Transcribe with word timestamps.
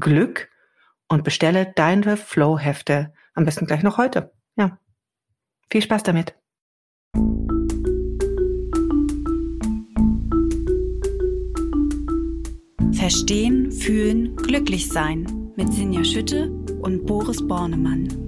Glück 0.00 0.50
und 1.08 1.24
bestelle 1.24 1.72
deine 1.74 2.16
Flow-Hefte 2.16 3.12
am 3.34 3.44
besten 3.44 3.66
gleich 3.66 3.82
noch 3.82 3.98
heute. 3.98 4.32
Ja. 4.56 4.78
Viel 5.70 5.82
Spaß 5.82 6.02
damit. 6.02 6.34
Verstehen, 12.92 13.72
fühlen, 13.72 14.36
glücklich 14.36 14.88
sein 14.88 15.52
mit 15.56 15.72
Sinja 15.72 16.04
Schütte 16.04 16.50
und 16.82 17.06
Boris 17.06 17.46
Bornemann. 17.46 18.27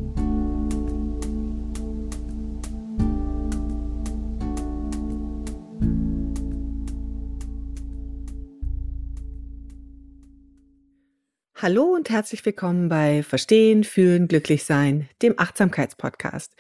Hallo 11.63 11.93
und 11.95 12.09
herzlich 12.09 12.47
willkommen 12.47 12.89
bei 12.89 13.23
Verstehen, 13.23 13.85
Fühlen, 13.85 14.29
Glücklich 14.29 14.65
Sein, 14.65 15.11
dem 15.21 15.35
Achtsamkeitspodcast. 15.37 16.55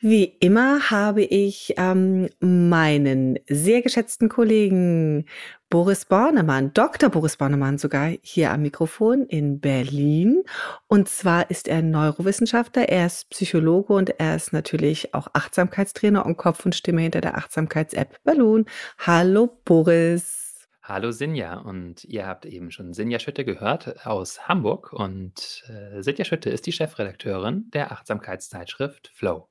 Wie 0.00 0.22
immer 0.38 0.88
habe 0.88 1.22
ich 1.22 1.74
ähm, 1.76 2.28
meinen 2.38 3.40
sehr 3.48 3.82
geschätzten 3.82 4.28
Kollegen 4.28 5.26
Boris 5.68 6.04
Bornemann, 6.04 6.72
Dr. 6.74 7.10
Boris 7.10 7.38
Bornemann 7.38 7.78
sogar 7.78 8.12
hier 8.22 8.52
am 8.52 8.62
Mikrofon 8.62 9.26
in 9.26 9.58
Berlin. 9.58 10.44
Und 10.86 11.08
zwar 11.08 11.50
ist 11.50 11.66
er 11.66 11.82
Neurowissenschaftler, 11.82 12.88
er 12.88 13.06
ist 13.06 13.30
Psychologe 13.30 13.94
und 13.94 14.20
er 14.20 14.36
ist 14.36 14.52
natürlich 14.52 15.12
auch 15.12 15.26
Achtsamkeitstrainer 15.32 16.24
und 16.24 16.36
Kopf 16.36 16.64
und 16.64 16.76
Stimme 16.76 17.00
hinter 17.00 17.20
der 17.20 17.36
Achtsamkeits-App 17.36 18.22
Balloon. 18.22 18.66
Hallo 18.96 19.58
Boris. 19.64 20.49
Hallo 20.92 21.12
Sinja 21.12 21.54
und 21.54 22.02
ihr 22.02 22.26
habt 22.26 22.44
eben 22.44 22.72
schon 22.72 22.94
Sinja 22.94 23.20
Schütte 23.20 23.44
gehört 23.44 24.04
aus 24.04 24.48
Hamburg 24.48 24.92
und 24.92 25.62
äh, 25.68 26.02
Sinja 26.02 26.24
Schütte 26.24 26.50
ist 26.50 26.66
die 26.66 26.72
Chefredakteurin 26.72 27.70
der 27.72 27.92
Achtsamkeitszeitschrift 27.92 29.12
Flow. 29.14 29.48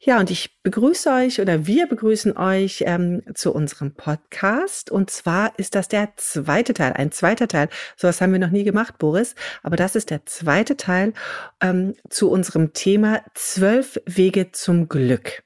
Ja, 0.00 0.18
und 0.18 0.30
ich 0.30 0.62
begrüße 0.62 1.10
euch 1.10 1.42
oder 1.42 1.66
wir 1.66 1.88
begrüßen 1.88 2.38
euch 2.38 2.84
ähm, 2.86 3.22
zu 3.34 3.52
unserem 3.52 3.96
Podcast 3.96 4.90
und 4.90 5.10
zwar 5.10 5.58
ist 5.58 5.74
das 5.74 5.88
der 5.88 6.14
zweite 6.16 6.72
Teil, 6.72 6.94
ein 6.94 7.12
zweiter 7.12 7.48
Teil. 7.48 7.68
Sowas 7.94 8.22
haben 8.22 8.32
wir 8.32 8.38
noch 8.38 8.48
nie 8.48 8.64
gemacht, 8.64 8.96
Boris, 8.96 9.34
aber 9.62 9.76
das 9.76 9.94
ist 9.94 10.08
der 10.08 10.24
zweite 10.24 10.78
Teil 10.78 11.12
ähm, 11.60 11.96
zu 12.08 12.30
unserem 12.30 12.72
Thema 12.72 13.20
Zwölf 13.34 14.00
Wege 14.06 14.52
zum 14.52 14.88
Glück. 14.88 15.42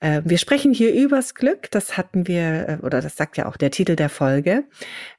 Äh, 0.00 0.22
wir 0.24 0.38
sprechen 0.38 0.72
hier 0.72 0.92
übers 0.94 1.34
Glück. 1.34 1.70
Das 1.70 1.96
hatten 1.96 2.26
wir, 2.26 2.68
äh, 2.68 2.84
oder 2.84 3.00
das 3.00 3.16
sagt 3.16 3.36
ja 3.36 3.46
auch 3.46 3.56
der 3.56 3.70
Titel 3.70 3.96
der 3.96 4.08
Folge. 4.08 4.64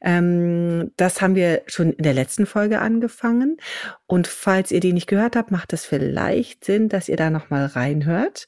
Ähm, 0.01 0.91
das 0.97 1.21
haben 1.21 1.35
wir 1.35 1.63
schon 1.67 1.93
in 1.93 2.03
der 2.03 2.13
letzten 2.13 2.45
Folge 2.45 2.79
angefangen. 2.79 3.57
Und 4.07 4.27
falls 4.27 4.71
ihr 4.71 4.79
die 4.79 4.93
nicht 4.93 5.07
gehört 5.07 5.35
habt, 5.35 5.51
macht 5.51 5.73
es 5.73 5.85
vielleicht 5.85 6.65
Sinn, 6.65 6.89
dass 6.89 7.09
ihr 7.09 7.17
da 7.17 7.29
nochmal 7.29 7.65
reinhört. 7.65 8.47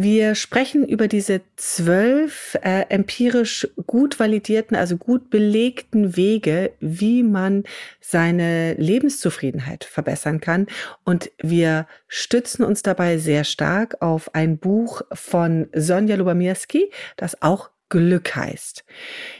Wir 0.00 0.36
sprechen 0.36 0.86
über 0.86 1.08
diese 1.08 1.40
zwölf 1.56 2.56
äh, 2.62 2.82
empirisch 2.88 3.66
gut 3.88 4.20
validierten, 4.20 4.76
also 4.76 4.96
gut 4.96 5.28
belegten 5.28 6.16
Wege, 6.16 6.70
wie 6.78 7.24
man 7.24 7.64
seine 8.00 8.74
Lebenszufriedenheit 8.74 9.82
verbessern 9.82 10.40
kann. 10.40 10.68
Und 11.02 11.32
wir 11.38 11.88
stützen 12.06 12.62
uns 12.62 12.82
dabei 12.82 13.18
sehr 13.18 13.42
stark 13.42 14.00
auf 14.00 14.36
ein 14.36 14.58
Buch 14.58 15.02
von 15.12 15.66
Sonja 15.74 16.14
Lubomirski, 16.14 16.92
das 17.16 17.42
auch 17.42 17.70
Glück 17.88 18.36
heißt. 18.36 18.84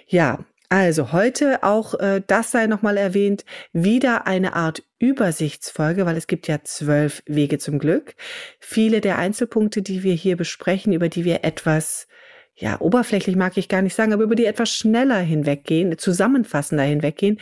Ja, 0.09 0.45
also 0.69 1.13
heute 1.13 1.63
auch, 1.63 1.95
äh, 1.95 2.23
das 2.27 2.51
sei 2.51 2.67
nochmal 2.67 2.99
erwähnt, 2.99 3.45
wieder 3.73 4.27
eine 4.27 4.55
Art 4.55 4.83
Übersichtsfolge, 4.99 6.05
weil 6.05 6.17
es 6.17 6.27
gibt 6.27 6.47
ja 6.47 6.63
zwölf 6.63 7.23
Wege 7.27 7.59
zum 7.59 7.79
Glück. 7.79 8.15
Viele 8.61 9.01
der 9.01 9.17
Einzelpunkte, 9.19 9.81
die 9.81 10.03
wir 10.03 10.15
hier 10.15 10.37
besprechen, 10.37 10.93
über 10.93 11.09
die 11.09 11.25
wir 11.25 11.45
etwas, 11.45 12.07
ja, 12.55 12.81
oberflächlich 12.81 13.37
mag 13.37 13.57
ich 13.57 13.69
gar 13.69 13.83
nicht 13.83 13.95
sagen, 13.95 14.13
aber 14.13 14.25
über 14.25 14.35
die 14.35 14.47
etwas 14.47 14.71
schneller 14.71 15.19
hinweggehen, 15.19 15.97
zusammenfassender 15.99 16.85
hinweggehen, 16.85 17.41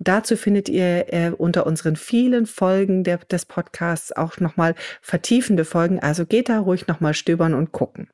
Dazu 0.00 0.36
findet 0.36 0.68
ihr 0.68 1.12
äh, 1.12 1.32
unter 1.36 1.66
unseren 1.66 1.96
vielen 1.96 2.46
Folgen 2.46 3.02
der, 3.02 3.18
des 3.18 3.46
Podcasts 3.46 4.12
auch 4.12 4.38
nochmal 4.38 4.76
vertiefende 5.02 5.64
Folgen. 5.64 5.98
Also 5.98 6.24
geht 6.24 6.48
da 6.48 6.60
ruhig 6.60 6.86
nochmal 6.86 7.14
stöbern 7.14 7.52
und 7.52 7.72
gucken. 7.72 8.08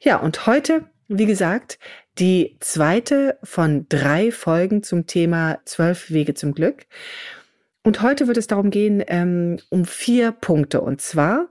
Ja, 0.00 0.16
und 0.16 0.46
heute 0.46 0.86
wie 1.08 1.26
gesagt, 1.26 1.78
die 2.18 2.56
zweite 2.60 3.38
von 3.42 3.86
drei 3.88 4.30
Folgen 4.30 4.82
zum 4.82 5.06
Thema 5.06 5.58
zwölf 5.64 6.10
Wege 6.10 6.34
zum 6.34 6.54
Glück. 6.54 6.86
Und 7.82 8.02
heute 8.02 8.26
wird 8.26 8.36
es 8.36 8.46
darum 8.46 8.70
gehen, 8.70 9.02
ähm, 9.06 9.58
um 9.68 9.84
vier 9.84 10.32
Punkte. 10.32 10.80
Und 10.80 11.00
zwar 11.00 11.48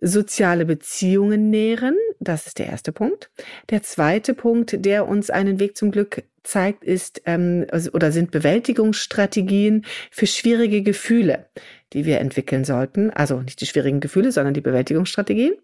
soziale 0.00 0.64
Beziehungen 0.64 1.50
nähren. 1.50 1.96
Das 2.20 2.46
ist 2.46 2.58
der 2.58 2.66
erste 2.66 2.92
Punkt. 2.92 3.30
Der 3.70 3.82
zweite 3.82 4.34
Punkt, 4.34 4.84
der 4.84 5.08
uns 5.08 5.30
einen 5.30 5.58
Weg 5.58 5.76
zum 5.76 5.90
Glück 5.90 6.22
zeigt, 6.44 6.84
ist 6.84 7.22
ähm, 7.24 7.66
oder 7.92 8.12
sind 8.12 8.30
Bewältigungsstrategien 8.30 9.84
für 10.10 10.26
schwierige 10.26 10.82
Gefühle, 10.82 11.46
die 11.92 12.04
wir 12.04 12.20
entwickeln 12.20 12.64
sollten. 12.64 13.10
Also 13.10 13.40
nicht 13.40 13.60
die 13.60 13.66
schwierigen 13.66 14.00
Gefühle, 14.00 14.30
sondern 14.30 14.54
die 14.54 14.60
Bewältigungsstrategien. 14.60 15.54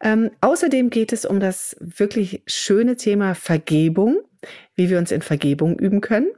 Ähm, 0.00 0.30
außerdem 0.40 0.90
geht 0.90 1.12
es 1.12 1.24
um 1.24 1.40
das 1.40 1.76
wirklich 1.80 2.42
schöne 2.46 2.96
Thema 2.96 3.34
Vergebung, 3.34 4.22
wie 4.74 4.88
wir 4.88 4.98
uns 4.98 5.10
in 5.10 5.22
Vergebung 5.22 5.78
üben 5.78 6.00
können. 6.00 6.28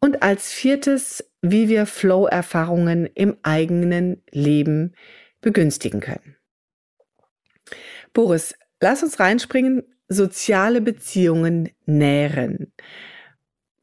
Und 0.00 0.22
als 0.22 0.52
viertes, 0.52 1.30
wie 1.42 1.68
wir 1.68 1.86
Flow-Erfahrungen 1.86 3.06
im 3.14 3.36
eigenen 3.42 4.22
Leben 4.30 4.94
begünstigen 5.40 6.00
können. 6.00 6.36
Boris, 8.12 8.54
lass 8.80 9.02
uns 9.02 9.20
reinspringen. 9.20 9.82
Soziale 10.12 10.82
Beziehungen 10.82 11.70
nähren. 11.86 12.72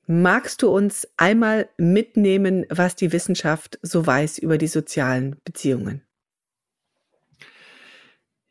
Magst 0.06 0.62
du 0.62 0.69
uns 0.69 1.07
einmal 1.17 1.69
mitnehmen, 1.78 2.66
was 2.69 2.95
die 2.95 3.12
Wissenschaft 3.12 3.79
so 3.81 4.06
weiß 4.06 4.38
über 4.38 4.57
die 4.57 4.68
sozialen 4.68 5.38
Beziehungen? 5.44 6.03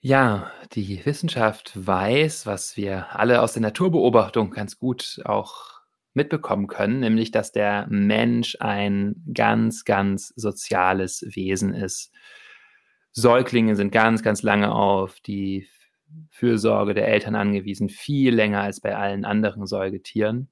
Ja, 0.00 0.50
die 0.72 1.04
Wissenschaft 1.04 1.72
weiß, 1.74 2.46
was 2.46 2.76
wir 2.76 3.16
alle 3.16 3.42
aus 3.42 3.52
der 3.52 3.62
Naturbeobachtung 3.62 4.50
ganz 4.50 4.78
gut 4.78 5.20
auch 5.24 5.80
mitbekommen 6.14 6.66
können, 6.66 7.00
nämlich 7.00 7.30
dass 7.30 7.52
der 7.52 7.86
Mensch 7.88 8.56
ein 8.60 9.16
ganz, 9.32 9.84
ganz 9.84 10.32
soziales 10.36 11.24
Wesen 11.34 11.74
ist. 11.74 12.12
Säuglinge 13.12 13.74
sind 13.74 13.90
ganz, 13.90 14.22
ganz 14.22 14.42
lange 14.42 14.72
auf 14.72 15.20
die 15.20 15.66
Fürsorge 16.30 16.94
der 16.94 17.08
Eltern 17.08 17.34
angewiesen, 17.34 17.88
viel 17.88 18.34
länger 18.34 18.62
als 18.62 18.80
bei 18.80 18.96
allen 18.96 19.24
anderen 19.24 19.66
Säugetieren. 19.66 20.48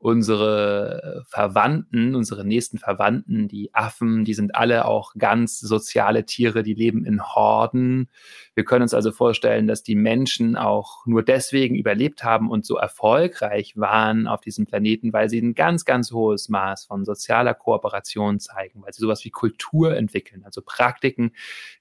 Unsere 0.00 1.22
Verwandten, 1.28 2.14
unsere 2.14 2.46
nächsten 2.46 2.78
Verwandten, 2.78 3.48
die 3.48 3.74
Affen, 3.74 4.24
die 4.24 4.32
sind 4.32 4.54
alle 4.54 4.86
auch 4.86 5.12
ganz 5.18 5.60
soziale 5.60 6.24
Tiere, 6.24 6.62
die 6.62 6.72
leben 6.72 7.04
in 7.04 7.22
Horden. 7.22 8.08
Wir 8.54 8.64
können 8.64 8.80
uns 8.80 8.94
also 8.94 9.12
vorstellen, 9.12 9.66
dass 9.66 9.82
die 9.82 9.96
Menschen 9.96 10.56
auch 10.56 11.04
nur 11.04 11.22
deswegen 11.22 11.74
überlebt 11.74 12.24
haben 12.24 12.50
und 12.50 12.64
so 12.64 12.78
erfolgreich 12.78 13.76
waren 13.76 14.26
auf 14.26 14.40
diesem 14.40 14.64
Planeten, 14.64 15.12
weil 15.12 15.28
sie 15.28 15.38
ein 15.38 15.52
ganz, 15.52 15.84
ganz 15.84 16.12
hohes 16.12 16.48
Maß 16.48 16.86
von 16.86 17.04
sozialer 17.04 17.52
Kooperation 17.52 18.40
zeigen, 18.40 18.82
weil 18.82 18.94
sie 18.94 19.02
sowas 19.02 19.22
wie 19.26 19.30
Kultur 19.30 19.94
entwickeln, 19.94 20.44
also 20.44 20.62
Praktiken, 20.64 21.32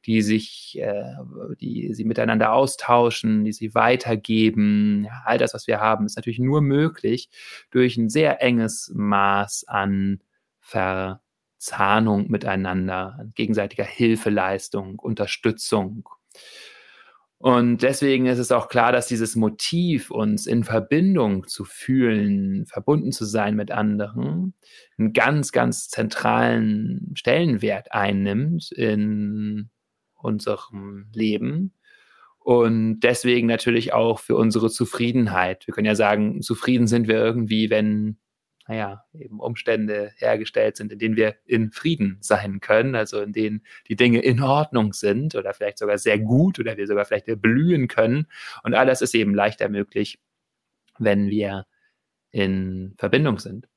die 0.06 0.22
sich, 0.22 0.78
äh, 0.82 1.14
die 1.62 1.94
sie 1.94 2.04
miteinander 2.04 2.52
austauschen, 2.52 3.46
die 3.46 3.54
sie 3.54 3.74
weitergeben. 3.76 5.06
Ja, 5.06 5.22
all 5.24 5.38
das, 5.38 5.54
was 5.54 5.68
wir 5.68 5.80
haben, 5.80 6.06
ist 6.06 6.18
natürlich 6.18 6.40
nur 6.40 6.60
möglich 6.60 7.30
durch 7.72 7.96
ein 7.96 8.09
sehr 8.10 8.42
enges 8.42 8.92
Maß 8.94 9.66
an 9.68 10.20
Verzahnung 10.60 12.30
miteinander, 12.30 13.16
an 13.20 13.32
gegenseitiger 13.36 13.86
Hilfeleistung, 13.86 15.00
Unterstützung. 15.00 16.08
Und 17.42 17.84
deswegen 17.84 18.26
ist 18.26 18.38
es 18.38 18.52
auch 18.52 18.68
klar, 18.68 18.92
dass 18.92 19.08
dieses 19.08 19.38
Motiv, 19.38 20.12
uns 20.12 20.46
in 20.46 20.66
Verbindung 20.66 21.48
zu 21.48 21.64
fühlen, 21.64 22.66
verbunden 22.66 23.14
zu 23.14 23.24
sein 23.24 23.56
mit 23.56 23.72
anderen, 23.72 24.56
einen 24.98 25.14
ganz, 25.14 25.54
ganz 25.54 25.88
zentralen 25.88 27.12
Stellenwert 27.14 27.94
einnimmt 27.94 28.74
in 28.74 29.70
unserem 30.16 31.10
Leben 31.14 31.79
und 32.40 33.02
deswegen 33.02 33.48
natürlich 33.48 33.94
auch 33.94 34.20
für 34.20 34.36
unsere 34.36 34.70
Zufriedenheit. 34.70 35.68
Wir 35.68 35.74
können 35.74 35.86
ja 35.86 35.96
sagen, 35.96 36.42
zufrieden 36.42 36.88
sind 36.88 37.08
wir 37.08 37.16
irgendwie, 37.16 37.70
wenn, 37.70 38.18
naja, 38.68 39.04
eben 39.14 39.40
Umstände 39.40 40.12
hergestellt 40.18 40.78
sind, 40.78 40.92
in 40.92 41.00
denen 41.00 41.16
wir 41.16 41.36
in 41.46 41.72
Frieden 41.72 42.18
sein 42.22 42.60
können, 42.60 42.96
also 42.96 43.22
in 43.22 43.34
denen 43.34 43.64
die 43.88 43.96
Dinge 43.96 44.22
in 44.22 44.42
Ordnung 44.42 44.94
sind 44.94 45.36
oder 45.36 45.54
vielleicht 45.54 45.78
sogar 45.78 45.98
sehr 45.98 46.18
gut 46.18 46.60
oder 46.60 46.78
wir 46.78 46.88
sogar 46.88 47.06
vielleicht 47.06 47.28
blühen 47.42 47.88
können. 47.88 48.28
Und 48.64 48.74
all 48.74 48.86
das 48.86 49.02
ist 49.02 49.14
eben 49.16 49.36
leichter 49.36 49.70
möglich, 49.70 50.20
wenn 50.98 51.30
wir 51.30 51.66
in 52.32 52.96
Verbindung 52.98 53.40
sind. 53.40 53.69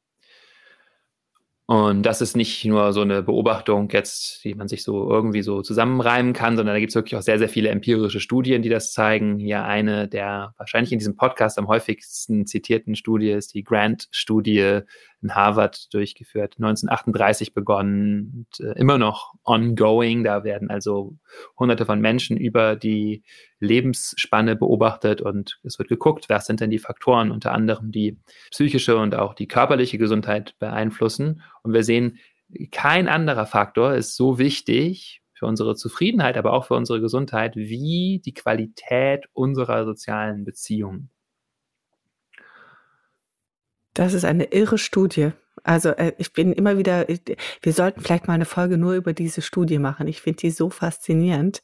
Und 1.66 2.02
das 2.02 2.20
ist 2.20 2.36
nicht 2.36 2.64
nur 2.64 2.92
so 2.92 3.02
eine 3.02 3.22
Beobachtung 3.22 3.88
jetzt, 3.90 4.44
die 4.44 4.54
man 4.54 4.66
sich 4.66 4.82
so 4.82 5.08
irgendwie 5.08 5.42
so 5.42 5.62
zusammenreimen 5.62 6.32
kann, 6.32 6.56
sondern 6.56 6.74
da 6.74 6.80
gibt 6.80 6.90
es 6.90 6.96
wirklich 6.96 7.16
auch 7.16 7.22
sehr, 7.22 7.38
sehr 7.38 7.48
viele 7.48 7.68
empirische 7.68 8.18
Studien, 8.20 8.62
die 8.62 8.68
das 8.68 8.92
zeigen. 8.92 9.38
Hier 9.38 9.64
eine 9.64 10.08
der 10.08 10.54
wahrscheinlich 10.58 10.92
in 10.92 10.98
diesem 10.98 11.16
Podcast 11.16 11.58
am 11.58 11.68
häufigsten 11.68 12.46
zitierten 12.46 12.96
Studie 12.96 13.30
ist 13.30 13.54
die 13.54 13.62
Grant-Studie 13.62 14.80
in 15.22 15.34
Harvard 15.34 15.92
durchgeführt, 15.94 16.56
1938 16.58 17.54
begonnen 17.54 18.46
und 18.58 18.66
äh, 18.66 18.72
immer 18.78 18.98
noch 18.98 19.34
ongoing. 19.44 20.24
Da 20.24 20.44
werden 20.44 20.70
also 20.70 21.16
hunderte 21.58 21.86
von 21.86 22.00
Menschen 22.00 22.36
über 22.36 22.76
die 22.76 23.22
Lebensspanne 23.60 24.56
beobachtet 24.56 25.20
und 25.20 25.60
es 25.62 25.78
wird 25.78 25.88
geguckt, 25.88 26.28
was 26.28 26.46
sind 26.46 26.60
denn 26.60 26.70
die 26.70 26.78
Faktoren, 26.78 27.30
unter 27.30 27.52
anderem 27.52 27.92
die 27.92 28.18
psychische 28.50 28.96
und 28.96 29.14
auch 29.14 29.34
die 29.34 29.46
körperliche 29.46 29.98
Gesundheit 29.98 30.56
beeinflussen. 30.58 31.42
Und 31.62 31.72
wir 31.72 31.84
sehen, 31.84 32.18
kein 32.70 33.08
anderer 33.08 33.46
Faktor 33.46 33.94
ist 33.94 34.16
so 34.16 34.38
wichtig 34.38 35.22
für 35.34 35.46
unsere 35.46 35.74
Zufriedenheit, 35.76 36.36
aber 36.36 36.52
auch 36.52 36.66
für 36.66 36.74
unsere 36.74 37.00
Gesundheit 37.00 37.56
wie 37.56 38.20
die 38.24 38.34
Qualität 38.34 39.26
unserer 39.32 39.84
sozialen 39.84 40.44
Beziehungen. 40.44 41.10
Das 43.94 44.14
ist 44.14 44.24
eine 44.24 44.44
irre 44.52 44.78
Studie. 44.78 45.32
Also 45.64 45.90
äh, 45.90 46.12
ich 46.18 46.32
bin 46.32 46.52
immer 46.52 46.78
wieder, 46.78 47.06
wir 47.08 47.72
sollten 47.72 48.00
vielleicht 48.00 48.26
mal 48.26 48.34
eine 48.34 48.44
Folge 48.44 48.78
nur 48.78 48.94
über 48.94 49.12
diese 49.12 49.42
Studie 49.42 49.78
machen. 49.78 50.08
Ich 50.08 50.22
finde 50.22 50.38
die 50.38 50.50
so 50.50 50.70
faszinierend. 50.70 51.62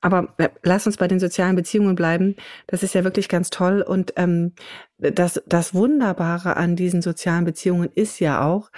Aber 0.00 0.34
äh, 0.36 0.50
lass 0.62 0.86
uns 0.86 0.98
bei 0.98 1.08
den 1.08 1.18
sozialen 1.18 1.56
Beziehungen 1.56 1.94
bleiben. 1.94 2.36
Das 2.66 2.82
ist 2.82 2.94
ja 2.94 3.04
wirklich 3.04 3.28
ganz 3.28 3.48
toll. 3.50 3.80
Und 3.80 4.12
ähm, 4.16 4.52
das, 4.98 5.42
das 5.46 5.74
Wunderbare 5.74 6.56
an 6.56 6.76
diesen 6.76 7.00
sozialen 7.00 7.46
Beziehungen 7.46 7.90
ist 7.94 8.20
ja 8.20 8.44
auch, 8.44 8.70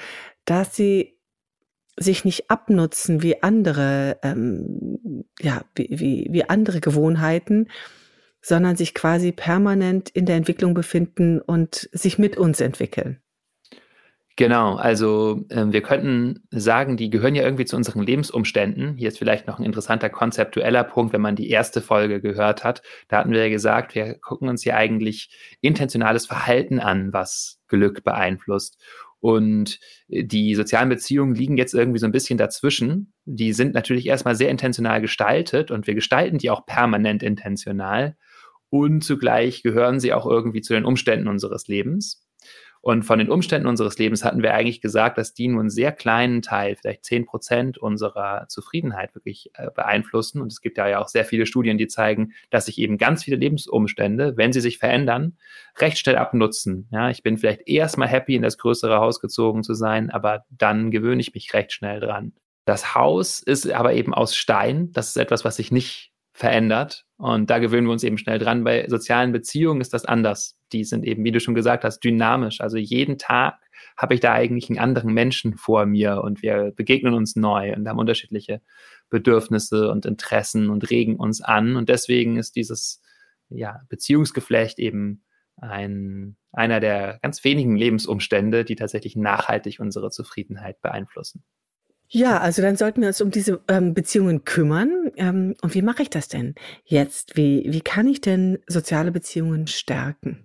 dass 0.44 0.76
sie 0.76 1.18
sich 1.98 2.24
nicht 2.24 2.50
abnutzen 2.50 3.22
wie 3.22 3.42
andere, 3.42 4.18
ähm, 4.22 5.24
ja, 5.40 5.62
wie, 5.74 5.88
wie, 5.90 6.28
wie 6.30 6.48
andere 6.48 6.80
Gewohnheiten, 6.80 7.68
sondern 8.46 8.76
sich 8.76 8.94
quasi 8.94 9.32
permanent 9.32 10.08
in 10.10 10.24
der 10.24 10.36
Entwicklung 10.36 10.72
befinden 10.72 11.40
und 11.40 11.88
sich 11.90 12.16
mit 12.16 12.36
uns 12.36 12.60
entwickeln. 12.60 13.20
Genau, 14.36 14.76
also 14.76 15.44
äh, 15.48 15.64
wir 15.70 15.82
könnten 15.82 16.46
sagen, 16.50 16.96
die 16.96 17.10
gehören 17.10 17.34
ja 17.34 17.42
irgendwie 17.42 17.64
zu 17.64 17.74
unseren 17.74 18.02
Lebensumständen. 18.02 18.96
Hier 18.96 19.08
ist 19.08 19.18
vielleicht 19.18 19.48
noch 19.48 19.58
ein 19.58 19.64
interessanter 19.64 20.10
konzeptueller 20.10 20.84
Punkt, 20.84 21.12
wenn 21.12 21.22
man 21.22 21.34
die 21.34 21.50
erste 21.50 21.80
Folge 21.80 22.20
gehört 22.20 22.62
hat. 22.62 22.82
Da 23.08 23.16
hatten 23.16 23.32
wir 23.32 23.42
ja 23.42 23.48
gesagt, 23.48 23.96
wir 23.96 24.14
gucken 24.20 24.48
uns 24.48 24.64
ja 24.64 24.76
eigentlich 24.76 25.34
intentionales 25.60 26.26
Verhalten 26.26 26.78
an, 26.78 27.12
was 27.12 27.58
Glück 27.66 28.04
beeinflusst. 28.04 28.80
Und 29.18 29.80
die 30.06 30.54
sozialen 30.54 30.90
Beziehungen 30.90 31.34
liegen 31.34 31.56
jetzt 31.56 31.74
irgendwie 31.74 31.98
so 31.98 32.06
ein 32.06 32.12
bisschen 32.12 32.38
dazwischen. 32.38 33.12
Die 33.24 33.52
sind 33.52 33.74
natürlich 33.74 34.06
erstmal 34.06 34.36
sehr 34.36 34.50
intentional 34.50 35.00
gestaltet 35.00 35.72
und 35.72 35.88
wir 35.88 35.96
gestalten 35.96 36.38
die 36.38 36.50
auch 36.50 36.64
permanent 36.64 37.24
intentional 37.24 38.16
und 38.70 39.02
zugleich 39.02 39.62
gehören 39.62 40.00
sie 40.00 40.12
auch 40.12 40.26
irgendwie 40.26 40.62
zu 40.62 40.74
den 40.74 40.84
Umständen 40.84 41.28
unseres 41.28 41.68
Lebens. 41.68 42.26
Und 42.86 43.02
von 43.02 43.18
den 43.18 43.30
Umständen 43.30 43.66
unseres 43.66 43.98
Lebens 43.98 44.24
hatten 44.24 44.44
wir 44.44 44.54
eigentlich 44.54 44.80
gesagt, 44.80 45.18
dass 45.18 45.34
die 45.34 45.48
nur 45.48 45.58
einen 45.58 45.70
sehr 45.70 45.90
kleinen 45.90 46.40
Teil, 46.40 46.76
vielleicht 46.76 47.04
zehn 47.04 47.26
Prozent 47.26 47.78
unserer 47.78 48.46
Zufriedenheit 48.48 49.12
wirklich 49.16 49.50
äh, 49.54 49.72
beeinflussen. 49.74 50.40
Und 50.40 50.52
es 50.52 50.60
gibt 50.60 50.78
ja 50.78 51.00
auch 51.00 51.08
sehr 51.08 51.24
viele 51.24 51.46
Studien, 51.46 51.78
die 51.78 51.88
zeigen, 51.88 52.32
dass 52.50 52.66
sich 52.66 52.78
eben 52.78 52.96
ganz 52.96 53.24
viele 53.24 53.38
Lebensumstände, 53.38 54.36
wenn 54.36 54.52
sie 54.52 54.60
sich 54.60 54.78
verändern, 54.78 55.36
recht 55.80 55.98
schnell 55.98 56.14
abnutzen. 56.14 56.88
Ja, 56.92 57.10
ich 57.10 57.24
bin 57.24 57.38
vielleicht 57.38 57.66
erstmal 57.66 58.06
happy, 58.06 58.36
in 58.36 58.42
das 58.42 58.56
größere 58.56 59.00
Haus 59.00 59.18
gezogen 59.18 59.64
zu 59.64 59.74
sein, 59.74 60.10
aber 60.10 60.44
dann 60.50 60.92
gewöhne 60.92 61.20
ich 61.20 61.34
mich 61.34 61.52
recht 61.54 61.72
schnell 61.72 61.98
dran. 61.98 62.34
Das 62.66 62.94
Haus 62.94 63.40
ist 63.40 63.68
aber 63.68 63.94
eben 63.94 64.14
aus 64.14 64.36
Stein. 64.36 64.92
Das 64.92 65.08
ist 65.08 65.16
etwas, 65.16 65.44
was 65.44 65.56
sich 65.56 65.72
nicht 65.72 66.12
verändert. 66.36 67.06
Und 67.16 67.48
da 67.48 67.58
gewöhnen 67.58 67.86
wir 67.86 67.92
uns 67.92 68.04
eben 68.04 68.18
schnell 68.18 68.38
dran. 68.38 68.62
Bei 68.62 68.86
sozialen 68.88 69.32
Beziehungen 69.32 69.80
ist 69.80 69.94
das 69.94 70.04
anders. 70.04 70.58
Die 70.72 70.84
sind 70.84 71.06
eben, 71.06 71.24
wie 71.24 71.32
du 71.32 71.40
schon 71.40 71.54
gesagt 71.54 71.82
hast, 71.82 72.00
dynamisch. 72.00 72.60
Also 72.60 72.76
jeden 72.76 73.16
Tag 73.16 73.54
habe 73.96 74.12
ich 74.12 74.20
da 74.20 74.34
eigentlich 74.34 74.68
einen 74.68 74.78
anderen 74.78 75.14
Menschen 75.14 75.56
vor 75.56 75.86
mir 75.86 76.20
und 76.22 76.42
wir 76.42 76.72
begegnen 76.76 77.14
uns 77.14 77.36
neu 77.36 77.74
und 77.74 77.88
haben 77.88 77.98
unterschiedliche 77.98 78.60
Bedürfnisse 79.08 79.90
und 79.90 80.04
Interessen 80.04 80.68
und 80.68 80.90
regen 80.90 81.16
uns 81.16 81.40
an. 81.40 81.74
Und 81.74 81.88
deswegen 81.88 82.36
ist 82.36 82.54
dieses 82.54 83.00
ja, 83.48 83.80
Beziehungsgeflecht 83.88 84.78
eben 84.78 85.24
ein, 85.56 86.36
einer 86.52 86.80
der 86.80 87.18
ganz 87.22 87.44
wenigen 87.44 87.76
Lebensumstände, 87.76 88.66
die 88.66 88.76
tatsächlich 88.76 89.16
nachhaltig 89.16 89.80
unsere 89.80 90.10
Zufriedenheit 90.10 90.82
beeinflussen. 90.82 91.44
Ja, 92.08 92.38
also 92.38 92.62
dann 92.62 92.76
sollten 92.76 93.00
wir 93.00 93.08
uns 93.08 93.20
um 93.20 93.30
diese 93.30 93.60
ähm, 93.68 93.94
Beziehungen 93.94 94.44
kümmern. 94.44 95.05
Ähm, 95.16 95.54
und 95.62 95.74
wie 95.74 95.82
mache 95.82 96.02
ich 96.02 96.10
das 96.10 96.28
denn 96.28 96.54
jetzt? 96.84 97.36
Wie, 97.36 97.66
wie 97.68 97.80
kann 97.80 98.06
ich 98.06 98.20
denn 98.20 98.58
soziale 98.66 99.12
Beziehungen 99.12 99.66
stärken? 99.66 100.44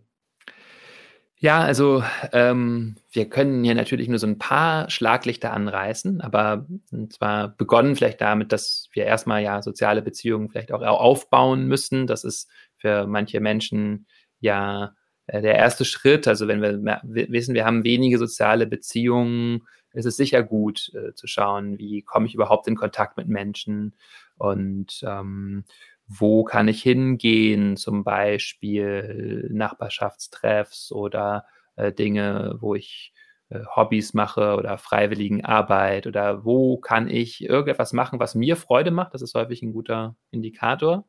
Ja, 1.43 1.61
also 1.61 2.03
ähm, 2.33 2.97
wir 3.11 3.27
können 3.27 3.63
hier 3.63 3.73
natürlich 3.73 4.07
nur 4.07 4.19
so 4.19 4.27
ein 4.27 4.37
paar 4.37 4.91
Schlaglichter 4.91 5.51
anreißen, 5.53 6.21
aber 6.21 6.67
zwar 7.09 7.47
begonnen 7.47 7.95
vielleicht 7.95 8.21
damit, 8.21 8.51
dass 8.51 8.89
wir 8.93 9.05
erstmal 9.05 9.41
ja 9.41 9.63
soziale 9.63 10.03
Beziehungen 10.03 10.49
vielleicht 10.49 10.71
auch 10.71 10.83
aufbauen 10.83 11.65
müssen. 11.65 12.05
Das 12.05 12.23
ist 12.23 12.47
für 12.77 13.07
manche 13.07 13.39
Menschen 13.39 14.05
ja 14.39 14.93
äh, 15.25 15.41
der 15.41 15.55
erste 15.55 15.83
Schritt. 15.83 16.27
Also 16.27 16.47
wenn 16.47 16.61
wir 16.61 17.01
wissen, 17.03 17.55
wir 17.55 17.65
haben 17.65 17.83
wenige 17.83 18.19
soziale 18.19 18.67
Beziehungen, 18.67 19.63
ist 19.93 20.05
es 20.05 20.17
sicher 20.17 20.43
gut 20.43 20.91
äh, 20.93 21.13
zu 21.15 21.25
schauen, 21.25 21.77
wie 21.79 22.01
komme 22.03 22.27
ich 22.27 22.35
überhaupt 22.35 22.67
in 22.67 22.75
Kontakt 22.75 23.17
mit 23.17 23.27
Menschen 23.27 23.95
und 24.41 25.03
ähm, 25.03 25.65
wo 26.07 26.43
kann 26.43 26.67
ich 26.67 26.81
hingehen, 26.81 27.77
zum 27.77 28.03
Beispiel 28.03 29.47
Nachbarschaftstreffs 29.51 30.91
oder 30.91 31.45
äh, 31.75 31.93
Dinge, 31.93 32.57
wo 32.59 32.75
ich 32.75 33.13
äh, 33.49 33.59
Hobbys 33.75 34.13
mache 34.13 34.55
oder 34.55 34.77
freiwilligen 34.77 35.45
Arbeit 35.45 36.07
oder 36.07 36.43
wo 36.43 36.77
kann 36.77 37.07
ich 37.07 37.43
irgendetwas 37.43 37.93
machen, 37.93 38.19
was 38.19 38.33
mir 38.33 38.55
Freude 38.55 38.91
macht. 38.91 39.13
Das 39.13 39.21
ist 39.21 39.35
häufig 39.35 39.61
ein 39.61 39.73
guter 39.73 40.15
Indikator. 40.31 41.05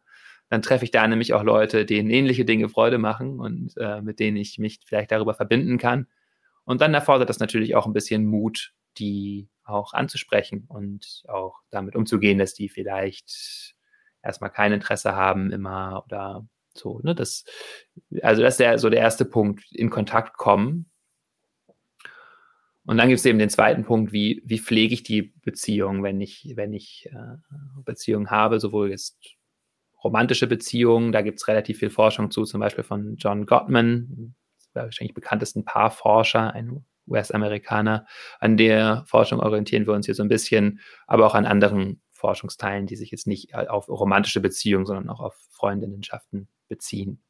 Dann 0.50 0.60
treffe 0.60 0.84
ich 0.84 0.90
da 0.90 1.08
nämlich 1.08 1.32
auch 1.32 1.42
Leute, 1.42 1.86
denen 1.86 2.10
ähnliche 2.10 2.44
Dinge 2.44 2.68
Freude 2.68 2.98
machen 2.98 3.40
und 3.40 3.74
äh, 3.78 4.02
mit 4.02 4.20
denen 4.20 4.36
ich 4.36 4.58
mich 4.58 4.80
vielleicht 4.84 5.10
darüber 5.10 5.32
verbinden 5.32 5.78
kann. 5.78 6.06
Und 6.64 6.82
dann 6.82 6.92
erfordert 6.92 7.30
das 7.30 7.38
natürlich 7.40 7.74
auch 7.74 7.86
ein 7.86 7.94
bisschen 7.94 8.26
Mut, 8.26 8.74
die 8.98 9.48
auch 9.64 9.92
anzusprechen 9.92 10.64
und 10.69 11.23
auch 11.28 11.61
damit 11.71 11.97
umzugehen, 11.97 12.38
dass 12.38 12.54
die 12.54 12.69
vielleicht 12.69 13.75
erstmal 14.23 14.50
kein 14.50 14.73
Interesse 14.73 15.14
haben 15.14 15.50
immer 15.50 16.02
oder 16.07 16.47
so. 16.75 17.00
Ne? 17.02 17.14
Das, 17.14 17.45
also 18.23 18.42
das 18.42 18.54
ist 18.54 18.61
der, 18.61 18.78
so 18.78 18.90
der 18.90 19.00
erste 19.00 19.25
Punkt, 19.25 19.64
in 19.73 19.90
Kontakt 19.90 20.37
kommen. 20.37 20.90
Und 22.85 22.97
dann 22.97 23.09
gibt 23.09 23.21
es 23.21 23.26
eben 23.26 23.38
den 23.38 23.50
zweiten 23.50 23.85
Punkt, 23.85 24.12
wie, 24.12 24.42
wie 24.45 24.59
pflege 24.59 24.95
ich 24.95 25.04
die 25.04 25.23
Beziehung, 25.42 26.02
wenn 26.02 26.21
ich, 26.21 26.52
wenn 26.57 26.73
ich 26.73 27.09
äh, 27.12 27.37
Beziehungen 27.85 28.31
habe, 28.31 28.59
sowohl 28.59 28.90
jetzt 28.90 29.21
romantische 30.02 30.49
Beziehungen, 30.49 31.12
da 31.12 31.23
gibt 31.23 31.38
es 31.38 31.47
relativ 31.47 31.78
viel 31.78 31.90
Forschung 31.90 32.33
zu, 32.33 32.45
zum 32.45 32.61
Beispiel 32.61 32.83
von 32.83 33.16
John 33.16 33.47
Gottman, 33.47 34.35
wahrscheinlich 34.73 35.14
bekanntesten 35.14 35.64
Paarforscher, 35.64 36.52
ein 36.54 36.85
US-Amerikaner. 37.09 38.06
An 38.40 38.56
der 38.56 39.04
Forschung 39.06 39.40
orientieren 39.40 39.87
wir 39.87 39.94
uns 39.94 40.06
hier 40.06 40.14
so 40.14 40.23
ein 40.23 40.28
bisschen, 40.28 40.80
aber 41.06 41.26
auch 41.26 41.35
an 41.35 41.47
anderen 41.47 42.00
Forschungsteilen, 42.12 42.87
die 42.87 42.97
sich 42.97 43.11
jetzt 43.11 43.26
nicht 43.26 43.54
auf 43.54 43.88
romantische 43.88 44.40
Beziehungen, 44.40 44.87
sondern 44.87 45.09
auch 45.09 45.21
auf 45.21 45.35
Freundinnenschaften 45.50 46.49
beziehen. 46.68 47.21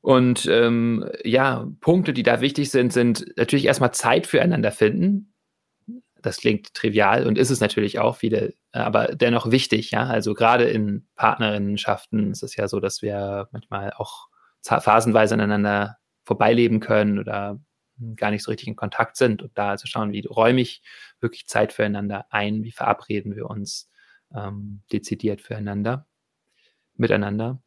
Und 0.00 0.46
ähm, 0.46 1.08
ja, 1.24 1.66
Punkte, 1.80 2.12
die 2.12 2.22
da 2.22 2.40
wichtig 2.40 2.70
sind, 2.70 2.92
sind 2.92 3.26
natürlich 3.36 3.64
erstmal 3.64 3.92
Zeit 3.92 4.28
füreinander 4.28 4.70
finden. 4.70 5.34
Das 6.22 6.38
klingt 6.38 6.74
trivial 6.74 7.26
und 7.26 7.38
ist 7.38 7.50
es 7.50 7.60
natürlich 7.60 7.98
auch, 7.98 8.16
viele, 8.16 8.54
aber 8.72 9.08
dennoch 9.14 9.50
wichtig, 9.50 9.90
ja. 9.90 10.04
Also 10.04 10.34
gerade 10.34 10.64
in 10.64 11.08
Partnerinnenschaften 11.16 12.30
ist 12.30 12.42
es 12.42 12.54
ja 12.56 12.68
so, 12.68 12.78
dass 12.78 13.02
wir 13.02 13.48
manchmal 13.50 13.92
auch 13.96 14.28
phasenweise 14.62 15.34
aneinander 15.34 15.98
vorbeileben 16.26 16.80
können 16.80 17.18
oder 17.18 17.58
gar 18.16 18.30
nicht 18.30 18.42
so 18.42 18.50
richtig 18.50 18.68
in 18.68 18.76
Kontakt 18.76 19.16
sind 19.16 19.42
und 19.42 19.56
da 19.56 19.70
also 19.70 19.86
schauen, 19.86 20.12
wie 20.12 20.26
räume 20.26 20.60
ich 20.60 20.82
wirklich 21.20 21.46
Zeit 21.46 21.72
füreinander 21.72 22.26
ein, 22.30 22.62
wie 22.62 22.72
verabreden 22.72 23.34
wir 23.36 23.48
uns 23.48 23.90
ähm, 24.34 24.82
dezidiert 24.92 25.40
füreinander, 25.40 26.06
miteinander. 26.94 27.62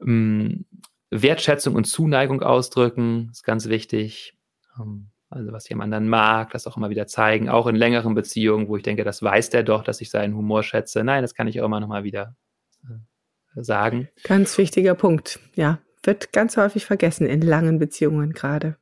Ähm, 0.00 0.66
Wertschätzung 1.10 1.76
und 1.76 1.84
Zuneigung 1.84 2.42
ausdrücken 2.42 3.28
ist 3.30 3.44
ganz 3.44 3.68
wichtig. 3.68 4.36
Ähm, 4.80 5.10
also 5.28 5.52
was 5.52 5.68
jemand 5.68 5.92
dann 5.92 6.08
mag, 6.08 6.50
das 6.50 6.66
auch 6.66 6.76
immer 6.76 6.90
wieder 6.90 7.06
zeigen, 7.06 7.48
auch 7.48 7.66
in 7.66 7.76
längeren 7.76 8.14
Beziehungen, 8.14 8.68
wo 8.68 8.76
ich 8.76 8.82
denke, 8.82 9.04
das 9.04 9.22
weiß 9.22 9.50
der 9.50 9.64
doch, 9.64 9.82
dass 9.84 10.00
ich 10.00 10.10
seinen 10.10 10.36
Humor 10.36 10.62
schätze. 10.62 11.04
Nein, 11.04 11.22
das 11.22 11.34
kann 11.34 11.48
ich 11.48 11.60
auch 11.60 11.66
immer 11.66 11.80
noch 11.80 11.88
mal 11.88 12.04
wieder 12.04 12.36
äh, 12.84 13.62
sagen. 13.62 14.08
Ganz 14.24 14.56
wichtiger 14.58 14.94
Punkt, 14.94 15.40
ja 15.54 15.80
wird 16.06 16.32
ganz 16.32 16.56
häufig 16.56 16.84
vergessen 16.84 17.26
in 17.26 17.42
langen 17.42 17.78
Beziehungen 17.78 18.32
gerade. 18.32 18.76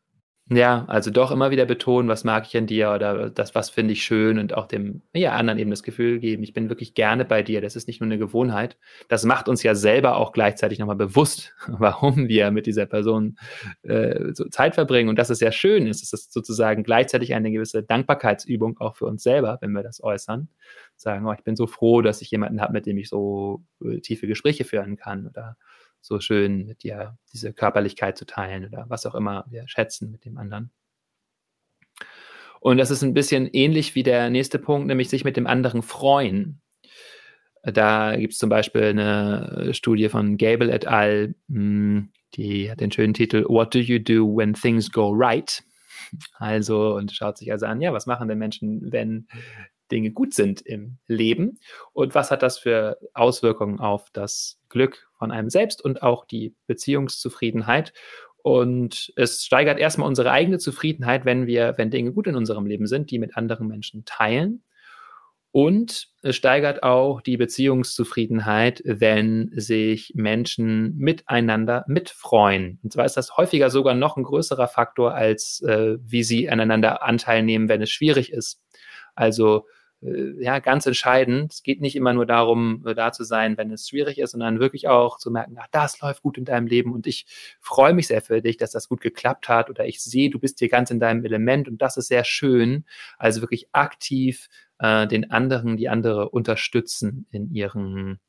Ja, 0.51 0.85
also 0.89 1.11
doch 1.11 1.31
immer 1.31 1.51
wieder 1.51 1.65
betonen, 1.65 2.07
was 2.07 2.23
mag 2.23 2.45
ich 2.47 2.55
an 2.55 2.67
dir 2.67 2.93
oder 2.93 3.31
das, 3.31 3.55
was 3.55 3.71
finde 3.71 3.95
ich 3.95 4.05
schön 4.05 4.39
und 4.39 4.53
auch 4.53 4.67
dem 4.67 5.01
ja, 5.15 5.33
anderen 5.33 5.59
eben 5.59 5.71
das 5.71 5.83
Gefühl 5.83 6.19
geben, 6.19 6.43
ich 6.43 6.53
bin 6.53 6.69
wirklich 6.69 6.93
gerne 6.93 7.25
bei 7.25 7.43
dir. 7.43 7.63
Das 7.63 7.77
ist 7.77 7.89
nicht 7.89 8.03
nur 8.03 8.09
eine 8.09 8.19
Gewohnheit. 8.19 8.77
Das 9.09 9.25
macht 9.25 9.49
uns 9.49 9.63
ja 9.63 9.75
selber 9.75 10.19
auch 10.19 10.33
gleichzeitig 10.33 10.79
nochmal 10.79 10.97
bewusst, 10.97 11.55
warum 11.67 12.29
wir 12.29 12.51
mit 12.51 12.67
dieser 12.67 12.85
Person 12.85 13.39
äh, 13.85 14.35
so 14.35 14.47
Zeit 14.51 14.75
verbringen. 14.75 15.09
Und 15.09 15.19
dass 15.19 15.31
es 15.31 15.41
ja 15.41 15.51
schön 15.51 15.87
ist. 15.87 16.03
Es 16.03 16.13
ist 16.13 16.35
sozusagen 16.35 16.83
gleichzeitig 16.83 17.33
eine 17.33 17.51
gewisse 17.51 17.83
Dankbarkeitsübung 17.83 18.79
auch 18.81 18.97
für 18.97 19.07
uns 19.07 19.23
selber, 19.23 19.57
wenn 19.63 19.73
wir 19.73 19.83
das 19.83 20.05
äußern. 20.05 20.49
Sagen, 20.97 21.27
oh, 21.27 21.33
ich 21.33 21.43
bin 21.43 21.57
so 21.57 21.67
froh, 21.67 22.03
dass 22.03 22.21
ich 22.21 22.31
jemanden 22.31 22.61
habe, 22.61 22.75
mit 22.75 22.85
dem 22.85 22.99
ich 22.99 23.09
so 23.09 23.63
äh, 23.83 24.01
tiefe 24.01 24.27
Gespräche 24.27 24.65
führen 24.65 24.97
kann 24.97 25.27
oder 25.27 25.57
so 26.05 26.21
schön 26.21 26.67
mit 26.67 26.83
dir 26.83 27.17
diese 27.33 27.55
Körperlichkeit 27.55 28.19
zu 28.19 28.27
teilen 28.27 28.67
oder 28.67 28.85
was 28.89 29.07
auch 29.07 29.15
immer 29.15 29.47
wir 29.49 29.67
schätzen 29.67 30.11
mit 30.11 30.27
dem 30.27 30.37
anderen. 30.37 30.71
Und 32.61 32.77
das 32.77 32.91
ist 32.91 33.03
ein 33.03 33.15
bisschen 33.15 33.49
ähnlich 33.53 33.95
wie 33.95 34.03
der 34.03 34.29
nächste 34.29 34.59
Punkt, 34.59 34.87
nämlich 34.87 35.09
sich 35.09 35.25
mit 35.25 35.37
dem 35.37 35.47
anderen 35.47 35.83
freuen. 35.83 36.61
Da 37.63 38.15
gibt 38.17 38.35
es 38.35 38.39
zum 38.39 38.51
Beispiel 38.51 38.83
eine 38.85 39.71
Studie 39.73 40.11
von 40.11 40.37
Gable 40.37 40.71
et 40.71 40.87
al., 40.87 41.35
hm, 41.49 42.11
die 42.35 42.71
hat 42.71 42.81
den 42.81 42.93
schönen 42.93 43.15
Titel 43.15 43.45
What 43.49 43.75
do 43.75 43.79
you 43.79 43.99
do 43.99 44.27
when 44.27 44.53
things 44.53 44.91
go 44.91 45.11
right? 45.11 45.63
Also, 46.35 46.97
und 46.97 47.13
schaut 47.13 47.39
sich 47.39 47.51
also 47.51 47.65
an, 47.65 47.81
ja, 47.81 47.93
was 47.95 48.07
machen 48.07 48.29
denn 48.29 48.39
Menschen, 48.39 48.93
wenn 48.93 49.27
Dinge 49.95 50.11
gut 50.11 50.35
sind 50.35 50.61
im 50.61 50.99
Leben 51.07 51.61
und 51.93 52.15
was 52.15 52.31
hat 52.31 52.43
das 52.43 52.59
für 52.59 52.99
Auswirkungen 53.15 53.79
auf 53.79 54.11
das 54.13 54.61
Glück 54.69 55.09
von 55.17 55.31
einem 55.31 55.49
selbst 55.49 55.83
und 55.83 56.03
auch 56.03 56.27
die 56.27 56.55
Beziehungszufriedenheit. 56.67 57.93
Und 58.43 59.13
es 59.17 59.45
steigert 59.45 59.79
erstmal 59.79 60.09
unsere 60.09 60.31
eigene 60.31 60.59
Zufriedenheit, 60.59 61.25
wenn 61.25 61.47
wir, 61.47 61.75
wenn 61.79 61.91
Dinge 61.91 62.13
gut 62.13 62.27
in 62.27 62.37
unserem 62.37 62.67
Leben 62.67 62.87
sind, 62.87 63.11
die 63.11 63.19
mit 63.19 63.39
anderen 63.39 63.69
Menschen 63.69 64.05
teilen. 64.05 64.63
Und 65.51 66.09
es 66.23 66.35
steigert 66.35 66.83
auch 66.83 67.21
die 67.21 67.37
Beziehungszufriedenheit, 67.37 68.83
wenn 68.85 69.53
sich 69.55 70.13
Menschen 70.17 70.97
miteinander 70.97 71.85
mitfreuen. 71.87 72.81
Und 72.83 72.93
zwar 72.93 73.05
ist 73.05 73.17
das 73.17 73.37
häufiger 73.37 73.71
sogar 73.71 73.95
noch 73.95 74.17
ein 74.17 74.25
größerer 74.25 74.67
Faktor, 74.67 75.15
als 75.15 75.63
äh, 75.63 75.97
wie 76.01 76.25
sie 76.25 76.51
aneinander 76.51 77.05
Anteil 77.05 77.45
nehmen, 77.45 77.69
wenn 77.69 77.81
es 77.81 77.91
schwierig 77.91 78.33
ist. 78.33 78.61
Also 79.15 79.67
ja, 80.39 80.59
ganz 80.59 80.85
entscheidend. 80.85 81.53
Es 81.53 81.63
geht 81.63 81.81
nicht 81.81 81.97
immer 81.97 82.13
nur 82.13 82.27
darum, 82.27 82.85
äh, 82.87 82.95
da 82.95 83.13
zu 83.13 83.25
sein, 83.25 83.57
wenn 83.57 83.71
es 83.71 83.89
schwierig 83.89 84.19
ist, 84.19 84.33
sondern 84.33 84.61
wirklich 84.61 84.87
auch 84.89 85.19
zu 85.19 85.31
merken, 85.31 85.57
ach, 85.59 85.69
das 85.71 86.01
läuft 86.01 86.23
gut 86.23 86.37
in 86.37 86.45
deinem 86.45 86.67
Leben 86.67 86.93
und 86.93 87.07
ich 87.07 87.27
freue 87.61 87.95
mich 87.95 88.09
sehr 88.09 88.21
für 88.21 88.43
dich, 88.43 88.59
dass 88.59 88.71
das 88.71 88.89
gut 88.89 89.01
geklappt 89.01 89.49
hat 89.49 89.71
oder 89.71 89.87
ich 89.87 90.03
sehe, 90.03 90.31
du 90.31 90.39
bist 90.39 90.59
hier 90.59 90.69
ganz 90.69 90.91
in 90.91 91.01
deinem 91.01 91.25
Element 91.25 91.69
und 91.69 91.81
das 91.81 91.97
ist 91.97 92.09
sehr 92.09 92.25
schön. 92.25 92.85
Also 93.17 93.41
wirklich 93.41 93.69
aktiv 93.73 94.49
äh, 94.79 95.07
den 95.07 95.31
anderen, 95.31 95.77
die 95.77 95.89
andere 95.89 96.29
unterstützen 96.29 97.27
in 97.31 97.51
ihren 97.51 98.21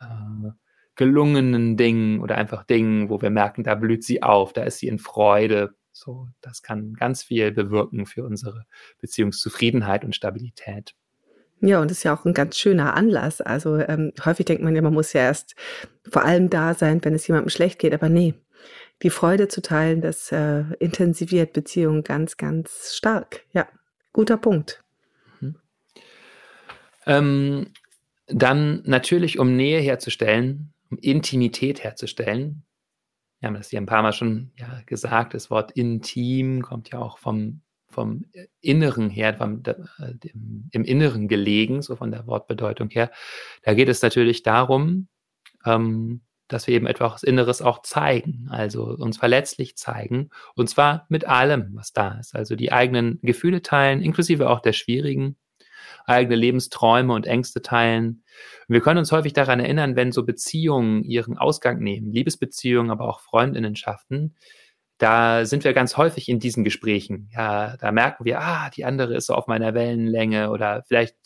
äh, 0.00 0.50
gelungenen 0.96 1.76
Dingen 1.76 2.20
oder 2.20 2.36
einfach 2.36 2.64
Dingen, 2.64 3.08
wo 3.08 3.22
wir 3.22 3.30
merken, 3.30 3.62
da 3.62 3.74
blüht 3.76 4.04
sie 4.04 4.22
auf, 4.22 4.52
da 4.52 4.64
ist 4.64 4.78
sie 4.78 4.88
in 4.88 4.98
Freude. 4.98 5.74
So, 5.92 6.28
das 6.40 6.62
kann 6.62 6.94
ganz 6.94 7.22
viel 7.22 7.52
bewirken 7.52 8.06
für 8.06 8.24
unsere 8.24 8.64
Beziehungszufriedenheit 9.00 10.04
und 10.04 10.16
Stabilität. 10.16 10.94
Ja, 11.60 11.80
und 11.80 11.90
das 11.90 11.98
ist 11.98 12.04
ja 12.04 12.14
auch 12.14 12.24
ein 12.24 12.34
ganz 12.34 12.56
schöner 12.56 12.94
Anlass. 12.94 13.40
Also 13.40 13.76
ähm, 13.76 14.12
häufig 14.24 14.46
denkt 14.46 14.62
man 14.62 14.74
ja, 14.74 14.82
man 14.82 14.94
muss 14.94 15.12
ja 15.12 15.22
erst 15.22 15.54
vor 16.08 16.24
allem 16.24 16.48
da 16.48 16.74
sein, 16.74 17.04
wenn 17.04 17.14
es 17.14 17.26
jemandem 17.26 17.50
schlecht 17.50 17.78
geht, 17.78 17.92
aber 17.92 18.08
nee, 18.08 18.34
die 19.02 19.10
Freude 19.10 19.48
zu 19.48 19.62
teilen, 19.62 20.00
das 20.00 20.32
äh, 20.32 20.64
intensiviert 20.78 21.52
Beziehungen 21.52 22.02
ganz, 22.02 22.36
ganz 22.36 22.94
stark. 22.94 23.42
Ja, 23.52 23.68
guter 24.12 24.36
Punkt. 24.36 24.82
Mhm. 25.40 25.56
Ähm, 27.06 27.66
dann 28.26 28.82
natürlich, 28.84 29.38
um 29.38 29.56
Nähe 29.56 29.80
herzustellen, 29.80 30.72
um 30.90 30.98
Intimität 30.98 31.82
herzustellen. 31.82 32.62
Wir 33.40 33.48
haben 33.48 33.54
das 33.54 33.70
hier 33.70 33.80
ein 33.80 33.86
paar 33.86 34.02
Mal 34.02 34.12
schon 34.12 34.52
ja, 34.56 34.82
gesagt, 34.86 35.34
das 35.34 35.50
Wort 35.50 35.72
intim 35.72 36.62
kommt 36.62 36.90
ja 36.90 36.98
auch 36.98 37.18
vom 37.18 37.62
vom 37.90 38.24
Inneren 38.60 39.10
her, 39.10 39.34
vom, 39.34 39.62
äh, 39.66 40.14
im 40.70 40.84
Inneren 40.84 41.28
gelegen, 41.28 41.82
so 41.82 41.96
von 41.96 42.10
der 42.10 42.26
Wortbedeutung 42.26 42.88
her. 42.90 43.10
Da 43.62 43.74
geht 43.74 43.88
es 43.88 44.02
natürlich 44.02 44.42
darum, 44.42 45.08
ähm, 45.66 46.22
dass 46.48 46.66
wir 46.66 46.74
eben 46.74 46.86
etwas 46.86 47.22
Inneres 47.22 47.62
auch 47.62 47.82
zeigen, 47.82 48.48
also 48.50 48.84
uns 48.84 49.18
verletzlich 49.18 49.76
zeigen, 49.76 50.30
und 50.56 50.68
zwar 50.68 51.06
mit 51.08 51.24
allem, 51.26 51.70
was 51.74 51.92
da 51.92 52.18
ist. 52.18 52.34
Also 52.34 52.56
die 52.56 52.72
eigenen 52.72 53.20
Gefühle 53.22 53.62
teilen, 53.62 54.02
inklusive 54.02 54.50
auch 54.50 54.60
der 54.60 54.72
schwierigen, 54.72 55.36
eigene 56.06 56.36
Lebensträume 56.36 57.12
und 57.12 57.26
Ängste 57.26 57.62
teilen. 57.62 58.24
Und 58.68 58.74
wir 58.74 58.80
können 58.80 58.98
uns 58.98 59.12
häufig 59.12 59.32
daran 59.32 59.60
erinnern, 59.60 59.96
wenn 59.96 60.12
so 60.12 60.24
Beziehungen 60.24 61.04
ihren 61.04 61.38
Ausgang 61.38 61.78
nehmen, 61.78 62.12
Liebesbeziehungen, 62.12 62.90
aber 62.90 63.08
auch 63.08 63.20
Freundinnenschaften, 63.20 64.34
da 65.00 65.46
sind 65.46 65.64
wir 65.64 65.72
ganz 65.72 65.96
häufig 65.96 66.28
in 66.28 66.40
diesen 66.40 66.62
Gesprächen. 66.62 67.30
Ja, 67.32 67.76
da 67.78 67.90
merken 67.90 68.26
wir, 68.26 68.40
ah, 68.40 68.68
die 68.70 68.84
andere 68.84 69.16
ist 69.16 69.26
so 69.26 69.34
auf 69.34 69.46
meiner 69.46 69.72
Wellenlänge 69.74 70.50
oder 70.50 70.82
vielleicht 70.86 71.16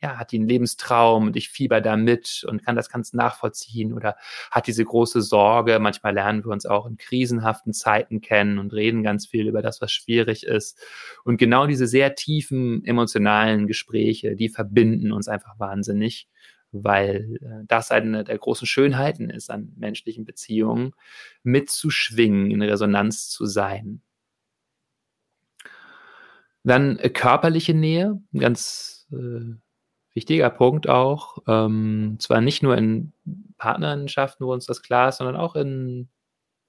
ja, 0.00 0.18
hat 0.18 0.32
die 0.32 0.38
einen 0.38 0.48
Lebenstraum 0.48 1.26
und 1.26 1.36
ich 1.36 1.48
fieber 1.48 1.80
da 1.80 1.96
mit 1.96 2.44
und 2.48 2.64
kann 2.64 2.76
das 2.76 2.88
ganz 2.88 3.12
nachvollziehen 3.12 3.92
oder 3.92 4.16
hat 4.50 4.68
diese 4.68 4.84
große 4.84 5.20
Sorge. 5.20 5.78
Manchmal 5.80 6.14
lernen 6.14 6.44
wir 6.44 6.52
uns 6.52 6.64
auch 6.64 6.86
in 6.86 6.96
krisenhaften 6.96 7.72
Zeiten 7.72 8.20
kennen 8.20 8.58
und 8.58 8.72
reden 8.72 9.02
ganz 9.02 9.26
viel 9.26 9.48
über 9.48 9.62
das, 9.62 9.80
was 9.80 9.92
schwierig 9.92 10.44
ist. 10.44 10.80
Und 11.24 11.38
genau 11.38 11.66
diese 11.66 11.88
sehr 11.88 12.14
tiefen 12.14 12.84
emotionalen 12.84 13.66
Gespräche, 13.66 14.36
die 14.36 14.48
verbinden 14.48 15.12
uns 15.12 15.28
einfach 15.28 15.58
wahnsinnig 15.58 16.28
weil 16.72 17.38
äh, 17.42 17.64
das 17.66 17.90
eine 17.90 18.24
der 18.24 18.38
großen 18.38 18.66
Schönheiten 18.66 19.30
ist 19.30 19.50
an 19.50 19.72
menschlichen 19.76 20.24
Beziehungen, 20.24 20.94
mitzuschwingen, 21.42 22.50
in 22.50 22.62
Resonanz 22.62 23.28
zu 23.28 23.46
sein. 23.46 24.02
Dann 26.64 26.98
äh, 26.98 27.10
körperliche 27.10 27.74
Nähe, 27.74 28.20
ein 28.32 28.40
ganz 28.40 29.06
äh, 29.12 29.54
wichtiger 30.14 30.50
Punkt 30.50 30.88
auch. 30.88 31.38
Ähm, 31.46 32.16
zwar 32.18 32.40
nicht 32.40 32.62
nur 32.62 32.76
in 32.76 33.12
Partnerschaften, 33.58 34.44
wo 34.44 34.52
uns 34.52 34.66
das 34.66 34.82
klar 34.82 35.08
ist, 35.08 35.18
sondern 35.18 35.36
auch 35.36 35.56
in 35.56 36.08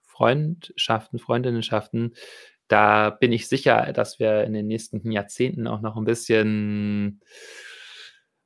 Freundschaften, 0.01 1.19
Freundinnenschaften. 1.19 2.15
Da 2.67 3.09
bin 3.09 3.31
ich 3.31 3.47
sicher, 3.47 3.93
dass 3.93 4.19
wir 4.19 4.43
in 4.43 4.53
den 4.53 4.67
nächsten 4.67 5.11
Jahrzehnten 5.11 5.67
auch 5.67 5.81
noch 5.81 5.97
ein 5.97 6.05
bisschen 6.05 7.21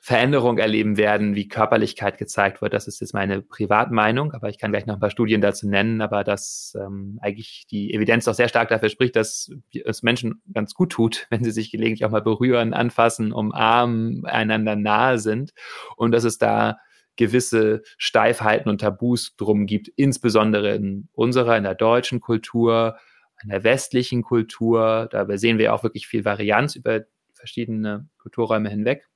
Veränderung 0.08 0.58
erleben 0.58 0.96
werden, 0.96 1.36
wie 1.36 1.50
Körperlichkeit 1.50 2.18
gezeigt 2.18 2.62
wird. 2.62 2.72
Das 2.72 2.88
ist 2.88 3.02
jetzt 3.02 3.14
meine 3.14 3.42
Privatmeinung, 3.42 4.32
aber 4.32 4.48
ich 4.48 4.58
kann 4.58 4.72
gleich 4.72 4.86
noch 4.86 4.94
ein 4.94 5.02
paar 5.02 5.10
Studien 5.10 5.42
dazu 5.42 5.68
nennen, 5.68 6.00
aber 6.00 6.24
dass 6.24 6.78
ähm, 6.82 7.20
eigentlich 7.22 7.66
die 7.70 7.94
Evidenz 7.94 8.24
doch 8.24 8.34
sehr 8.34 8.48
stark 8.48 8.70
dafür 8.70 8.88
spricht, 8.88 9.18
dass 9.18 9.52
es 9.84 10.04
Menschen 10.04 10.42
ganz 10.54 10.76
gut 10.76 10.94
tut, 10.94 11.28
wenn 11.30 11.44
sie 11.44 11.52
sich 11.52 11.72
gelegentlich 11.72 12.06
auch 12.06 12.12
mal 12.12 12.22
berühren, 12.22 12.74
anfassen, 12.74 13.34
umarmen, 13.34 14.26
einander 14.26 14.78
nahe 14.78 15.20
sind 15.20 15.52
und 15.98 16.14
dass 16.14 16.24
es 16.24 16.38
da 16.38 16.78
gewisse 17.18 17.82
Steifheiten 17.98 18.70
und 18.70 18.80
Tabus 18.80 19.36
drum 19.36 19.66
gibt, 19.66 19.90
insbesondere 19.90 20.74
in 20.74 21.10
unserer, 21.12 21.58
in 21.58 21.64
der 21.66 21.76
deutschen 21.76 22.22
Kultur, 22.22 22.96
in 23.44 23.50
der 23.50 23.66
westlichen 23.66 24.22
Kultur. 24.22 25.10
Da 25.12 25.38
sehen 25.38 25.58
wir 25.58 25.74
auch 25.74 25.84
wirklich 25.84 26.08
viel 26.08 26.24
Varianz 26.24 26.78
über 26.78 27.02
verschiedene 27.34 28.08
Kulturräume 28.20 28.70
hinweg. 28.70 29.10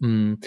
Hm, 0.00 0.40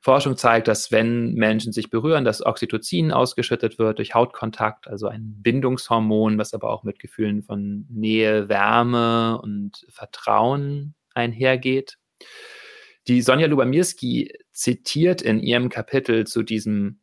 Forschung 0.00 0.36
zeigt, 0.36 0.68
dass 0.68 0.92
wenn 0.92 1.34
Menschen 1.34 1.72
sich 1.72 1.90
berühren, 1.90 2.24
dass 2.24 2.44
Oxytocin 2.44 3.12
ausgeschüttet 3.12 3.78
wird 3.78 3.98
durch 3.98 4.14
Hautkontakt, 4.14 4.88
also 4.88 5.08
ein 5.08 5.42
Bindungshormon, 5.42 6.38
was 6.38 6.54
aber 6.54 6.70
auch 6.70 6.84
mit 6.84 6.98
Gefühlen 6.98 7.42
von 7.42 7.86
Nähe, 7.90 8.48
Wärme 8.48 9.40
und 9.42 9.84
Vertrauen 9.90 10.94
einhergeht. 11.14 11.98
Die 13.08 13.20
Sonja 13.22 13.46
Lubamirski 13.46 14.32
zitiert 14.52 15.22
in 15.22 15.40
ihrem 15.40 15.68
Kapitel 15.68 16.26
zu 16.26 16.42
diesem 16.42 17.00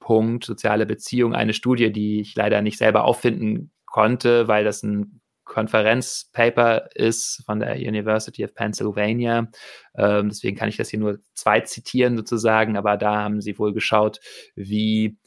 Punkt 0.00 0.44
soziale 0.44 0.86
Beziehung 0.86 1.34
eine 1.34 1.54
Studie, 1.54 1.92
die 1.92 2.20
ich 2.20 2.34
leider 2.34 2.62
nicht 2.62 2.78
selber 2.78 3.04
auffinden 3.04 3.70
konnte, 3.86 4.48
weil 4.48 4.64
das 4.64 4.82
ein 4.82 5.19
Konferenzpaper 5.50 6.88
ist 6.94 7.42
von 7.44 7.58
der 7.58 7.74
University 7.74 8.44
of 8.44 8.54
Pennsylvania. 8.54 9.48
Ähm, 9.96 10.28
deswegen 10.28 10.56
kann 10.56 10.68
ich 10.68 10.76
das 10.76 10.90
hier 10.90 11.00
nur 11.00 11.18
zwei 11.34 11.60
zitieren 11.60 12.16
sozusagen, 12.16 12.76
aber 12.76 12.96
da 12.96 13.16
haben 13.16 13.40
sie 13.40 13.58
wohl 13.58 13.74
geschaut, 13.74 14.20
wie 14.54 15.18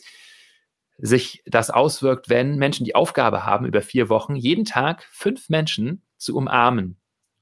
sich 0.98 1.44
das 1.46 1.70
auswirkt, 1.70 2.30
wenn 2.30 2.56
Menschen 2.56 2.86
die 2.86 2.96
Aufgabe 2.96 3.46
haben, 3.46 3.66
über 3.66 3.82
vier 3.82 4.08
Wochen 4.08 4.38
jeden 4.38 4.64
Tag 4.64 5.06
fünf 5.12 5.50
Menschen 5.50 6.04
zu 6.18 6.38
umarmen. 6.38 7.02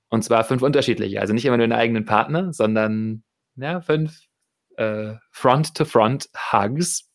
Und 0.10 0.24
zwar 0.24 0.44
fünf 0.44 0.64
unterschiedliche, 0.64 1.22
also 1.22 1.34
nicht 1.34 1.46
immer 1.46 1.58
nur 1.58 1.68
den 1.68 1.78
eigenen 1.78 2.06
Partner, 2.06 2.52
sondern 2.52 3.24
ja, 3.58 3.82
fünf 3.82 4.24
äh, 4.78 5.14
Front-to-Front-Hugs. 5.30 7.12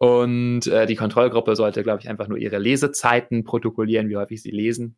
Und 0.00 0.66
äh, 0.66 0.86
die 0.86 0.96
Kontrollgruppe 0.96 1.54
sollte, 1.54 1.82
glaube 1.82 2.00
ich, 2.00 2.08
einfach 2.08 2.26
nur 2.26 2.38
ihre 2.38 2.56
Lesezeiten 2.56 3.44
protokollieren, 3.44 4.08
wie 4.08 4.16
häufig 4.16 4.40
sie 4.40 4.50
lesen. 4.50 4.96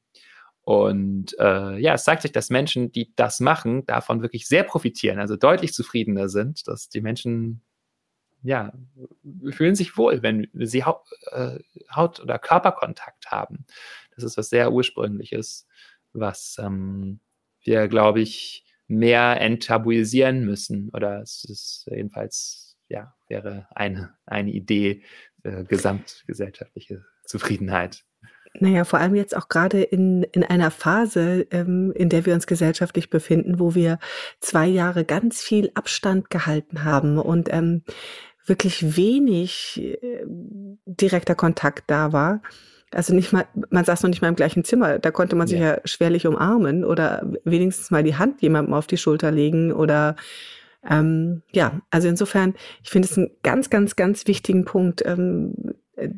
Und 0.60 1.36
äh, 1.40 1.76
ja, 1.78 1.94
es 1.94 2.04
zeigt 2.04 2.22
sich, 2.22 2.30
dass 2.30 2.50
Menschen, 2.50 2.92
die 2.92 3.12
das 3.16 3.40
machen, 3.40 3.84
davon 3.86 4.22
wirklich 4.22 4.46
sehr 4.46 4.62
profitieren, 4.62 5.18
also 5.18 5.34
deutlich 5.36 5.72
zufriedener 5.72 6.28
sind, 6.28 6.68
dass 6.68 6.88
die 6.88 7.00
Menschen 7.00 7.62
ja 8.44 8.72
fühlen 9.50 9.74
sich 9.74 9.96
wohl, 9.96 10.22
wenn 10.22 10.46
sie 10.54 10.84
Haut, 10.84 11.02
äh, 11.32 11.58
Haut 11.92 12.20
oder 12.20 12.38
Körperkontakt 12.38 13.26
haben. 13.28 13.66
Das 14.14 14.22
ist 14.22 14.36
was 14.36 14.50
sehr 14.50 14.72
ursprüngliches, 14.72 15.66
was 16.12 16.58
ähm, 16.60 17.18
wir, 17.64 17.88
glaube 17.88 18.20
ich, 18.20 18.64
mehr 18.86 19.40
enttabuisieren 19.40 20.44
müssen. 20.44 20.90
Oder 20.90 21.22
es 21.22 21.44
ist 21.44 21.88
jedenfalls 21.90 22.76
ja, 22.88 23.14
wäre 23.32 23.66
eine, 23.74 24.14
eine 24.26 24.50
Idee, 24.50 25.02
äh, 25.42 25.64
gesamtgesellschaftliche 25.64 27.04
Zufriedenheit. 27.24 28.04
Naja, 28.60 28.84
vor 28.84 28.98
allem 28.98 29.14
jetzt 29.14 29.34
auch 29.34 29.48
gerade 29.48 29.82
in, 29.82 30.24
in 30.24 30.44
einer 30.44 30.70
Phase, 30.70 31.46
ähm, 31.50 31.90
in 31.96 32.10
der 32.10 32.26
wir 32.26 32.34
uns 32.34 32.46
gesellschaftlich 32.46 33.08
befinden, 33.08 33.58
wo 33.58 33.74
wir 33.74 33.98
zwei 34.40 34.66
Jahre 34.66 35.06
ganz 35.06 35.40
viel 35.40 35.70
Abstand 35.74 36.28
gehalten 36.28 36.84
haben 36.84 37.18
und 37.18 37.50
ähm, 37.50 37.82
wirklich 38.44 38.96
wenig 38.96 39.80
äh, 39.80 40.26
direkter 40.84 41.34
Kontakt 41.34 41.84
da 41.86 42.12
war. 42.12 42.42
Also 42.90 43.14
nicht 43.14 43.32
mal, 43.32 43.46
man 43.70 43.86
saß 43.86 44.02
noch 44.02 44.10
nicht 44.10 44.20
mal 44.20 44.28
im 44.28 44.36
gleichen 44.36 44.64
Zimmer, 44.64 44.98
da 44.98 45.10
konnte 45.10 45.34
man 45.34 45.46
sich 45.46 45.58
ja, 45.58 45.76
ja 45.76 45.80
schwerlich 45.86 46.26
umarmen 46.26 46.84
oder 46.84 47.26
wenigstens 47.44 47.90
mal 47.90 48.02
die 48.02 48.16
Hand 48.16 48.42
jemandem 48.42 48.74
auf 48.74 48.86
die 48.86 48.98
Schulter 48.98 49.30
legen 49.30 49.72
oder 49.72 50.14
ähm, 50.88 51.42
ja, 51.52 51.80
also 51.90 52.08
insofern, 52.08 52.54
ich 52.82 52.90
finde 52.90 53.08
es 53.08 53.16
einen 53.16 53.30
ganz, 53.42 53.70
ganz, 53.70 53.96
ganz 53.96 54.26
wichtigen 54.26 54.64
Punkt, 54.64 55.02
ähm, 55.04 55.74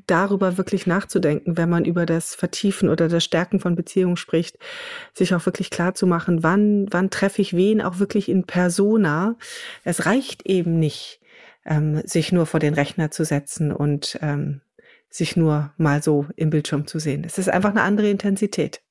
darüber 0.06 0.56
wirklich 0.56 0.86
nachzudenken, 0.86 1.56
wenn 1.56 1.68
man 1.68 1.84
über 1.84 2.06
das 2.06 2.34
Vertiefen 2.34 2.88
oder 2.88 3.08
das 3.08 3.24
Stärken 3.24 3.60
von 3.60 3.74
Beziehungen 3.74 4.16
spricht, 4.16 4.58
sich 5.12 5.34
auch 5.34 5.44
wirklich 5.46 5.70
klar 5.70 5.94
zu 5.94 6.06
machen, 6.06 6.42
wann, 6.42 6.86
wann 6.90 7.10
treffe 7.10 7.42
ich 7.42 7.54
wen 7.56 7.82
auch 7.82 7.98
wirklich 7.98 8.28
in 8.28 8.44
Persona. 8.44 9.36
Es 9.82 10.06
reicht 10.06 10.46
eben 10.46 10.78
nicht, 10.78 11.20
ähm, 11.66 12.00
sich 12.04 12.32
nur 12.32 12.46
vor 12.46 12.60
den 12.60 12.74
Rechner 12.74 13.10
zu 13.10 13.24
setzen 13.24 13.72
und 13.72 14.18
ähm, 14.22 14.60
sich 15.10 15.36
nur 15.36 15.72
mal 15.76 16.02
so 16.02 16.26
im 16.36 16.50
Bildschirm 16.50 16.86
zu 16.86 16.98
sehen. 16.98 17.24
Es 17.24 17.38
ist 17.38 17.48
einfach 17.48 17.70
eine 17.70 17.82
andere 17.82 18.10
Intensität. 18.10 18.83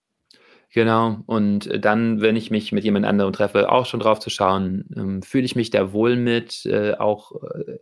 Genau. 0.73 1.19
Und 1.27 1.69
dann, 1.85 2.21
wenn 2.21 2.35
ich 2.35 2.49
mich 2.49 2.71
mit 2.71 2.83
jemand 2.83 3.05
anderem 3.05 3.31
treffe, 3.31 3.71
auch 3.71 3.85
schon 3.85 3.99
drauf 3.99 4.19
zu 4.19 4.31
schauen, 4.31 4.85
ähm, 4.97 5.21
fühle 5.21 5.45
ich 5.45 5.55
mich 5.55 5.69
da 5.69 5.93
wohl 5.93 6.15
mit, 6.15 6.65
äh, 6.65 6.93
auch 6.93 7.31
äh, 7.43 7.77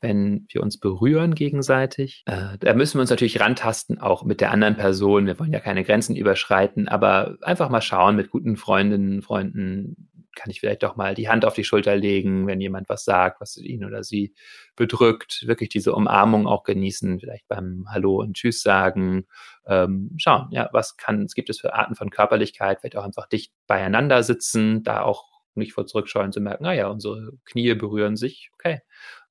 wenn 0.00 0.46
wir 0.48 0.62
uns 0.62 0.78
berühren 0.78 1.34
gegenseitig. 1.34 2.22
Äh, 2.26 2.56
da 2.60 2.74
müssen 2.74 2.98
wir 2.98 3.00
uns 3.00 3.10
natürlich 3.10 3.40
rantasten, 3.40 4.00
auch 4.00 4.24
mit 4.24 4.40
der 4.40 4.52
anderen 4.52 4.76
Person. 4.76 5.26
Wir 5.26 5.40
wollen 5.40 5.52
ja 5.52 5.58
keine 5.58 5.82
Grenzen 5.82 6.14
überschreiten, 6.14 6.86
aber 6.86 7.36
einfach 7.42 7.68
mal 7.68 7.80
schauen 7.80 8.14
mit 8.14 8.30
guten 8.30 8.56
Freundinnen, 8.56 9.22
Freunden, 9.22 10.05
kann 10.36 10.50
ich 10.50 10.60
vielleicht 10.60 10.84
doch 10.84 10.94
mal 10.94 11.14
die 11.14 11.28
Hand 11.28 11.44
auf 11.44 11.54
die 11.54 11.64
Schulter 11.64 11.96
legen, 11.96 12.46
wenn 12.46 12.60
jemand 12.60 12.88
was 12.88 13.04
sagt, 13.04 13.40
was 13.40 13.56
ihn 13.56 13.84
oder 13.84 14.04
sie 14.04 14.34
bedrückt. 14.76 15.44
Wirklich 15.46 15.70
diese 15.70 15.92
Umarmung 15.94 16.46
auch 16.46 16.62
genießen, 16.62 17.18
vielleicht 17.18 17.48
beim 17.48 17.86
Hallo 17.88 18.20
und 18.20 18.34
Tschüss 18.34 18.62
sagen. 18.62 19.26
Ähm, 19.66 20.12
schauen, 20.18 20.48
ja, 20.52 20.68
was 20.72 20.96
kann, 20.96 21.24
es 21.24 21.34
gibt 21.34 21.50
es 21.50 21.58
für 21.58 21.74
Arten 21.74 21.96
von 21.96 22.10
Körperlichkeit, 22.10 22.80
vielleicht 22.80 22.96
auch 22.96 23.04
einfach 23.04 23.26
dicht 23.26 23.52
beieinander 23.66 24.22
sitzen, 24.22 24.84
da 24.84 25.02
auch 25.02 25.36
nicht 25.56 25.72
vor 25.72 25.86
zurückschauen 25.86 26.32
zu 26.32 26.40
merken, 26.40 26.64
naja, 26.64 26.88
unsere 26.88 27.32
Knie 27.44 27.74
berühren 27.74 28.16
sich, 28.16 28.50
okay. 28.54 28.80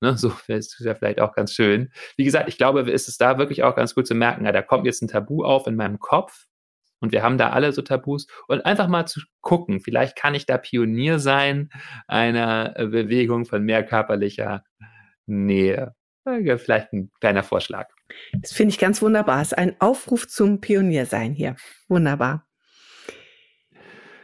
Ne, 0.01 0.17
so 0.17 0.33
ist 0.47 0.79
ja 0.79 0.95
vielleicht 0.95 1.21
auch 1.21 1.33
ganz 1.33 1.53
schön. 1.53 1.91
Wie 2.17 2.25
gesagt, 2.25 2.49
ich 2.49 2.57
glaube, 2.57 2.81
ist 2.91 3.07
es 3.07 3.17
da 3.17 3.37
wirklich 3.37 3.63
auch 3.63 3.75
ganz 3.75 3.95
gut 3.95 4.07
zu 4.07 4.15
merken, 4.15 4.45
ja, 4.45 4.51
da 4.51 4.61
kommt 4.61 4.85
jetzt 4.85 5.01
ein 5.01 5.07
Tabu 5.07 5.43
auf 5.43 5.67
in 5.67 5.75
meinem 5.75 5.99
Kopf, 5.99 6.47
und 7.05 7.11
wir 7.11 7.21
haben 7.21 7.37
da 7.37 7.51
alle 7.51 7.71
so 7.71 7.83
Tabus. 7.83 8.25
Und 8.47 8.65
einfach 8.65 8.87
mal 8.87 9.05
zu 9.05 9.21
gucken, 9.41 9.79
vielleicht 9.79 10.15
kann 10.15 10.33
ich 10.33 10.47
da 10.47 10.57
Pionier 10.57 11.19
sein 11.19 11.69
einer 12.07 12.73
äh, 12.77 12.87
Bewegung 12.87 13.45
von 13.45 13.63
mehr 13.63 13.85
körperlicher 13.85 14.63
Nähe. 15.27 15.93
Vielleicht 16.23 16.91
ein 16.91 17.11
kleiner 17.21 17.43
Vorschlag. 17.43 17.87
Das 18.33 18.51
finde 18.51 18.71
ich 18.71 18.79
ganz 18.79 19.03
wunderbar. 19.03 19.41
Es 19.41 19.49
ist 19.49 19.57
ein 19.59 19.79
Aufruf 19.79 20.27
zum 20.27 20.59
Pioniersein 20.59 21.33
hier. 21.33 21.55
Wunderbar. 21.87 22.47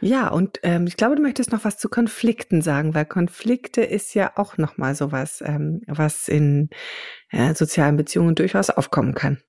Ja, 0.00 0.26
und 0.26 0.58
ähm, 0.64 0.88
ich 0.88 0.96
glaube, 0.96 1.14
du 1.14 1.22
möchtest 1.22 1.52
noch 1.52 1.64
was 1.64 1.78
zu 1.78 1.88
Konflikten 1.88 2.60
sagen, 2.60 2.92
weil 2.92 3.04
Konflikte 3.04 3.82
ist 3.82 4.14
ja 4.14 4.32
auch 4.34 4.58
nochmal 4.58 4.96
sowas, 4.96 5.44
ähm, 5.46 5.82
was 5.86 6.26
in 6.26 6.70
äh, 7.30 7.54
sozialen 7.54 7.96
Beziehungen 7.96 8.34
durchaus 8.34 8.70
aufkommen 8.70 9.14
kann. 9.14 9.40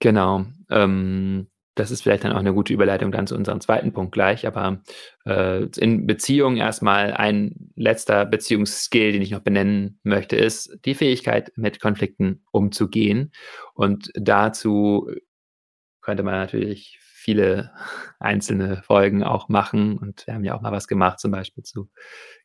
Genau. 0.00 0.44
Ähm, 0.70 1.46
das 1.76 1.90
ist 1.90 2.02
vielleicht 2.02 2.24
dann 2.24 2.32
auch 2.32 2.38
eine 2.38 2.54
gute 2.54 2.72
Überleitung 2.72 3.12
dann 3.12 3.26
zu 3.26 3.36
unserem 3.36 3.60
zweiten 3.60 3.92
Punkt 3.92 4.12
gleich, 4.12 4.46
aber 4.46 4.80
äh, 5.26 5.66
in 5.76 6.06
Beziehungen 6.06 6.56
erstmal 6.56 7.12
ein 7.12 7.70
letzter 7.76 8.24
Beziehungsskill, 8.24 9.12
den 9.12 9.22
ich 9.22 9.30
noch 9.30 9.40
benennen 9.40 10.00
möchte, 10.02 10.36
ist 10.36 10.78
die 10.86 10.94
Fähigkeit, 10.94 11.52
mit 11.56 11.78
Konflikten 11.80 12.42
umzugehen. 12.50 13.30
Und 13.74 14.10
dazu 14.14 15.10
könnte 16.00 16.22
man 16.22 16.34
natürlich 16.34 16.98
viele 17.00 17.72
einzelne 18.20 18.82
Folgen 18.82 19.22
auch 19.22 19.50
machen. 19.50 19.98
Und 19.98 20.26
wir 20.26 20.34
haben 20.34 20.44
ja 20.44 20.54
auch 20.56 20.62
mal 20.62 20.72
was 20.72 20.88
gemacht, 20.88 21.20
zum 21.20 21.30
Beispiel 21.30 21.62
zu 21.62 21.90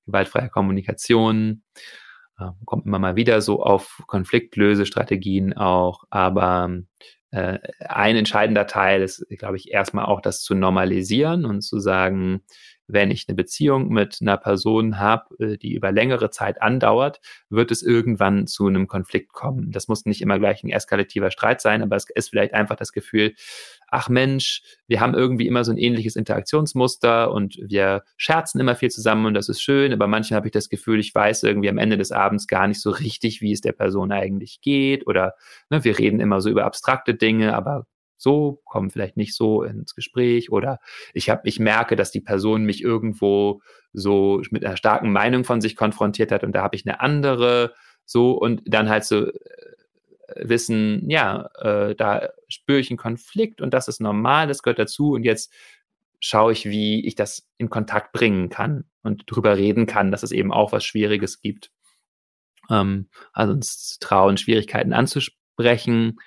gewaltfreier 0.06 0.50
Kommunikation. 0.50 1.64
Ähm, 2.38 2.54
kommt 2.66 2.86
immer 2.86 3.00
mal 3.00 3.16
wieder 3.16 3.40
so 3.42 3.64
auf 3.64 4.04
Konfliktlösestrategien 4.08 5.54
auch, 5.54 6.04
aber 6.10 6.82
äh, 7.32 7.60
ein 7.80 8.16
entscheidender 8.16 8.68
Teil 8.68 9.02
ist, 9.02 9.26
glaube 9.30 9.58
ich, 9.58 9.72
erstmal 9.72 10.06
auch 10.06 10.22
das 10.22 10.42
zu 10.42 10.54
normalisieren 10.54 11.46
und 11.46 11.62
zu 11.62 11.80
sagen, 11.80 12.44
wenn 12.88 13.10
ich 13.10 13.26
eine 13.28 13.36
Beziehung 13.36 13.90
mit 13.90 14.18
einer 14.22 14.38
Person 14.38 15.00
habe, 15.00 15.36
äh, 15.40 15.58
die 15.58 15.74
über 15.74 15.92
längere 15.92 16.30
Zeit 16.30 16.62
andauert, 16.62 17.22
wird 17.50 17.72
es 17.72 17.84
irgendwann 17.84 18.48
zu 18.48 18.68
einem 18.68 18.88
Konflikt 18.88 19.32
kommen. 19.34 19.72
Das 19.72 19.88
muss 19.88 20.06
nicht 20.06 20.22
immer 20.22 20.40
gleich 20.40 20.64
ein 20.64 20.70
eskalativer 20.70 21.32
Streit 21.32 21.62
sein, 21.62 21.82
aber 21.82 21.96
es 21.96 22.06
ist 22.14 22.30
vielleicht 22.30 22.54
einfach 22.54 22.76
das 22.76 22.92
Gefühl, 22.92 23.34
ach 23.92 24.10
Mensch, 24.10 24.64
wir 24.88 25.02
haben 25.02 25.14
irgendwie 25.14 25.48
immer 25.48 25.64
so 25.64 25.72
ein 25.72 25.78
ähnliches 25.78 26.16
Interaktionsmuster 26.16 27.32
und 27.32 27.58
wir 27.62 28.04
scherzen 28.18 28.60
immer 28.60 28.76
viel 28.76 28.90
zusammen 28.90 29.26
und 29.26 29.34
das 29.34 29.50
ist 29.50 29.62
schön, 29.62 29.94
aber 29.94 30.08
manchmal 30.08 30.38
habe 30.38 30.48
ich 30.48 30.54
das 30.54 30.70
Gefühl, 30.70 31.00
ich 31.00 31.14
weiß 31.14 31.44
irgendwie 31.44 31.70
am 31.70 31.78
Ende 31.78 31.98
des 31.98 32.12
Abends 32.12 32.48
gar 32.48 32.68
nicht 32.68 32.82
so 32.82 32.90
richtig, 32.90 33.42
wie 33.42 33.52
es 33.52 33.62
der 33.62 33.74
Person 33.74 34.12
eigentlich 34.12 34.62
geht 34.62 35.06
oder 35.08 35.36
ne, 35.70 35.84
wir 35.84 36.00
reden 36.00 36.22
immer 36.22 36.42
so 36.42 36.50
über 36.50 36.66
abstrakte 36.66 37.14
Dinge, 37.14 37.54
aber 37.56 37.86
so, 38.16 38.62
kommen 38.66 38.92
vielleicht 38.92 39.18
nicht 39.18 39.36
so 39.36 39.64
ins 39.64 39.96
Gespräch 39.96 40.52
oder 40.52 40.80
ich 41.14 41.30
habe, 41.30 41.42
ich 41.46 41.60
merke, 41.60 41.96
dass 41.96 42.12
die 42.12 42.22
Person 42.22 42.64
mich 42.64 42.84
irgendwo 42.84 43.62
so 43.94 44.42
mit 44.52 44.64
einer 44.64 44.78
starken 44.78 45.12
Meinung 45.12 45.44
von 45.44 45.60
sich 45.60 45.76
konfrontiert 45.76 46.32
hat 46.32 46.44
und 46.44 46.54
da 46.54 46.62
habe 46.62 46.76
ich 46.76 46.86
eine 46.86 47.02
andere, 47.02 47.74
so 48.06 48.34
und 48.34 48.62
dann 48.66 48.90
halt 48.90 49.06
so 49.06 49.28
äh, 49.28 49.34
wissen, 50.36 51.10
ja, 51.10 51.50
äh, 51.60 51.96
da 51.96 52.30
spüre 52.48 52.80
ich 52.80 52.90
einen 52.90 52.98
Konflikt 52.98 53.62
und 53.62 53.74
das 53.74 53.88
ist 53.88 54.02
normal, 54.02 54.48
das 54.48 54.64
gehört 54.64 54.80
dazu 54.80 55.12
und 55.14 55.24
jetzt 55.24 55.54
schaue 56.20 56.52
ich, 56.52 56.66
wie 56.66 57.06
ich 57.06 57.16
das 57.16 57.48
in 57.58 57.70
Kontakt 57.70 58.14
bringen 58.14 58.50
kann 58.50 58.86
und 59.04 59.24
drüber 59.26 59.58
reden 59.58 59.88
kann, 59.88 60.12
dass 60.12 60.24
es 60.24 60.32
eben 60.32 60.54
auch 60.54 60.72
was 60.72 60.86
Schwieriges 60.86 61.42
gibt. 61.42 61.72
Ähm, 62.70 63.10
also 63.34 63.54
uns 63.54 63.98
trauen, 64.00 64.38
Schwierigkeiten 64.38 64.94
anzusprechen. 64.94 66.20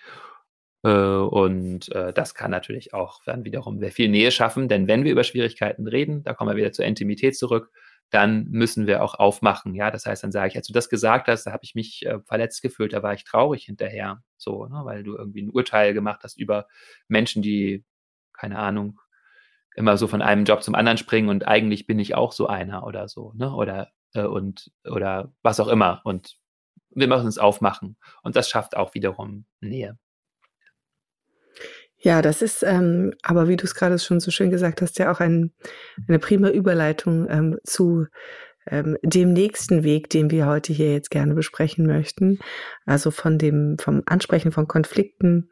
Äh, 0.83 0.91
und 0.91 1.91
äh, 1.93 2.13
das 2.13 2.35
kann 2.35 2.51
natürlich 2.51 2.93
auch 2.93 3.23
dann 3.25 3.45
wiederum 3.45 3.79
sehr 3.79 3.93
viel 3.93 4.09
Nähe 4.09 4.33
schaffen, 4.33 4.69
denn 4.69 4.89
wenn 4.89 5.05
wir 5.05 5.13
über 5.13 5.25
Schwierigkeiten 5.25 5.87
reden, 5.87 6.23
da 6.25 6.35
kommen 6.35 6.51
wir 6.51 6.57
wieder 6.57 6.73
zur 6.73 6.85
Intimität 6.85 7.37
zurück, 7.37 7.71
dann 8.11 8.47
müssen 8.51 8.87
wir 8.87 9.03
auch 9.03 9.15
aufmachen. 9.15 9.75
Ja, 9.75 9.91
das 9.91 10.07
heißt, 10.07 10.23
dann 10.23 10.33
sage 10.33 10.49
ich, 10.49 10.57
als 10.57 10.67
du 10.67 10.73
das 10.73 10.89
gesagt 10.89 11.29
hast, 11.29 11.45
da 11.45 11.53
habe 11.53 11.65
ich 11.65 11.75
mich 11.75 12.07
äh, 12.07 12.21
verletzt 12.21 12.63
gefühlt, 12.63 12.93
da 12.93 13.03
war 13.03 13.15
ich 13.15 13.25
traurig 13.25 13.65
hinterher, 13.65 14.23
so, 14.37 14.67
ne, 14.67 14.83
weil 14.85 15.03
du 15.03 15.17
irgendwie 15.17 15.43
ein 15.43 15.51
Urteil 15.51 15.95
gemacht 15.95 16.21
hast 16.23 16.39
über 16.39 16.67
Menschen, 17.09 17.43
die, 17.43 17.85
keine 18.33 18.59
Ahnung, 18.59 19.01
immer 19.77 19.97
so 19.97 20.07
von 20.07 20.23
einem 20.23 20.45
Job 20.45 20.63
zum 20.63 20.75
anderen 20.75 20.99
springen 20.99 21.29
und 21.29 21.47
eigentlich 21.47 21.87
bin 21.87 21.99
ich 21.99 22.15
auch 22.15 22.33
so 22.33 22.47
einer 22.47 22.87
oder 22.87 23.09
so, 23.09 23.33
ne? 23.35 23.53
Oder 23.53 23.91
äh, 24.15 24.23
und 24.25 24.71
oder 24.85 25.33
was 25.43 25.61
auch 25.61 25.69
immer. 25.69 26.01
Und 26.05 26.37
wir 26.91 27.09
müssen 27.09 27.27
es 27.27 27.39
aufmachen. 27.39 27.97
Und 28.23 28.37
das 28.37 28.49
schafft 28.49 28.77
auch 28.77 28.95
wiederum 28.95 29.47
Nähe. 29.61 29.99
Ja, 32.05 32.21
das 32.21 32.43
ist, 32.43 32.63
ähm, 32.63 33.15
aber 33.23 33.49
wie 33.49 33.57
du 33.57 33.65
es 33.65 33.75
gerade 33.75 33.99
schon 33.99 34.21
so 34.21 34.31
schön 34.31 34.51
gesagt 34.51 34.83
hast, 34.83 34.99
ja 34.99 35.11
auch 35.11 35.21
ein, 35.21 35.53
eine 36.07 36.19
prima 36.19 36.51
Überleitung 36.51 37.27
ähm, 37.31 37.57
zu 37.65 38.05
ähm, 38.67 38.99
dem 39.03 39.33
nächsten 39.33 39.85
Weg, 39.85 40.11
den 40.11 40.31
wir 40.31 40.47
heute 40.47 40.75
hier 40.75 40.93
jetzt 40.93 41.11
gerne 41.11 41.33
besprechen 41.33 41.87
möchten. 41.87 42.41
Also 42.85 43.11
von 43.11 43.39
dem, 43.39 43.79
vom 43.81 44.03
Ansprechen 44.05 44.53
von 44.53 44.69
Konflikten 44.69 45.49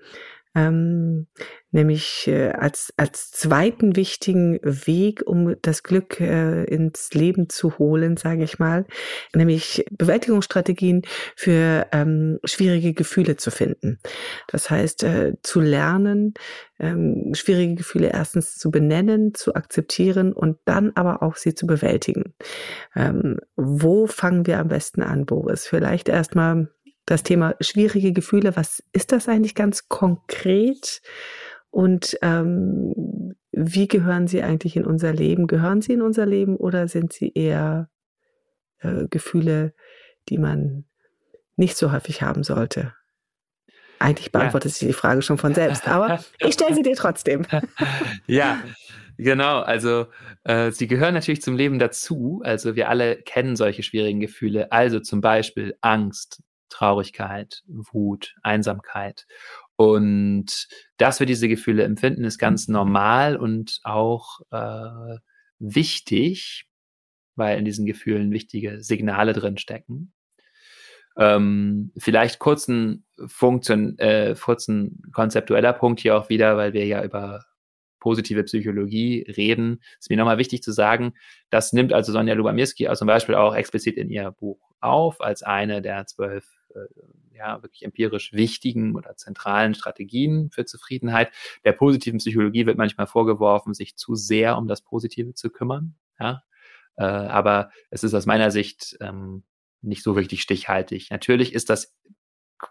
ähm, 0.54 1.26
nämlich 1.70 2.28
äh, 2.28 2.50
als, 2.50 2.92
als 2.96 3.30
zweiten 3.30 3.96
wichtigen 3.96 4.60
Weg, 4.62 5.22
um 5.26 5.56
das 5.62 5.82
Glück 5.82 6.20
äh, 6.20 6.64
ins 6.64 7.12
Leben 7.14 7.48
zu 7.48 7.78
holen, 7.78 8.16
sage 8.16 8.44
ich 8.44 8.58
mal, 8.58 8.84
nämlich 9.34 9.84
Bewältigungsstrategien 9.90 11.02
für 11.34 11.86
ähm, 11.92 12.38
schwierige 12.44 12.92
Gefühle 12.92 13.36
zu 13.36 13.50
finden. 13.50 13.98
Das 14.48 14.68
heißt, 14.68 15.04
äh, 15.04 15.34
zu 15.42 15.60
lernen, 15.60 16.34
ähm, 16.78 17.32
schwierige 17.34 17.76
Gefühle 17.76 18.10
erstens 18.12 18.58
zu 18.58 18.70
benennen, 18.70 19.34
zu 19.34 19.54
akzeptieren 19.54 20.32
und 20.32 20.58
dann 20.66 20.92
aber 20.94 21.22
auch 21.22 21.36
sie 21.36 21.54
zu 21.54 21.66
bewältigen. 21.66 22.34
Ähm, 22.94 23.38
wo 23.56 24.06
fangen 24.06 24.46
wir 24.46 24.58
am 24.58 24.68
besten 24.68 25.02
an, 25.02 25.24
Boris? 25.24 25.66
Vielleicht 25.66 26.08
erstmal 26.08 26.68
das 27.06 27.22
Thema 27.22 27.54
schwierige 27.60 28.12
Gefühle. 28.12 28.56
Was 28.56 28.82
ist 28.92 29.12
das 29.12 29.28
eigentlich 29.28 29.54
ganz 29.54 29.88
konkret? 29.88 31.02
Und 31.70 32.16
ähm, 32.22 33.34
wie 33.50 33.88
gehören 33.88 34.26
sie 34.26 34.42
eigentlich 34.42 34.76
in 34.76 34.84
unser 34.84 35.12
Leben? 35.12 35.46
Gehören 35.46 35.82
sie 35.82 35.94
in 35.94 36.02
unser 36.02 36.26
Leben 36.26 36.56
oder 36.56 36.88
sind 36.88 37.12
sie 37.12 37.32
eher 37.34 37.88
äh, 38.80 39.06
Gefühle, 39.08 39.74
die 40.28 40.38
man 40.38 40.84
nicht 41.56 41.76
so 41.76 41.92
häufig 41.92 42.22
haben 42.22 42.44
sollte? 42.44 42.94
Eigentlich 43.98 44.32
beantwortet 44.32 44.72
ja. 44.72 44.74
sich 44.78 44.88
die 44.88 44.94
Frage 44.94 45.22
schon 45.22 45.38
von 45.38 45.54
selbst, 45.54 45.86
aber 45.86 46.22
ich 46.40 46.54
stelle 46.54 46.74
sie 46.74 46.82
dir 46.82 46.96
trotzdem. 46.96 47.46
ja, 48.26 48.60
genau. 49.16 49.60
Also 49.60 50.06
äh, 50.44 50.72
sie 50.72 50.88
gehören 50.88 51.14
natürlich 51.14 51.42
zum 51.42 51.56
Leben 51.56 51.78
dazu. 51.78 52.42
Also 52.44 52.74
wir 52.74 52.88
alle 52.88 53.16
kennen 53.16 53.54
solche 53.54 53.82
schwierigen 53.82 54.20
Gefühle. 54.20 54.72
Also 54.72 54.98
zum 54.98 55.20
Beispiel 55.20 55.76
Angst, 55.80 56.42
Traurigkeit, 56.72 57.62
Wut, 57.66 58.34
Einsamkeit. 58.42 59.26
Und 59.76 60.68
dass 60.96 61.20
wir 61.20 61.26
diese 61.26 61.48
Gefühle 61.48 61.84
empfinden, 61.84 62.24
ist 62.24 62.38
ganz 62.38 62.68
normal 62.68 63.36
und 63.36 63.80
auch 63.84 64.40
äh, 64.50 65.18
wichtig, 65.58 66.66
weil 67.36 67.58
in 67.58 67.64
diesen 67.64 67.86
Gefühlen 67.86 68.32
wichtige 68.32 68.82
Signale 68.82 69.32
drin 69.32 69.58
stecken. 69.58 70.12
Ähm, 71.16 71.92
vielleicht 71.98 72.38
kurzen 72.38 73.04
Funktion, 73.26 73.98
äh, 73.98 74.34
kurzen 74.40 75.02
konzeptueller 75.12 75.74
Punkt 75.74 76.00
hier 76.00 76.16
auch 76.16 76.30
wieder, 76.30 76.56
weil 76.56 76.72
wir 76.72 76.86
ja 76.86 77.04
über 77.04 77.44
positive 78.02 78.42
Psychologie 78.44 79.24
reden, 79.36 79.80
ist 80.00 80.10
mir 80.10 80.16
nochmal 80.16 80.38
wichtig 80.38 80.62
zu 80.62 80.72
sagen, 80.72 81.14
das 81.50 81.72
nimmt 81.72 81.92
also 81.92 82.12
Sonja 82.12 82.34
Lubamirski 82.34 82.88
zum 82.94 83.06
Beispiel 83.06 83.36
auch 83.36 83.54
explizit 83.54 83.96
in 83.96 84.10
ihr 84.10 84.32
Buch 84.32 84.58
auf 84.80 85.20
als 85.20 85.44
eine 85.44 85.80
der 85.82 86.06
zwölf 86.06 86.44
ja, 87.32 87.62
wirklich 87.62 87.84
empirisch 87.84 88.32
wichtigen 88.32 88.94
oder 88.94 89.16
zentralen 89.16 89.74
Strategien 89.74 90.50
für 90.50 90.64
Zufriedenheit. 90.64 91.32
Der 91.64 91.72
positiven 91.72 92.18
Psychologie 92.18 92.66
wird 92.66 92.78
manchmal 92.78 93.06
vorgeworfen, 93.06 93.74
sich 93.74 93.96
zu 93.96 94.14
sehr 94.14 94.56
um 94.56 94.68
das 94.68 94.82
Positive 94.82 95.34
zu 95.34 95.50
kümmern. 95.50 95.94
Ja? 96.20 96.42
Äh, 96.96 97.04
aber 97.04 97.70
es 97.90 98.04
ist 98.04 98.14
aus 98.14 98.26
meiner 98.26 98.50
Sicht 98.50 98.96
ähm, 99.00 99.44
nicht 99.80 100.02
so 100.02 100.16
wirklich 100.16 100.42
stichhaltig. 100.42 101.10
Natürlich 101.10 101.54
ist 101.54 101.70
das 101.70 101.94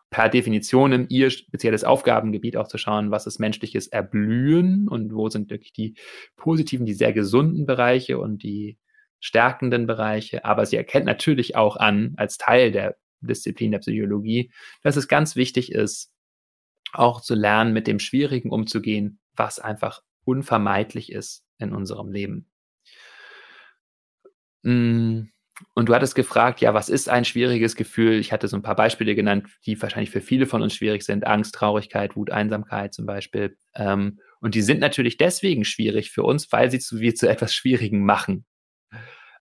per 0.09 0.29
Definition 0.29 0.93
im 0.93 1.05
ihr 1.09 1.29
spezielles 1.29 1.83
Aufgabengebiet 1.83 2.55
auch 2.55 2.67
zu 2.67 2.77
schauen, 2.77 3.11
was 3.11 3.27
ist 3.27 3.39
menschliches 3.39 3.87
Erblühen 3.87 4.87
und 4.87 5.13
wo 5.13 5.29
sind 5.29 5.49
wirklich 5.49 5.73
die 5.73 5.95
positiven, 6.37 6.85
die 6.85 6.93
sehr 6.93 7.11
gesunden 7.11 7.65
Bereiche 7.65 8.17
und 8.17 8.43
die 8.43 8.77
stärkenden 9.19 9.87
Bereiche. 9.87 10.45
Aber 10.45 10.65
sie 10.65 10.77
erkennt 10.77 11.05
natürlich 11.05 11.55
auch 11.55 11.75
an, 11.75 12.13
als 12.17 12.37
Teil 12.37 12.71
der 12.71 12.97
Disziplin 13.27 13.71
der 13.71 13.79
Psychologie, 13.79 14.51
dass 14.83 14.95
es 14.95 15.07
ganz 15.07 15.35
wichtig 15.35 15.71
ist, 15.71 16.11
auch 16.93 17.21
zu 17.21 17.35
lernen, 17.35 17.73
mit 17.73 17.87
dem 17.87 17.99
Schwierigen 17.99 18.49
umzugehen, 18.51 19.19
was 19.35 19.59
einfach 19.59 20.01
unvermeidlich 20.25 21.11
ist 21.11 21.45
in 21.57 21.73
unserem 21.73 22.11
Leben. 22.11 22.49
Mm, 24.63 25.23
und 25.73 25.89
du 25.89 25.95
hattest 25.95 26.15
gefragt, 26.15 26.61
ja, 26.61 26.73
was 26.73 26.89
ist 26.89 27.09
ein 27.09 27.25
schwieriges 27.25 27.75
Gefühl? 27.75 28.19
Ich 28.19 28.31
hatte 28.31 28.47
so 28.47 28.57
ein 28.57 28.61
paar 28.63 28.75
Beispiele 28.75 29.15
genannt, 29.15 29.47
die 29.65 29.79
wahrscheinlich 29.81 30.09
für 30.09 30.21
viele 30.21 30.47
von 30.47 30.61
uns 30.61 30.73
schwierig 30.73 31.03
sind. 31.03 31.25
Angst, 31.25 31.55
Traurigkeit, 31.55 32.15
Wut, 32.15 32.31
Einsamkeit 32.31 32.93
zum 32.93 33.05
Beispiel. 33.05 33.57
Ähm, 33.75 34.19
und 34.39 34.55
die 34.55 34.61
sind 34.61 34.79
natürlich 34.79 35.17
deswegen 35.17 35.65
schwierig 35.65 36.11
für 36.11 36.23
uns, 36.23 36.51
weil 36.51 36.71
sie 36.71 36.79
zu, 36.79 36.99
wir 36.99 37.15
zu 37.15 37.29
etwas 37.29 37.53
Schwierigen 37.53 38.03
machen. 38.03 38.45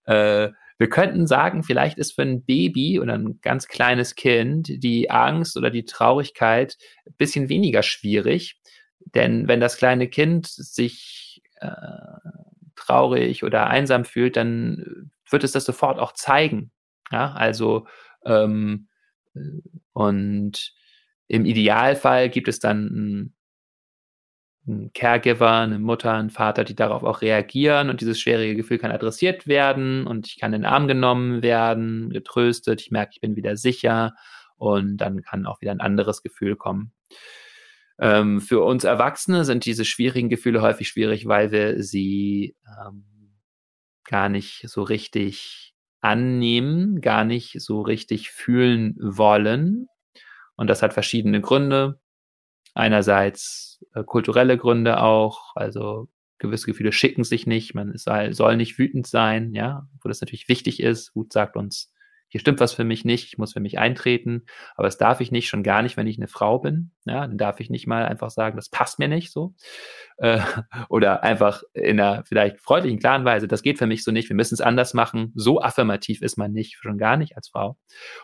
Äh, 0.05 0.49
wir 0.81 0.89
könnten 0.89 1.27
sagen, 1.27 1.61
vielleicht 1.61 1.99
ist 1.99 2.13
für 2.13 2.23
ein 2.23 2.43
Baby 2.43 2.99
oder 2.99 3.13
ein 3.13 3.37
ganz 3.43 3.67
kleines 3.67 4.15
Kind 4.15 4.67
die 4.83 5.11
Angst 5.11 5.55
oder 5.55 5.69
die 5.69 5.85
Traurigkeit 5.85 6.75
ein 7.05 7.13
bisschen 7.19 7.49
weniger 7.49 7.83
schwierig. 7.83 8.59
Denn 9.13 9.47
wenn 9.47 9.59
das 9.59 9.77
kleine 9.77 10.07
Kind 10.07 10.47
sich 10.47 11.43
äh, 11.59 11.69
traurig 12.75 13.43
oder 13.43 13.67
einsam 13.67 14.05
fühlt, 14.05 14.35
dann 14.35 15.11
wird 15.29 15.43
es 15.43 15.51
das 15.51 15.65
sofort 15.65 15.99
auch 15.99 16.13
zeigen. 16.13 16.71
Ja, 17.11 17.31
also 17.33 17.85
ähm, 18.25 18.87
und 19.93 20.73
im 21.27 21.45
Idealfall 21.45 22.27
gibt 22.31 22.47
es 22.47 22.57
dann 22.57 23.35
ein 24.67 24.81
ein 24.85 24.91
Caregiver, 24.93 25.51
eine 25.51 25.79
Mutter, 25.79 26.13
ein 26.13 26.29
Vater, 26.29 26.63
die 26.63 26.75
darauf 26.75 27.03
auch 27.03 27.21
reagieren 27.21 27.89
und 27.89 28.01
dieses 28.01 28.19
schwierige 28.19 28.55
Gefühl 28.55 28.77
kann 28.77 28.91
adressiert 28.91 29.47
werden 29.47 30.05
und 30.05 30.27
ich 30.27 30.39
kann 30.39 30.53
in 30.53 30.61
den 30.61 30.69
Arm 30.69 30.87
genommen 30.87 31.41
werden, 31.41 32.09
getröstet, 32.11 32.81
ich 32.81 32.91
merke, 32.91 33.11
ich 33.13 33.21
bin 33.21 33.35
wieder 33.35 33.57
sicher 33.57 34.13
und 34.57 34.97
dann 34.97 35.23
kann 35.23 35.45
auch 35.45 35.61
wieder 35.61 35.71
ein 35.71 35.81
anderes 35.81 36.21
Gefühl 36.21 36.55
kommen. 36.55 36.93
Ähm, 37.99 38.41
für 38.41 38.61
uns 38.61 38.83
Erwachsene 38.83 39.45
sind 39.45 39.65
diese 39.65 39.85
schwierigen 39.85 40.29
Gefühle 40.29 40.61
häufig 40.61 40.87
schwierig, 40.87 41.27
weil 41.27 41.51
wir 41.51 41.83
sie 41.83 42.55
ähm, 42.67 43.05
gar 44.05 44.29
nicht 44.29 44.63
so 44.67 44.83
richtig 44.83 45.73
annehmen, 46.01 47.01
gar 47.01 47.25
nicht 47.25 47.61
so 47.61 47.81
richtig 47.81 48.31
fühlen 48.31 48.95
wollen. 48.99 49.87
Und 50.55 50.67
das 50.67 50.81
hat 50.81 50.93
verschiedene 50.93 51.41
Gründe. 51.41 52.00
Einerseits 52.73 53.83
äh, 53.93 54.03
kulturelle 54.03 54.57
Gründe 54.57 55.01
auch, 55.01 55.55
also 55.55 56.07
gewisse 56.37 56.65
Gefühle 56.65 56.91
schicken 56.91 57.23
sich 57.23 57.45
nicht, 57.45 57.75
man 57.75 57.91
ist, 57.91 58.09
soll 58.31 58.57
nicht 58.57 58.77
wütend 58.77 59.07
sein, 59.07 59.53
ja, 59.53 59.87
wo 60.01 60.09
das 60.09 60.21
natürlich 60.21 60.49
wichtig 60.49 60.79
ist. 60.79 61.15
Wut 61.15 61.31
sagt 61.31 61.55
uns, 61.55 61.90
hier 62.31 62.39
stimmt 62.39 62.61
was 62.61 62.71
für 62.71 62.85
mich 62.85 63.03
nicht, 63.03 63.27
ich 63.27 63.37
muss 63.37 63.51
für 63.51 63.59
mich 63.59 63.77
eintreten, 63.77 64.45
aber 64.75 64.87
das 64.87 64.97
darf 64.97 65.19
ich 65.19 65.33
nicht, 65.33 65.49
schon 65.49 65.63
gar 65.63 65.81
nicht, 65.81 65.97
wenn 65.97 66.07
ich 66.07 66.17
eine 66.17 66.29
Frau 66.29 66.59
bin. 66.59 66.91
Ja, 67.03 67.27
dann 67.27 67.37
darf 67.37 67.59
ich 67.59 67.69
nicht 67.69 67.87
mal 67.87 68.05
einfach 68.05 68.29
sagen, 68.29 68.55
das 68.55 68.69
passt 68.69 68.99
mir 68.99 69.09
nicht 69.09 69.33
so. 69.33 69.53
Äh, 70.15 70.39
oder 70.89 71.23
einfach 71.23 71.61
in 71.73 71.99
einer 71.99 72.23
vielleicht 72.23 72.61
freundlichen, 72.61 72.99
klaren 72.99 73.25
Weise, 73.25 73.49
das 73.49 73.63
geht 73.63 73.77
für 73.77 73.85
mich 73.85 74.05
so 74.05 74.11
nicht, 74.11 74.29
wir 74.29 74.35
müssen 74.37 74.53
es 74.53 74.61
anders 74.61 74.93
machen. 74.93 75.33
So 75.35 75.61
affirmativ 75.61 76.21
ist 76.21 76.37
man 76.37 76.53
nicht, 76.53 76.77
schon 76.81 76.97
gar 76.97 77.17
nicht 77.17 77.35
als 77.35 77.49
Frau. 77.49 77.77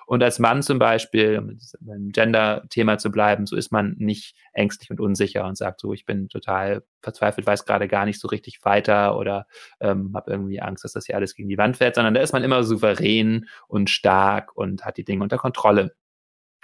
Und 0.06 0.24
als 0.24 0.39
Mann 0.39 0.62
zum 0.62 0.80
Beispiel, 0.80 1.39
um 1.39 1.60
beim 1.82 2.10
Gender-Thema 2.13 3.00
zu 3.00 3.12
bleiben, 3.12 3.46
so 3.46 3.58
ist 3.58 3.74
man 3.74 3.93
nicht 3.98 4.38
ängstlich 4.54 4.89
und 4.89 5.02
unsicher 5.02 5.46
und 5.46 5.58
sagt 5.58 5.82
so, 5.82 5.91
ich 5.91 6.06
bin 6.06 6.30
total 6.30 6.82
verzweifelt, 7.08 7.48
weiß 7.48 7.65
gerade 7.65 7.88
gar 7.88 8.06
nicht 8.06 8.20
so 8.20 8.28
richtig 8.28 8.60
weiter 8.63 9.17
oder 9.17 9.48
ähm, 9.80 10.12
habe 10.13 10.32
irgendwie 10.32 10.62
Angst, 10.62 10.84
dass 10.84 10.91
das 10.91 11.06
hier 11.06 11.15
alles 11.15 11.36
gegen 11.36 11.48
die 11.48 11.58
Wand 11.58 11.78
fährt, 11.78 11.96
sondern 11.96 12.13
da 12.13 12.22
ist 12.22 12.34
man 12.34 12.43
immer 12.43 12.63
souverän 12.63 13.48
und 13.67 13.89
stark 13.89 14.56
und 14.56 14.84
hat 14.84 14.98
die 14.98 15.06
Dinge 15.06 15.24
unter 15.24 15.38
Kontrolle. 15.38 15.96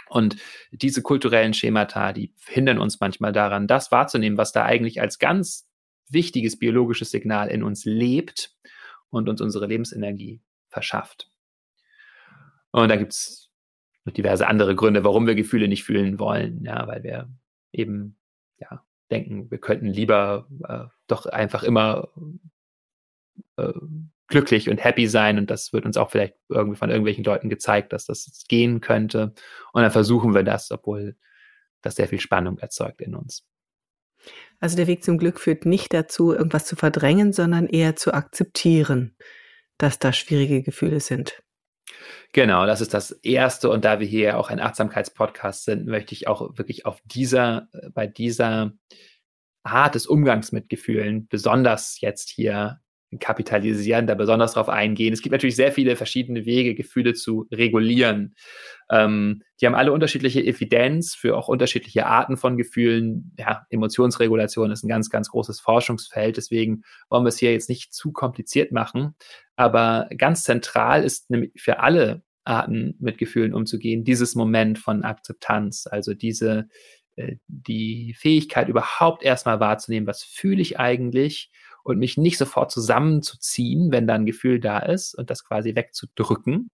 Und 0.10 0.36
diese 0.72 1.02
kulturellen 1.02 1.54
Schemata, 1.54 2.14
die 2.14 2.34
hindern 2.46 2.78
uns 2.78 3.00
manchmal 3.00 3.32
daran, 3.32 3.68
das 3.68 3.92
wahrzunehmen, 3.92 4.38
was 4.38 4.52
da 4.52 4.64
eigentlich 4.64 5.02
als 5.02 5.18
ganz 5.18 5.68
wichtiges 6.10 6.60
biologisches 6.60 7.10
Signal 7.10 7.48
in 7.48 7.64
uns 7.64 7.86
lebt 7.86 8.52
und 9.10 9.30
uns 9.30 9.42
unsere 9.42 9.66
Lebensenergie 9.66 10.42
verschafft. 10.68 11.32
Und 12.72 12.90
da 12.90 12.96
gibt 12.98 13.14
es 13.14 13.50
diverse 14.06 14.48
andere 14.48 14.76
Gründe, 14.76 15.04
warum 15.04 15.26
wir 15.26 15.36
Gefühle 15.36 15.68
nicht 15.68 15.84
fühlen 15.84 16.20
wollen, 16.20 16.64
ja, 16.66 16.86
weil 16.88 17.04
wir 17.04 17.30
eben 17.72 18.18
ja, 18.60 18.84
denken, 19.14 19.52
wir 19.52 19.60
könnten 19.60 19.88
lieber 19.88 20.48
äh, 20.68 20.86
doch 21.08 21.26
einfach 21.26 21.64
immer 21.64 22.10
äh, 23.58 23.74
glücklich 24.28 24.70
und 24.70 24.84
happy 24.84 25.08
sein 25.08 25.38
und 25.38 25.50
das 25.50 25.74
wird 25.74 25.86
uns 25.86 25.98
auch 25.98 26.10
vielleicht 26.10 26.36
irgendwie 26.50 26.78
von 26.78 26.90
irgendwelchen 26.90 27.24
Leuten 27.24 27.50
gezeigt, 27.50 27.94
dass 27.94 28.06
das 28.06 28.44
gehen 28.48 28.82
könnte 28.82 29.34
und 29.74 29.82
dann 29.82 29.92
versuchen 29.92 30.34
wir 30.34 30.44
das, 30.44 30.72
obwohl 30.72 31.16
das 31.82 31.96
sehr 31.96 32.08
viel 32.08 32.20
Spannung 32.20 32.58
erzeugt 32.58 33.02
in 33.02 33.16
uns. 33.16 33.46
Also 34.60 34.78
der 34.78 34.88
Weg 34.88 35.04
zum 35.04 35.18
Glück 35.18 35.40
führt 35.40 35.66
nicht 35.66 35.94
dazu, 35.94 36.34
irgendwas 36.34 36.66
zu 36.66 36.76
verdrängen, 36.76 37.34
sondern 37.34 37.68
eher 37.68 37.96
zu 37.96 38.14
akzeptieren, 38.14 39.16
dass 39.78 40.00
da 40.00 40.14
schwierige 40.14 40.64
Gefühle 40.64 41.02
sind. 41.02 41.44
Genau, 42.34 42.66
das 42.66 42.82
ist 42.82 42.94
das 42.94 43.12
Erste. 43.12 43.70
Und 43.70 43.86
da 43.86 44.00
wir 44.00 44.08
hier 44.08 44.38
auch 44.40 44.50
ein 44.50 44.60
Achtsamkeitspodcast 44.60 45.66
sind, 45.66 45.86
möchte 45.86 46.14
ich 46.14 46.28
auch 46.28 46.58
wirklich 46.58 46.86
auf 46.86 47.00
dieser, 47.06 47.68
äh, 47.74 47.90
bei 47.90 48.08
dieser 48.08 48.74
Art 49.64 49.96
des 49.96 50.08
Umgangs 50.08 50.52
mit 50.52 50.70
Gefühlen 50.70 51.28
besonders 51.28 52.02
jetzt 52.02 52.30
hier 52.30 52.82
kapitalisieren, 53.20 54.08
da 54.08 54.16
besonders 54.16 54.54
darauf 54.54 54.70
eingehen. 54.70 55.14
Es 55.14 55.22
gibt 55.22 55.32
natürlich 55.32 55.56
sehr 55.56 55.72
viele 55.72 55.96
verschiedene 55.96 56.46
Wege, 56.46 56.76
Gefühle 56.76 57.14
zu 57.14 57.48
regulieren. 57.52 58.36
Ähm, 58.90 59.44
die 59.62 59.66
haben 59.66 59.76
alle 59.76 59.92
unterschiedliche 59.92 60.44
Evidenz 60.44 61.16
für 61.16 61.38
auch 61.38 61.48
unterschiedliche 61.48 62.06
Arten 62.06 62.38
von 62.38 62.58
Gefühlen. 62.58 63.34
Ja, 63.38 63.66
Emotionsregulation 63.70 64.72
ist 64.72 64.84
ein 64.84 64.90
ganz, 64.90 65.10
ganz 65.10 65.30
großes 65.30 65.60
Forschungsfeld. 65.60 66.38
Deswegen 66.38 66.84
wollen 67.10 67.24
wir 67.24 67.30
es 67.30 67.38
hier 67.38 67.52
jetzt 67.52 67.70
nicht 67.70 67.94
zu 67.94 68.12
kompliziert 68.12 68.72
machen. 68.72 69.16
Aber 69.56 70.10
ganz 70.18 70.44
zentral 70.44 71.04
ist 71.04 71.30
nämlich 71.30 71.52
für 71.58 71.80
alle 71.80 72.24
Arten 72.46 72.96
mit 73.00 73.18
Gefühlen 73.18 73.54
umzugehen, 73.54 74.04
dieses 74.04 74.36
Moment 74.36 74.80
von 74.80 75.04
Akzeptanz, 75.04 75.88
also 75.90 76.14
diese, 76.14 76.68
äh, 77.16 77.38
die 77.48 78.16
Fähigkeit 78.18 78.68
überhaupt 78.68 79.24
erstmal 79.24 79.60
wahrzunehmen, 79.60 80.08
was 80.08 80.24
fühle 80.24 80.62
ich 80.62 80.80
eigentlich 80.80 81.52
und 81.84 82.00
mich 82.00 82.18
nicht 82.18 82.38
sofort 82.38 82.72
zusammenzuziehen, 82.72 83.92
wenn 83.92 84.08
da 84.08 84.16
ein 84.16 84.26
Gefühl 84.26 84.60
da 84.60 84.80
ist 84.80 85.16
und 85.16 85.30
das 85.30 85.44
quasi 85.44 85.76
wegzudrücken. 85.76 86.70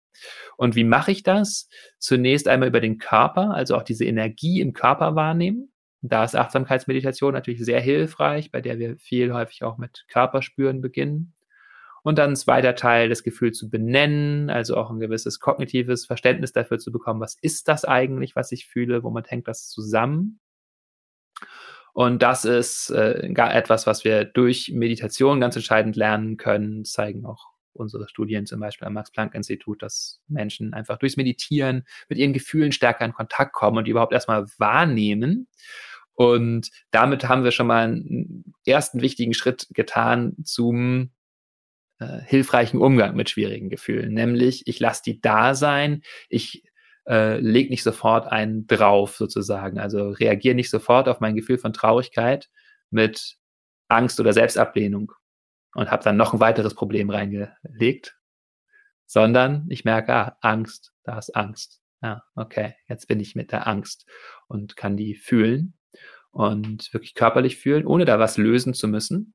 Und 0.57 0.75
wie 0.75 0.83
mache 0.83 1.11
ich 1.11 1.23
das? 1.23 1.69
Zunächst 1.99 2.47
einmal 2.47 2.69
über 2.69 2.81
den 2.81 2.97
Körper, 2.97 3.51
also 3.51 3.75
auch 3.75 3.83
diese 3.83 4.05
Energie 4.05 4.61
im 4.61 4.73
Körper 4.73 5.15
wahrnehmen. 5.15 5.71
Da 6.01 6.23
ist 6.23 6.35
Achtsamkeitsmeditation 6.35 7.33
natürlich 7.33 7.63
sehr 7.63 7.81
hilfreich, 7.81 8.51
bei 8.51 8.61
der 8.61 8.79
wir 8.79 8.97
viel 8.97 9.33
häufig 9.33 9.63
auch 9.63 9.77
mit 9.77 10.05
Körperspüren 10.07 10.81
beginnen. 10.81 11.33
Und 12.03 12.19
dann 12.19 12.31
ein 12.31 12.35
zweiter 12.35 12.75
Teil, 12.75 13.09
das 13.09 13.23
Gefühl 13.23 13.51
zu 13.51 13.67
benennen, 13.67 14.51
also 14.51 14.77
auch 14.77 14.91
ein 14.91 14.99
gewisses 14.99 15.39
kognitives 15.39 16.05
Verständnis 16.05 16.53
dafür 16.53 16.77
zu 16.77 16.91
bekommen, 16.91 17.19
was 17.19 17.35
ist 17.41 17.67
das 17.67 17.83
eigentlich, 17.83 18.35
was 18.35 18.51
ich 18.51 18.67
fühle, 18.67 19.01
womit 19.01 19.31
hängt 19.31 19.47
das 19.47 19.69
zusammen. 19.69 20.39
Und 21.95 22.21
das 22.21 22.43
ist 22.43 22.89
äh, 22.89 23.29
gar 23.33 23.55
etwas, 23.55 23.87
was 23.87 24.03
wir 24.03 24.25
durch 24.25 24.69
Meditation 24.73 25.39
ganz 25.39 25.55
entscheidend 25.55 25.95
lernen 25.95 26.35
können, 26.35 26.83
zeigen 26.83 27.25
auch 27.25 27.51
unsere 27.71 28.09
Studien 28.09 28.45
zum 28.45 28.59
Beispiel 28.59 28.85
am 28.85 28.95
Max-Planck-Institut, 28.95 29.81
dass 29.81 30.19
Menschen 30.27 30.73
einfach 30.73 30.97
durchs 30.97 31.15
Meditieren 31.15 31.85
mit 32.09 32.17
ihren 32.17 32.33
Gefühlen 32.33 32.73
stärker 32.73 33.05
in 33.05 33.13
Kontakt 33.13 33.53
kommen 33.53 33.77
und 33.77 33.85
die 33.85 33.91
überhaupt 33.91 34.11
erstmal 34.11 34.45
wahrnehmen. 34.57 35.47
Und 36.15 36.69
damit 36.91 37.29
haben 37.29 37.45
wir 37.45 37.51
schon 37.51 37.67
mal 37.67 37.85
einen 37.85 38.53
ersten 38.65 38.99
wichtigen 38.99 39.33
Schritt 39.33 39.69
getan 39.71 40.35
zum 40.43 41.11
äh, 41.99 42.19
hilfreichen 42.25 42.81
Umgang 42.81 43.15
mit 43.15 43.29
schwierigen 43.29 43.69
Gefühlen. 43.69 44.13
Nämlich, 44.13 44.67
ich 44.67 44.81
lasse 44.81 45.01
die 45.05 45.21
da 45.21 45.55
sein, 45.55 46.01
ich 46.27 46.63
äh, 47.07 47.39
leg 47.39 47.69
nicht 47.69 47.83
sofort 47.83 48.27
einen 48.27 48.67
drauf 48.67 49.15
sozusagen. 49.15 49.79
Also 49.79 50.09
reagiere 50.09 50.55
nicht 50.55 50.69
sofort 50.69 51.07
auf 51.07 51.19
mein 51.19 51.35
Gefühl 51.35 51.57
von 51.57 51.73
Traurigkeit 51.73 52.49
mit 52.89 53.37
Angst 53.87 54.19
oder 54.19 54.33
Selbstablehnung 54.33 55.11
und 55.75 55.91
habe 55.91 56.03
dann 56.03 56.17
noch 56.17 56.33
ein 56.33 56.39
weiteres 56.39 56.73
Problem 56.73 57.09
reingelegt, 57.09 58.17
sondern 59.05 59.65
ich 59.69 59.85
merke, 59.85 60.13
ah, 60.13 60.37
Angst, 60.41 60.93
da 61.03 61.17
ist 61.17 61.35
Angst. 61.35 61.81
Ja, 62.01 62.23
okay, 62.35 62.75
jetzt 62.87 63.07
bin 63.07 63.19
ich 63.19 63.35
mit 63.35 63.51
der 63.51 63.67
Angst 63.67 64.05
und 64.47 64.75
kann 64.75 64.97
die 64.97 65.15
fühlen 65.15 65.73
und 66.31 66.93
wirklich 66.93 67.13
körperlich 67.13 67.57
fühlen, 67.57 67.85
ohne 67.85 68.05
da 68.05 68.19
was 68.19 68.37
lösen 68.37 68.73
zu 68.73 68.87
müssen, 68.87 69.33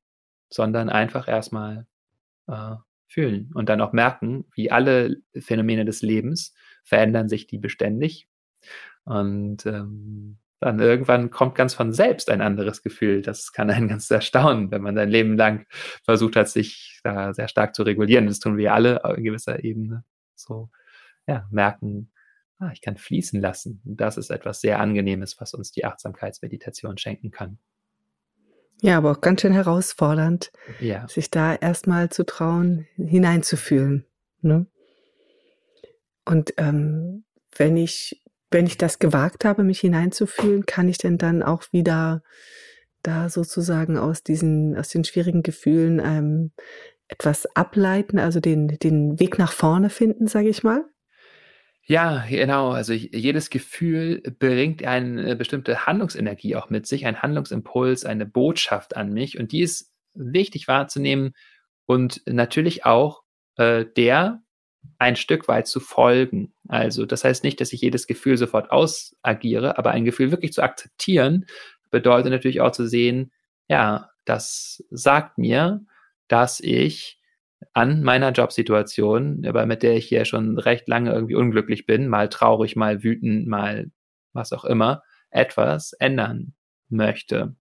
sondern 0.49 0.89
einfach 0.89 1.27
erstmal 1.27 1.87
äh, 2.47 2.75
fühlen 3.07 3.51
und 3.53 3.67
dann 3.69 3.81
auch 3.81 3.93
merken, 3.93 4.45
wie 4.55 4.71
alle 4.71 5.17
Phänomene 5.37 5.85
des 5.85 6.01
Lebens 6.01 6.53
verändern 6.83 7.29
sich 7.29 7.47
die 7.47 7.57
beständig. 7.57 8.27
Und 9.03 9.65
ähm, 9.65 10.37
dann 10.59 10.79
irgendwann 10.79 11.31
kommt 11.31 11.55
ganz 11.55 11.73
von 11.73 11.91
selbst 11.91 12.29
ein 12.29 12.41
anderes 12.41 12.83
Gefühl. 12.83 13.23
Das 13.23 13.51
kann 13.51 13.69
einen 13.69 13.87
ganz 13.89 14.09
erstaunen, 14.11 14.71
wenn 14.71 14.83
man 14.83 14.95
sein 14.95 15.09
Leben 15.09 15.35
lang 15.35 15.65
versucht 16.03 16.35
hat, 16.35 16.49
sich 16.49 16.99
da 17.03 17.33
sehr 17.33 17.47
stark 17.47 17.75
zu 17.75 17.83
regulieren. 17.83 18.27
Das 18.27 18.39
tun 18.39 18.57
wir 18.57 18.73
alle 18.73 19.01
in 19.17 19.23
gewisser 19.23 19.63
Ebene. 19.63 20.03
So, 20.35 20.69
ja, 21.27 21.47
merken, 21.49 22.11
ah, 22.59 22.69
ich 22.73 22.81
kann 22.81 22.97
fließen 22.97 23.41
lassen. 23.41 23.81
Das 23.83 24.17
ist 24.17 24.29
etwas 24.29 24.61
sehr 24.61 24.79
Angenehmes, 24.79 25.39
was 25.39 25.53
uns 25.53 25.71
die 25.71 25.83
Achtsamkeitsmeditation 25.83 26.97
schenken 26.97 27.31
kann. 27.31 27.57
Ja, 28.81 28.97
aber 28.97 29.11
auch 29.11 29.21
ganz 29.21 29.41
schön 29.41 29.53
herausfordernd, 29.53 30.51
ja. 30.79 31.07
sich 31.07 31.29
da 31.29 31.53
erstmal 31.53 32.09
zu 32.09 32.25
trauen, 32.25 32.87
hineinzufühlen. 32.97 34.05
Ne? 34.41 34.65
Und 36.25 36.53
ähm, 36.57 37.25
wenn 37.55 37.77
ich, 37.77 38.21
wenn 38.49 38.65
ich 38.65 38.77
das 38.77 38.99
gewagt 38.99 39.45
habe, 39.45 39.63
mich 39.63 39.79
hineinzufühlen, 39.79 40.65
kann 40.65 40.87
ich 40.87 40.97
denn 40.97 41.17
dann 41.17 41.43
auch 41.43 41.63
wieder 41.71 42.23
da 43.03 43.29
sozusagen 43.29 43.97
aus 43.97 44.23
diesen, 44.23 44.77
aus 44.77 44.89
den 44.89 45.03
schwierigen 45.03 45.43
Gefühlen 45.43 45.99
ähm, 46.03 46.51
etwas 47.07 47.45
ableiten, 47.55 48.19
also 48.19 48.39
den, 48.39 48.79
den 48.79 49.19
Weg 49.19 49.37
nach 49.37 49.51
vorne 49.51 49.89
finden, 49.89 50.27
sage 50.27 50.49
ich 50.49 50.63
mal? 50.63 50.85
Ja, 51.83 52.23
genau. 52.29 52.69
Also 52.69 52.93
jedes 52.93 53.49
Gefühl 53.49 54.21
bringt 54.39 54.85
eine 54.85 55.35
bestimmte 55.35 55.85
Handlungsenergie 55.87 56.55
auch 56.55 56.69
mit 56.69 56.85
sich, 56.87 57.05
ein 57.05 57.21
Handlungsimpuls, 57.21 58.05
eine 58.05 58.25
Botschaft 58.25 58.95
an 58.95 59.11
mich. 59.11 59.37
Und 59.37 59.51
die 59.51 59.61
ist 59.61 59.91
wichtig 60.13 60.67
wahrzunehmen 60.67 61.33
und 61.85 62.21
natürlich 62.27 62.85
auch 62.85 63.23
äh, 63.57 63.85
der 63.97 64.41
ein 64.99 65.15
Stück 65.15 65.47
weit 65.47 65.67
zu 65.67 65.79
folgen. 65.79 66.53
Also 66.67 67.05
das 67.05 67.23
heißt 67.23 67.43
nicht, 67.43 67.59
dass 67.59 67.73
ich 67.73 67.81
jedes 67.81 68.07
Gefühl 68.07 68.37
sofort 68.37 68.71
ausagiere, 68.71 69.77
aber 69.77 69.91
ein 69.91 70.05
Gefühl 70.05 70.31
wirklich 70.31 70.53
zu 70.53 70.61
akzeptieren, 70.61 71.45
bedeutet 71.89 72.31
natürlich 72.31 72.61
auch 72.61 72.71
zu 72.71 72.87
sehen, 72.87 73.31
ja, 73.67 74.09
das 74.25 74.83
sagt 74.89 75.37
mir, 75.37 75.81
dass 76.27 76.59
ich 76.59 77.19
an 77.73 78.03
meiner 78.03 78.31
Jobsituation, 78.31 79.45
aber 79.45 79.65
mit 79.65 79.83
der 79.83 79.95
ich 79.95 80.07
hier 80.07 80.25
schon 80.25 80.57
recht 80.57 80.87
lange 80.87 81.11
irgendwie 81.11 81.35
unglücklich 81.35 81.85
bin, 81.85 82.07
mal 82.07 82.29
traurig, 82.29 82.75
mal 82.75 83.03
wütend, 83.03 83.47
mal 83.47 83.91
was 84.33 84.53
auch 84.53 84.65
immer, 84.65 85.03
etwas 85.29 85.93
ändern 85.93 86.53
möchte. 86.89 87.55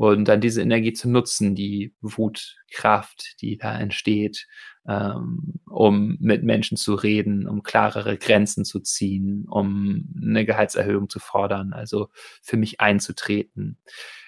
Und 0.00 0.28
dann 0.28 0.40
diese 0.40 0.62
Energie 0.62 0.94
zu 0.94 1.10
nutzen, 1.10 1.54
die 1.54 1.94
Wutkraft, 2.00 3.34
die 3.42 3.58
da 3.58 3.78
entsteht, 3.78 4.46
ähm, 4.88 5.60
um 5.66 6.16
mit 6.20 6.42
Menschen 6.42 6.78
zu 6.78 6.94
reden, 6.94 7.46
um 7.46 7.62
klarere 7.62 8.16
Grenzen 8.16 8.64
zu 8.64 8.80
ziehen, 8.80 9.44
um 9.46 10.08
eine 10.16 10.46
Gehaltserhöhung 10.46 11.10
zu 11.10 11.18
fordern, 11.18 11.74
also 11.74 12.08
für 12.40 12.56
mich 12.56 12.80
einzutreten. 12.80 13.76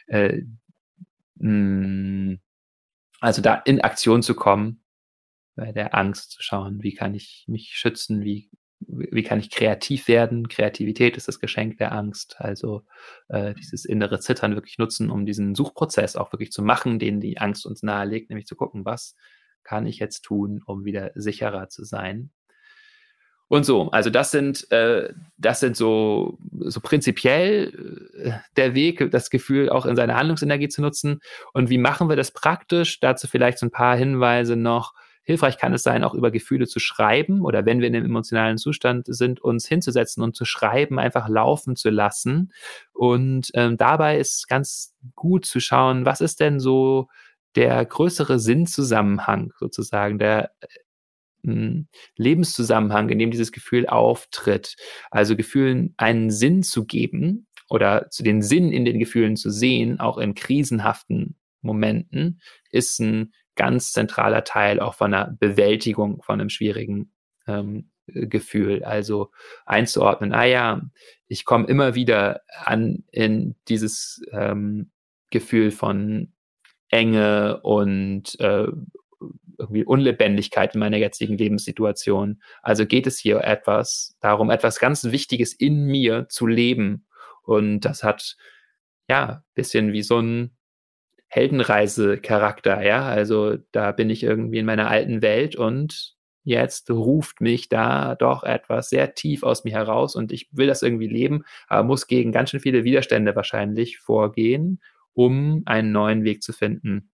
Äh, 0.08 0.42
mh, 1.36 2.36
also 3.20 3.40
da 3.40 3.54
in 3.54 3.80
Aktion 3.80 4.22
zu 4.22 4.34
kommen 4.34 4.82
bei 5.56 5.72
der 5.72 5.94
Angst 5.94 6.32
zu 6.32 6.42
schauen, 6.42 6.82
wie 6.82 6.92
kann 6.92 7.14
ich 7.14 7.46
mich 7.48 7.70
schützen, 7.78 8.24
wie 8.24 8.50
wie 8.88 9.22
kann 9.22 9.40
ich 9.40 9.50
kreativ 9.50 10.08
werden? 10.08 10.48
Kreativität 10.48 11.16
ist 11.16 11.28
das 11.28 11.40
Geschenk 11.40 11.78
der 11.78 11.92
Angst. 11.92 12.36
Also 12.38 12.82
äh, 13.28 13.54
dieses 13.54 13.84
innere 13.84 14.20
Zittern 14.20 14.54
wirklich 14.54 14.78
nutzen, 14.78 15.10
um 15.10 15.26
diesen 15.26 15.54
Suchprozess 15.54 16.16
auch 16.16 16.32
wirklich 16.32 16.52
zu 16.52 16.62
machen, 16.62 16.98
den 16.98 17.20
die 17.20 17.38
Angst 17.38 17.66
uns 17.66 17.82
nahelegt, 17.82 18.30
nämlich 18.30 18.46
zu 18.46 18.56
gucken, 18.56 18.84
was 18.84 19.16
kann 19.62 19.86
ich 19.86 19.98
jetzt 19.98 20.22
tun, 20.22 20.62
um 20.66 20.84
wieder 20.84 21.12
sicherer 21.14 21.68
zu 21.68 21.84
sein. 21.84 22.30
Und 23.52 23.66
so, 23.66 23.90
also 23.90 24.08
das 24.08 24.30
sind, 24.30 24.70
äh, 24.72 25.12
das 25.36 25.60
sind 25.60 25.76
so, 25.76 26.38
so 26.52 26.80
prinzipiell 26.80 28.08
äh, 28.14 28.32
der 28.56 28.74
Weg, 28.74 29.10
das 29.10 29.28
Gefühl 29.28 29.68
auch 29.68 29.84
in 29.84 29.94
seine 29.94 30.16
Handlungsenergie 30.16 30.68
zu 30.68 30.80
nutzen. 30.80 31.20
Und 31.52 31.68
wie 31.68 31.76
machen 31.76 32.08
wir 32.08 32.16
das 32.16 32.30
praktisch? 32.30 32.98
Dazu 33.00 33.26
vielleicht 33.28 33.58
so 33.58 33.66
ein 33.66 33.70
paar 33.70 33.94
Hinweise 33.94 34.56
noch. 34.56 34.94
Hilfreich 35.24 35.56
kann 35.56 35.72
es 35.72 35.82
sein, 35.82 36.02
auch 36.04 36.14
über 36.14 36.30
Gefühle 36.30 36.66
zu 36.66 36.80
schreiben 36.80 37.42
oder 37.42 37.64
wenn 37.64 37.80
wir 37.80 37.88
in 37.88 37.94
einem 37.94 38.06
emotionalen 38.06 38.58
Zustand 38.58 39.06
sind, 39.06 39.40
uns 39.40 39.66
hinzusetzen 39.68 40.22
und 40.22 40.34
zu 40.34 40.44
schreiben, 40.44 40.98
einfach 40.98 41.28
laufen 41.28 41.76
zu 41.76 41.90
lassen. 41.90 42.52
Und 42.92 43.50
ähm, 43.54 43.76
dabei 43.76 44.18
ist 44.18 44.48
ganz 44.48 44.94
gut 45.14 45.46
zu 45.46 45.60
schauen, 45.60 46.04
was 46.04 46.20
ist 46.20 46.40
denn 46.40 46.58
so 46.58 47.08
der 47.54 47.84
größere 47.84 48.38
Sinnzusammenhang 48.38 49.52
sozusagen, 49.58 50.18
der 50.18 50.52
hm, 51.44 51.88
Lebenszusammenhang, 52.16 53.08
in 53.08 53.18
dem 53.18 53.30
dieses 53.30 53.52
Gefühl 53.52 53.86
auftritt. 53.86 54.76
Also 55.10 55.36
Gefühlen 55.36 55.94
einen 55.96 56.30
Sinn 56.30 56.62
zu 56.62 56.84
geben 56.84 57.46
oder 57.68 58.08
zu 58.10 58.22
den 58.22 58.42
Sinn 58.42 58.72
in 58.72 58.84
den 58.84 58.98
Gefühlen 58.98 59.36
zu 59.36 59.50
sehen, 59.50 60.00
auch 60.00 60.18
in 60.18 60.34
krisenhaften 60.34 61.36
Momenten, 61.60 62.40
ist 62.70 63.00
ein 63.00 63.32
ganz 63.56 63.92
zentraler 63.92 64.44
Teil 64.44 64.80
auch 64.80 64.94
von 64.94 65.12
einer 65.12 65.36
Bewältigung 65.38 66.22
von 66.22 66.40
einem 66.40 66.48
schwierigen 66.48 67.12
ähm, 67.46 67.90
Gefühl. 68.06 68.84
Also 68.84 69.30
einzuordnen, 69.64 70.32
ah 70.32 70.44
ja, 70.44 70.82
ich 71.26 71.44
komme 71.44 71.66
immer 71.66 71.94
wieder 71.94 72.42
an 72.64 73.04
in 73.10 73.56
dieses 73.68 74.22
ähm, 74.32 74.90
Gefühl 75.30 75.70
von 75.70 76.32
Enge 76.88 77.60
und 77.62 78.38
äh, 78.40 78.66
irgendwie 79.58 79.84
Unlebendigkeit 79.84 80.74
in 80.74 80.80
meiner 80.80 80.96
jetzigen 80.96 81.38
Lebenssituation. 81.38 82.42
Also 82.62 82.86
geht 82.86 83.06
es 83.06 83.18
hier 83.18 83.42
etwas 83.44 84.16
darum, 84.20 84.50
etwas 84.50 84.78
ganz 84.78 85.04
Wichtiges 85.04 85.52
in 85.52 85.84
mir 85.86 86.28
zu 86.28 86.46
leben. 86.46 87.06
Und 87.42 87.80
das 87.80 88.02
hat 88.02 88.36
ja 89.08 89.44
bisschen 89.54 89.92
wie 89.92 90.02
so 90.02 90.18
ein 90.18 90.56
Heldenreise-Charakter, 91.32 92.82
ja. 92.82 93.06
Also 93.06 93.56
da 93.72 93.92
bin 93.92 94.10
ich 94.10 94.22
irgendwie 94.22 94.58
in 94.58 94.66
meiner 94.66 94.90
alten 94.90 95.22
Welt 95.22 95.56
und 95.56 96.14
jetzt 96.44 96.90
ruft 96.90 97.40
mich 97.40 97.70
da 97.70 98.16
doch 98.16 98.44
etwas 98.44 98.90
sehr 98.90 99.14
tief 99.14 99.42
aus 99.42 99.64
mir 99.64 99.72
heraus 99.72 100.14
und 100.14 100.30
ich 100.30 100.50
will 100.52 100.66
das 100.66 100.82
irgendwie 100.82 101.06
leben, 101.06 101.44
aber 101.68 101.84
muss 101.84 102.06
gegen 102.06 102.32
ganz 102.32 102.50
schön 102.50 102.60
viele 102.60 102.84
Widerstände 102.84 103.34
wahrscheinlich 103.34 103.98
vorgehen, 103.98 104.82
um 105.14 105.62
einen 105.64 105.90
neuen 105.90 106.22
Weg 106.24 106.42
zu 106.42 106.52
finden. 106.52 107.10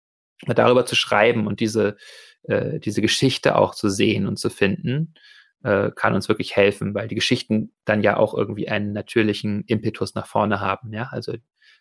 Darüber 0.45 0.85
zu 0.85 0.95
schreiben 0.95 1.47
und 1.47 1.59
diese, 1.59 1.97
äh, 2.43 2.79
diese 2.79 3.01
Geschichte 3.01 3.55
auch 3.55 3.73
zu 3.73 3.89
sehen 3.89 4.27
und 4.27 4.37
zu 4.37 4.51
finden, 4.51 5.15
äh, 5.63 5.91
kann 5.95 6.13
uns 6.13 6.27
wirklich 6.27 6.55
helfen, 6.55 6.93
weil 6.93 7.07
die 7.07 7.15
Geschichten 7.15 7.73
dann 7.85 8.03
ja 8.03 8.17
auch 8.17 8.33
irgendwie 8.33 8.69
einen 8.69 8.93
natürlichen 8.93 9.63
Impetus 9.65 10.13
nach 10.13 10.27
vorne 10.27 10.59
haben. 10.59 10.93
Ja, 10.93 11.09
also 11.11 11.33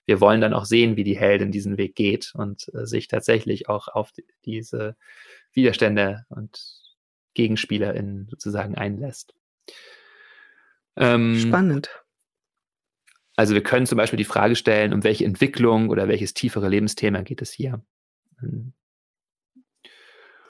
wir 0.07 0.21
wollen 0.21 0.41
dann 0.41 0.55
auch 0.55 0.65
sehen, 0.65 0.97
wie 0.97 1.05
die 1.05 1.19
Heldin 1.19 1.53
diesen 1.53 1.77
Weg 1.77 1.95
geht 1.95 2.33
und 2.35 2.71
äh, 2.75 2.87
sich 2.87 3.09
tatsächlich 3.09 3.69
auch 3.69 3.89
auf 3.89 4.13
die, 4.13 4.25
diese 4.45 4.97
Widerstände 5.53 6.25
und 6.29 6.81
GegenspielerInnen 7.35 8.29
sozusagen 8.31 8.77
einlässt. 8.77 9.35
Ähm, 10.97 11.39
Spannend. 11.39 11.91
Also 13.37 13.55
wir 13.55 13.63
können 13.63 13.87
zum 13.87 13.97
Beispiel 13.97 14.19
die 14.19 14.25
Frage 14.25 14.57
stellen, 14.57 14.93
um 14.93 15.05
welche 15.05 15.25
Entwicklung 15.25 15.89
oder 15.89 16.07
welches 16.09 16.35
tiefere 16.35 16.69
Lebensthema 16.69 17.23
geht 17.23 17.41
es 17.43 17.51
hier? 17.51 17.83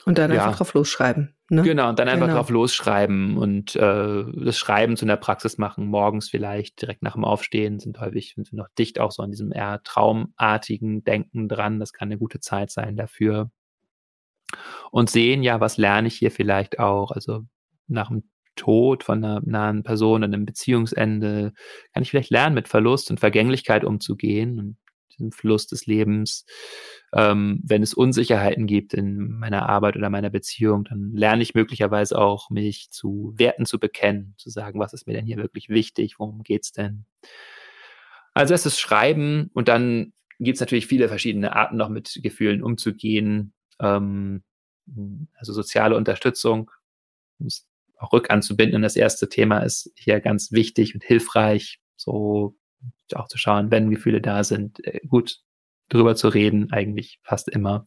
Und 0.05 0.19
dann 0.19 0.33
ja. 0.33 0.45
einfach 0.45 0.59
drauf 0.59 0.75
losschreiben. 0.75 1.37
Ne? 1.49 1.63
Genau, 1.63 1.89
und 1.91 1.99
dann 1.99 2.09
einfach 2.09 2.27
genau. 2.27 2.39
drauf 2.39 2.51
losschreiben 2.51 3.37
und 3.37 3.77
äh, 3.77 4.25
das 4.45 4.59
Schreiben 4.59 4.97
zu 4.97 5.05
einer 5.05 5.17
Praxis 5.17 5.59
machen, 5.59 5.87
morgens 5.87 6.29
vielleicht, 6.29 6.81
direkt 6.81 7.03
nach 7.03 7.15
dem 7.15 7.25
Aufstehen, 7.25 7.79
sind 7.79 8.01
häufig 8.01 8.33
sind 8.35 8.51
wir 8.53 8.57
noch 8.57 8.69
dicht 8.79 8.99
auch 8.99 9.13
so 9.13 9.23
an 9.23 9.31
diesem 9.31 9.53
eher 9.53 9.83
traumartigen 9.85 11.05
Denken 11.05 11.49
dran. 11.49 11.79
Das 11.79 11.93
kann 11.93 12.09
eine 12.09 12.19
gute 12.19 12.41
Zeit 12.41 12.71
sein 12.71 12.97
dafür. 12.97 13.51
Und 14.91 15.11
sehen, 15.11 15.43
ja, 15.43 15.61
was 15.61 15.77
lerne 15.77 16.09
ich 16.09 16.15
hier 16.15 16.31
vielleicht 16.31 16.79
auch? 16.79 17.11
Also 17.11 17.43
nach 17.87 18.09
dem 18.09 18.25
Tod 18.57 19.05
von 19.05 19.25
einer 19.25 19.41
nahen 19.45 19.83
Person, 19.83 20.25
einem 20.25 20.45
Beziehungsende, 20.45 21.53
kann 21.93 22.03
ich 22.03 22.11
vielleicht 22.11 22.31
lernen, 22.31 22.55
mit 22.55 22.69
Verlust 22.69 23.11
und 23.11 23.21
Vergänglichkeit 23.21 23.85
umzugehen 23.85 24.59
und 24.59 24.77
diesen 25.23 25.33
Fluss 25.33 25.67
des 25.67 25.87
Lebens. 25.87 26.45
Ähm, 27.15 27.61
wenn 27.65 27.83
es 27.83 27.95
Unsicherheiten 27.95 28.67
gibt 28.67 28.95
in 28.95 29.39
meiner 29.39 29.69
Arbeit 29.69 29.97
oder 29.97 30.11
meiner 30.11 30.31
Beziehung, 30.31 30.85
dann 30.85 31.13
lerne 31.15 31.43
ich 31.43 31.55
möglicherweise 31.55 32.19
auch, 32.19 32.51
mich 32.51 32.91
zu 32.91 33.33
Werten 33.37 33.67
zu 33.67 33.79
bekennen, 33.79 34.35
zu 34.37 34.51
sagen, 34.51 34.81
was 34.81 34.93
ist 34.93 35.07
mir 35.07 35.15
denn 35.15 35.27
hier 35.27 35.37
wirklich 35.37 35.69
wichtig, 35.69 36.19
worum 36.19 36.43
geht's 36.43 36.73
denn? 36.73 37.05
Also 38.35 38.55
es 38.55 38.67
ist 38.67 38.81
Schreiben 38.81 39.51
und 39.55 39.69
dann 39.69 40.13
gibt 40.39 40.57
es 40.57 40.61
natürlich 40.61 40.87
viele 40.87 41.09
verschiedene 41.09 41.55
Arten, 41.55 41.77
noch 41.77 41.91
mit 41.91 42.19
Gefühlen 42.23 42.63
umzugehen. 42.63 43.53
Ähm, 43.79 44.43
also 45.37 45.53
soziale 45.53 45.97
Unterstützung, 45.97 46.71
um 47.39 47.47
es 47.47 47.69
auch 47.99 48.13
rückanzubinden. 48.13 48.77
Und 48.77 48.83
das 48.83 48.97
erste 48.97 49.29
Thema 49.29 49.61
ist 49.61 49.93
hier 49.95 50.21
ganz 50.21 50.51
wichtig 50.51 50.95
und 50.95 51.05
hilfreich. 51.05 51.81
So 51.97 52.57
auch 53.17 53.29
zu 53.29 53.39
schauen, 53.39 53.71
wenn 53.71 53.91
Gefühle 53.91 54.21
da 54.21 54.45
sind, 54.45 54.85
äh, 54.87 55.01
gut 55.07 55.39
drüber 55.89 56.17
zu 56.17 56.29
reden, 56.29 56.73
eigentlich 56.73 57.21
fast 57.23 57.49
immer. 57.49 57.87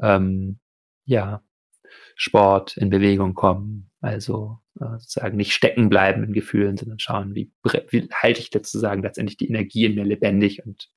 Ähm, 0.00 0.60
ja, 1.04 1.42
Sport, 2.16 2.76
in 2.76 2.90
Bewegung 2.90 3.34
kommen, 3.34 3.90
also 4.00 4.58
äh, 4.80 4.98
sozusagen 4.98 5.36
nicht 5.36 5.52
stecken 5.52 5.88
bleiben 5.88 6.24
in 6.24 6.32
Gefühlen, 6.32 6.76
sondern 6.76 6.98
schauen, 6.98 7.34
wie, 7.34 7.52
wie 7.90 8.08
halte 8.12 8.40
ich 8.40 8.50
sozusagen 8.52 9.02
letztendlich 9.02 9.36
die 9.36 9.48
Energie 9.48 9.84
in 9.84 9.94
mir 9.94 10.04
lebendig 10.04 10.64
und 10.64 10.90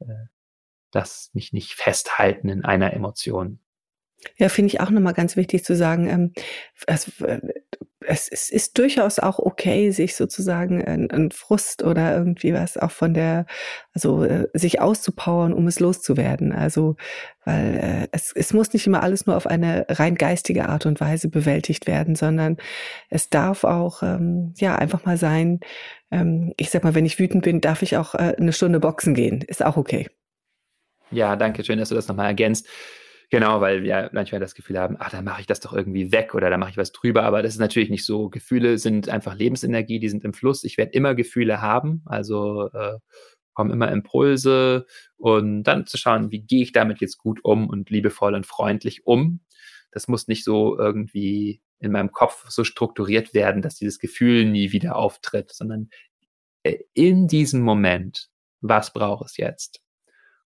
äh, 0.00 0.26
das 0.90 1.30
mich 1.34 1.52
nicht 1.52 1.72
festhalten 1.72 2.48
in 2.48 2.64
einer 2.64 2.92
Emotion. 2.92 3.60
Ja, 4.36 4.48
finde 4.48 4.68
ich 4.68 4.80
auch 4.80 4.90
nochmal 4.90 5.14
ganz 5.14 5.36
wichtig 5.36 5.64
zu 5.64 5.74
sagen, 5.74 6.08
ähm, 6.08 6.32
es, 6.86 7.20
äh, 7.20 7.40
es, 8.06 8.28
es 8.28 8.50
ist 8.50 8.78
durchaus 8.78 9.18
auch 9.18 9.38
okay, 9.38 9.90
sich 9.90 10.16
sozusagen 10.16 10.82
ein, 10.82 11.30
Frust 11.30 11.82
oder 11.82 12.16
irgendwie 12.16 12.54
was 12.54 12.76
auch 12.76 12.90
von 12.90 13.14
der, 13.14 13.46
also 13.94 14.24
äh, 14.24 14.48
sich 14.54 14.80
auszupowern, 14.80 15.52
um 15.52 15.66
es 15.66 15.80
loszuwerden. 15.80 16.52
Also, 16.52 16.96
weil 17.44 17.76
äh, 17.76 18.08
es, 18.12 18.32
es 18.32 18.52
muss 18.52 18.72
nicht 18.72 18.86
immer 18.86 19.02
alles 19.02 19.26
nur 19.26 19.36
auf 19.36 19.46
eine 19.46 19.86
rein 19.88 20.14
geistige 20.14 20.68
Art 20.68 20.86
und 20.86 21.00
Weise 21.00 21.28
bewältigt 21.28 21.86
werden, 21.86 22.14
sondern 22.14 22.56
es 23.10 23.28
darf 23.28 23.64
auch 23.64 24.02
ähm, 24.02 24.54
ja 24.56 24.76
einfach 24.76 25.04
mal 25.04 25.16
sein, 25.16 25.60
ähm, 26.10 26.52
ich 26.56 26.70
sag 26.70 26.84
mal, 26.84 26.94
wenn 26.94 27.06
ich 27.06 27.18
wütend 27.18 27.44
bin, 27.44 27.60
darf 27.60 27.82
ich 27.82 27.96
auch 27.96 28.14
äh, 28.14 28.34
eine 28.38 28.52
Stunde 28.52 28.80
boxen 28.80 29.14
gehen. 29.14 29.42
Ist 29.42 29.64
auch 29.64 29.76
okay. 29.76 30.08
Ja, 31.10 31.36
danke 31.36 31.64
schön, 31.64 31.78
dass 31.78 31.88
du 31.90 31.94
das 31.94 32.08
nochmal 32.08 32.26
ergänzt. 32.26 32.68
Genau, 33.30 33.60
weil 33.60 33.84
wir 33.84 34.10
manchmal 34.12 34.40
das 34.40 34.56
Gefühl 34.56 34.78
haben, 34.78 34.96
ach, 34.98 35.10
da 35.10 35.22
mache 35.22 35.40
ich 35.40 35.46
das 35.46 35.60
doch 35.60 35.72
irgendwie 35.72 36.10
weg 36.10 36.34
oder 36.34 36.50
da 36.50 36.58
mache 36.58 36.70
ich 36.70 36.76
was 36.76 36.90
drüber. 36.90 37.22
Aber 37.22 37.42
das 37.42 37.54
ist 37.54 37.60
natürlich 37.60 37.88
nicht 37.88 38.04
so. 38.04 38.28
Gefühle 38.28 38.76
sind 38.76 39.08
einfach 39.08 39.36
Lebensenergie, 39.36 40.00
die 40.00 40.08
sind 40.08 40.24
im 40.24 40.34
Fluss. 40.34 40.64
Ich 40.64 40.76
werde 40.76 40.92
immer 40.92 41.14
Gefühle 41.14 41.60
haben, 41.60 42.02
also 42.06 42.68
äh, 42.72 42.98
kommen 43.54 43.70
immer 43.70 43.92
Impulse 43.92 44.86
und 45.16 45.62
dann 45.64 45.86
zu 45.86 45.96
schauen, 45.96 46.32
wie 46.32 46.40
gehe 46.42 46.62
ich 46.62 46.72
damit 46.72 47.00
jetzt 47.00 47.18
gut 47.18 47.38
um 47.44 47.68
und 47.68 47.88
liebevoll 47.90 48.34
und 48.34 48.46
freundlich 48.46 49.06
um. 49.06 49.40
Das 49.92 50.08
muss 50.08 50.26
nicht 50.28 50.44
so 50.44 50.76
irgendwie 50.76 51.60
in 51.78 51.92
meinem 51.92 52.10
Kopf 52.12 52.48
so 52.48 52.64
strukturiert 52.64 53.32
werden, 53.32 53.62
dass 53.62 53.76
dieses 53.76 54.00
Gefühl 54.00 54.44
nie 54.44 54.72
wieder 54.72 54.96
auftritt, 54.96 55.52
sondern 55.52 55.90
äh, 56.64 56.78
in 56.94 57.28
diesem 57.28 57.62
Moment, 57.62 58.28
was 58.60 58.92
brauche 58.92 59.24
es 59.24 59.36
jetzt? 59.36 59.80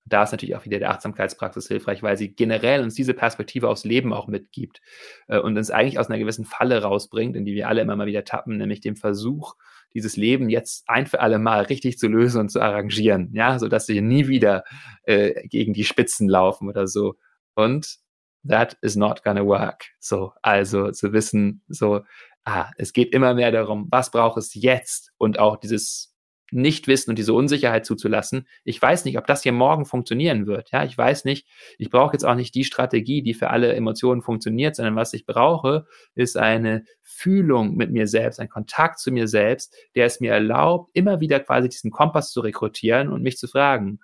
Da 0.05 0.23
ist 0.23 0.31
natürlich 0.31 0.55
auch 0.55 0.65
wieder 0.65 0.79
der 0.79 0.91
Achtsamkeitspraxis 0.91 1.67
hilfreich, 1.67 2.03
weil 2.03 2.17
sie 2.17 2.33
generell 2.33 2.81
uns 2.81 2.93
diese 2.95 3.13
Perspektive 3.13 3.69
aufs 3.69 3.85
Leben 3.85 4.13
auch 4.13 4.27
mitgibt 4.27 4.81
äh, 5.27 5.39
und 5.39 5.57
uns 5.57 5.71
eigentlich 5.71 5.99
aus 5.99 6.09
einer 6.09 6.19
gewissen 6.19 6.45
Falle 6.45 6.81
rausbringt, 6.81 7.35
in 7.35 7.45
die 7.45 7.53
wir 7.53 7.67
alle 7.67 7.81
immer 7.81 7.95
mal 7.95 8.07
wieder 8.07 8.25
tappen, 8.25 8.57
nämlich 8.57 8.81
dem 8.81 8.95
Versuch, 8.95 9.55
dieses 9.93 10.17
Leben 10.17 10.49
jetzt 10.49 10.83
ein 10.87 11.05
für 11.05 11.21
alle 11.21 11.39
Mal 11.39 11.63
richtig 11.63 11.97
zu 11.97 12.07
lösen 12.07 12.41
und 12.41 12.49
zu 12.49 12.59
arrangieren, 12.59 13.29
ja, 13.33 13.59
so 13.59 13.67
dass 13.67 13.87
wir 13.87 14.01
nie 14.01 14.27
wieder 14.27 14.63
äh, 15.03 15.47
gegen 15.47 15.73
die 15.73 15.83
Spitzen 15.83 16.27
laufen 16.27 16.67
oder 16.67 16.87
so. 16.87 17.15
Und 17.55 17.99
that 18.47 18.77
is 18.81 18.95
not 18.95 19.23
gonna 19.23 19.45
work. 19.45 19.85
So, 19.99 20.33
also 20.41 20.91
zu 20.91 21.13
wissen, 21.13 21.61
so, 21.67 22.01
ah, 22.43 22.71
es 22.77 22.93
geht 22.93 23.13
immer 23.13 23.33
mehr 23.35 23.51
darum, 23.51 23.87
was 23.91 24.11
braucht 24.11 24.37
es 24.37 24.53
jetzt 24.53 25.11
und 25.17 25.39
auch 25.39 25.57
dieses 25.57 26.12
Nichtwissen 26.53 27.11
und 27.11 27.17
diese 27.17 27.33
Unsicherheit 27.33 27.85
zuzulassen. 27.85 28.47
Ich 28.63 28.81
weiß 28.81 29.05
nicht, 29.05 29.17
ob 29.17 29.27
das 29.27 29.43
hier 29.43 29.51
morgen 29.51 29.85
funktionieren 29.85 30.47
wird. 30.47 30.71
Ja, 30.71 30.83
ich 30.83 30.97
weiß 30.97 31.25
nicht, 31.25 31.47
ich 31.77 31.89
brauche 31.89 32.13
jetzt 32.13 32.25
auch 32.25 32.35
nicht 32.35 32.55
die 32.55 32.63
Strategie, 32.63 33.21
die 33.21 33.33
für 33.33 33.49
alle 33.49 33.73
Emotionen 33.73 34.21
funktioniert, 34.21 34.75
sondern 34.75 34.95
was 34.95 35.13
ich 35.13 35.25
brauche, 35.25 35.85
ist 36.15 36.37
eine 36.37 36.85
Fühlung 37.01 37.75
mit 37.75 37.91
mir 37.91 38.07
selbst, 38.07 38.39
ein 38.39 38.49
Kontakt 38.49 38.99
zu 38.99 39.11
mir 39.11 39.27
selbst, 39.27 39.75
der 39.95 40.05
es 40.05 40.19
mir 40.19 40.31
erlaubt, 40.31 40.91
immer 40.93 41.19
wieder 41.19 41.39
quasi 41.39 41.69
diesen 41.69 41.91
Kompass 41.91 42.31
zu 42.31 42.41
rekrutieren 42.41 43.09
und 43.09 43.21
mich 43.21 43.37
zu 43.37 43.47
fragen, 43.47 43.99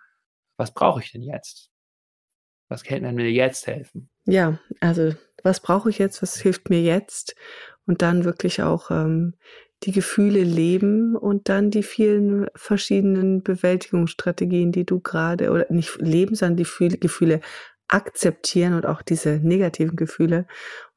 was 0.57 0.73
brauche 0.73 1.01
ich 1.01 1.11
denn 1.11 1.23
jetzt? 1.23 1.69
Was 2.67 2.83
kann 2.83 3.15
mir 3.15 3.31
jetzt 3.31 3.65
helfen? 3.65 4.09
Ja, 4.25 4.59
also 4.79 5.13
was 5.43 5.59
brauche 5.59 5.89
ich 5.89 5.97
jetzt? 5.97 6.21
Was 6.21 6.39
hilft 6.39 6.69
mir 6.69 6.81
jetzt? 6.81 7.35
Und 7.85 8.01
dann 8.01 8.23
wirklich 8.25 8.61
auch 8.61 8.91
ähm, 8.91 9.33
die 9.83 9.91
Gefühle 9.91 10.43
leben 10.43 11.15
und 11.15 11.47
dann 11.49 11.71
die 11.71 11.83
vielen 11.83 12.47
verschiedenen 12.55 13.43
Bewältigungsstrategien, 13.43 14.71
die 14.71 14.85
du 14.85 14.99
gerade, 14.99 15.51
oder 15.51 15.65
nicht 15.69 15.97
leben, 16.01 16.35
sondern 16.35 16.57
die 16.57 16.97
Gefühle 16.99 17.39
akzeptieren 17.87 18.73
und 18.73 18.85
auch 18.85 19.01
diese 19.01 19.39
negativen 19.41 19.95
Gefühle 19.95 20.45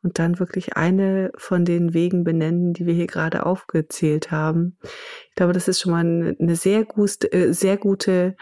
und 0.02 0.18
dann 0.18 0.38
wirklich 0.38 0.76
eine 0.76 1.32
von 1.36 1.64
den 1.64 1.94
Wegen 1.94 2.24
benennen, 2.24 2.74
die 2.74 2.86
wir 2.86 2.94
hier 2.94 3.06
gerade 3.06 3.46
aufgezählt 3.46 4.30
haben. 4.30 4.76
Ich 5.30 5.34
glaube, 5.36 5.52
das 5.52 5.68
ist 5.68 5.80
schon 5.80 5.92
mal 5.92 6.36
eine 6.38 6.56
sehr, 6.56 6.84
gut, 6.84 7.32
äh, 7.32 7.52
sehr 7.52 7.76
gute 7.78 8.36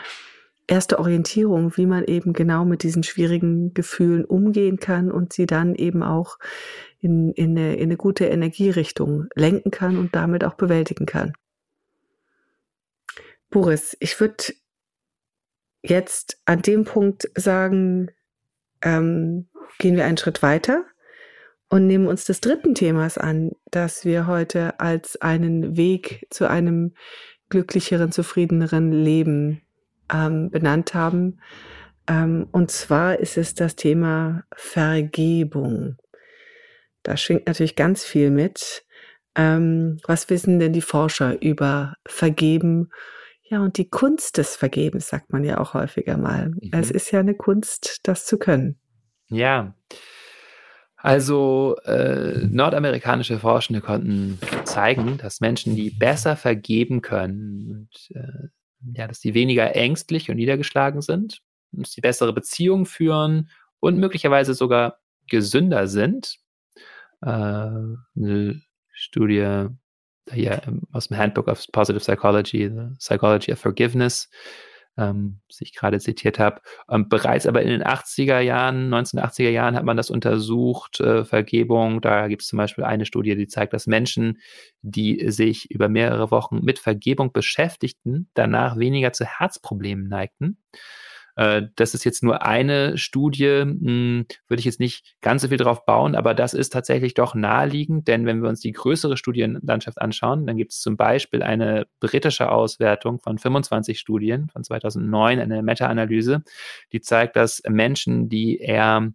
erste 0.67 0.99
Orientierung, 0.99 1.77
wie 1.77 1.87
man 1.87 2.05
eben 2.05 2.33
genau 2.33 2.65
mit 2.65 2.83
diesen 2.83 3.03
schwierigen 3.03 3.75
Gefühlen 3.75 4.25
umgehen 4.25 4.79
kann 4.79 5.11
und 5.11 5.33
sie 5.33 5.47
dann 5.47 5.75
eben 5.75 6.03
auch 6.03 6.39
in, 7.01 7.33
in, 7.33 7.57
eine, 7.57 7.77
in 7.77 7.85
eine 7.85 7.97
gute 7.97 8.27
Energierichtung 8.27 9.27
lenken 9.35 9.71
kann 9.71 9.97
und 9.97 10.15
damit 10.15 10.45
auch 10.45 10.55
bewältigen 10.55 11.07
kann. 11.07 11.33
Boris, 13.49 13.97
ich 14.01 14.19
würde 14.21 14.45
jetzt 15.83 16.41
an 16.45 16.63
dem 16.63 16.85
Punkt 16.85 17.29
sagen, 17.35 18.11
ähm, 18.83 19.49
gehen 19.79 19.97
wir 19.97 20.05
einen 20.05 20.19
Schritt 20.19 20.43
weiter 20.43 20.85
und 21.69 21.87
nehmen 21.87 22.07
uns 22.07 22.25
des 22.25 22.41
dritten 22.41 22.75
Themas 22.75 23.19
an, 23.19 23.53
das 23.71 24.05
wir 24.05 24.27
heute 24.27 24.79
als 24.79 25.21
einen 25.21 25.77
Weg 25.77 26.27
zu 26.31 26.49
einem 26.49 26.95
glücklicheren, 27.49 28.13
zufriedeneren 28.13 28.93
Leben 28.93 29.63
ähm, 30.13 30.51
benannt 30.51 30.95
haben. 30.95 31.41
Ähm, 32.07 32.49
und 32.53 32.71
zwar 32.71 33.19
ist 33.19 33.37
es 33.37 33.55
das 33.55 33.77
Thema 33.77 34.45
Vergebung. 34.55 35.97
Da 37.11 37.17
schwingt 37.17 37.49
natürlich 37.49 37.75
ganz 37.75 38.05
viel 38.05 38.31
mit. 38.31 38.85
Ähm, 39.35 39.99
was 40.07 40.31
wissen 40.31 40.61
denn 40.61 40.73
die 40.73 40.81
Forscher 40.81 41.43
über 41.43 41.97
Vergeben? 42.07 42.91
Ja, 43.43 43.65
und 43.65 43.79
die 43.79 43.91
Kunst 43.91 44.39
des 44.39 44.55
Vergebens 44.55 45.09
sagt 45.09 45.33
man 45.33 45.43
ja 45.43 45.59
auch 45.59 45.75
häufiger 45.75 46.17
mal. 46.17 46.51
Mhm. 46.51 46.71
Es 46.71 46.93
ist 46.93 47.11
ja 47.11 47.19
eine 47.19 47.35
Kunst, 47.35 47.99
das 48.05 48.27
zu 48.27 48.39
können. 48.39 48.79
Ja. 49.27 49.75
Also 50.95 51.79
äh, 51.85 52.47
nordamerikanische 52.47 53.41
Forschende 53.41 53.81
konnten 53.81 54.39
zeigen, 54.63 55.19
dass 55.19 55.41
Menschen, 55.41 55.75
die 55.75 55.91
besser 55.91 56.37
vergeben 56.37 57.03
können 57.03 57.89
und 57.91 58.17
äh, 58.17 58.51
ja, 58.95 59.09
dass 59.09 59.21
sie 59.21 59.35
weniger 59.35 59.75
ängstlich 59.75 60.31
und 60.31 60.37
niedergeschlagen 60.37 61.01
sind, 61.01 61.43
dass 61.73 61.91
sie 61.91 62.03
bessere 62.03 62.33
Beziehungen 62.33 62.87
führen 62.87 63.51
und 63.81 63.99
möglicherweise 63.99 64.55
sogar 64.55 65.01
gesünder 65.27 65.89
sind, 65.89 66.39
äh, 67.23 67.29
eine 67.29 68.63
Studie 68.93 69.69
hier 70.33 70.63
aus 70.93 71.09
dem 71.09 71.17
Handbook 71.17 71.49
of 71.49 71.65
Positive 71.73 72.01
Psychology, 72.01 72.69
The 72.69 72.95
Psychology 72.99 73.53
of 73.53 73.59
Forgiveness, 73.59 74.29
ähm, 74.97 75.41
was 75.49 75.61
ich 75.61 75.75
gerade 75.75 75.99
zitiert 75.99 76.39
habe. 76.39 76.61
Ähm, 76.89 77.09
bereits 77.09 77.47
aber 77.47 77.63
in 77.63 77.69
den 77.69 77.83
80er 77.83 78.41
Jahren, 78.41 78.93
1980er 78.93 79.51
Jahren 79.51 79.75
hat 79.75 79.85
man 79.85 79.97
das 79.97 80.11
untersucht, 80.11 81.01
äh, 81.01 81.25
Vergebung. 81.25 82.01
Da 82.01 82.29
gibt 82.29 82.43
es 82.43 82.49
zum 82.49 82.59
Beispiel 82.59 82.85
eine 82.85 83.07
Studie, 83.07 83.37
die 83.37 83.49
zeigt, 83.49 83.73
dass 83.73 83.87
Menschen, 83.87 84.39
die 84.83 85.31
sich 85.31 85.71
über 85.71 85.89
mehrere 85.89 86.31
Wochen 86.31 86.61
mit 86.63 86.79
Vergebung 86.79 87.33
beschäftigten, 87.33 88.29
danach 88.35 88.79
weniger 88.79 89.13
zu 89.13 89.25
Herzproblemen 89.25 90.09
neigten. 90.09 90.59
Äh, 91.41 91.63
das 91.77 91.95
ist 91.95 92.05
jetzt 92.05 92.23
nur 92.23 92.43
eine 92.43 92.99
Studie, 92.99 93.63
hm, 93.63 94.27
würde 94.47 94.59
ich 94.59 94.67
jetzt 94.67 94.79
nicht 94.79 95.17
ganz 95.23 95.41
so 95.41 95.49
viel 95.49 95.57
drauf 95.57 95.87
bauen, 95.87 96.15
aber 96.15 96.35
das 96.35 96.53
ist 96.53 96.71
tatsächlich 96.71 97.15
doch 97.15 97.35
naheliegend, 97.35 98.09
denn 98.09 98.27
wenn 98.27 98.43
wir 98.43 98.51
uns 98.51 98.61
die 98.61 98.73
größere 98.73 99.17
Studienlandschaft 99.17 99.99
anschauen, 100.03 100.47
dann 100.47 100.59
gibt 100.59 100.73
es 100.73 100.81
zum 100.81 100.99
Beispiel 100.99 101.43
eine 101.43 101.87
britische 101.99 102.53
Auswertung 102.53 103.21
von 103.21 103.39
25 103.39 103.99
Studien 103.99 104.51
von 104.51 104.63
2009, 104.63 105.41
eine 105.41 105.63
Meta-Analyse, 105.63 106.43
die 106.93 107.01
zeigt, 107.01 107.37
dass 107.37 107.63
Menschen, 107.67 108.29
die 108.29 108.59
eher 108.59 109.11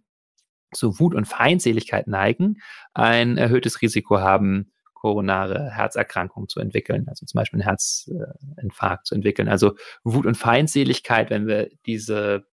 zu 0.74 0.98
Wut 0.98 1.14
und 1.14 1.26
Feindseligkeit 1.26 2.08
neigen, 2.08 2.56
ein 2.92 3.38
erhöhtes 3.38 3.82
Risiko 3.82 4.18
haben, 4.18 4.72
koronare 4.96 5.70
Herzerkrankung 5.70 6.48
zu 6.48 6.58
entwickeln, 6.58 7.06
also 7.08 7.26
zum 7.26 7.38
Beispiel 7.38 7.60
einen 7.60 7.68
Herzinfarkt 7.68 9.06
zu 9.06 9.14
entwickeln. 9.14 9.48
Also 9.48 9.76
Wut 10.04 10.26
und 10.26 10.36
Feindseligkeit, 10.36 11.30
wenn 11.30 11.46
wir 11.46 11.68
diese 11.84 12.46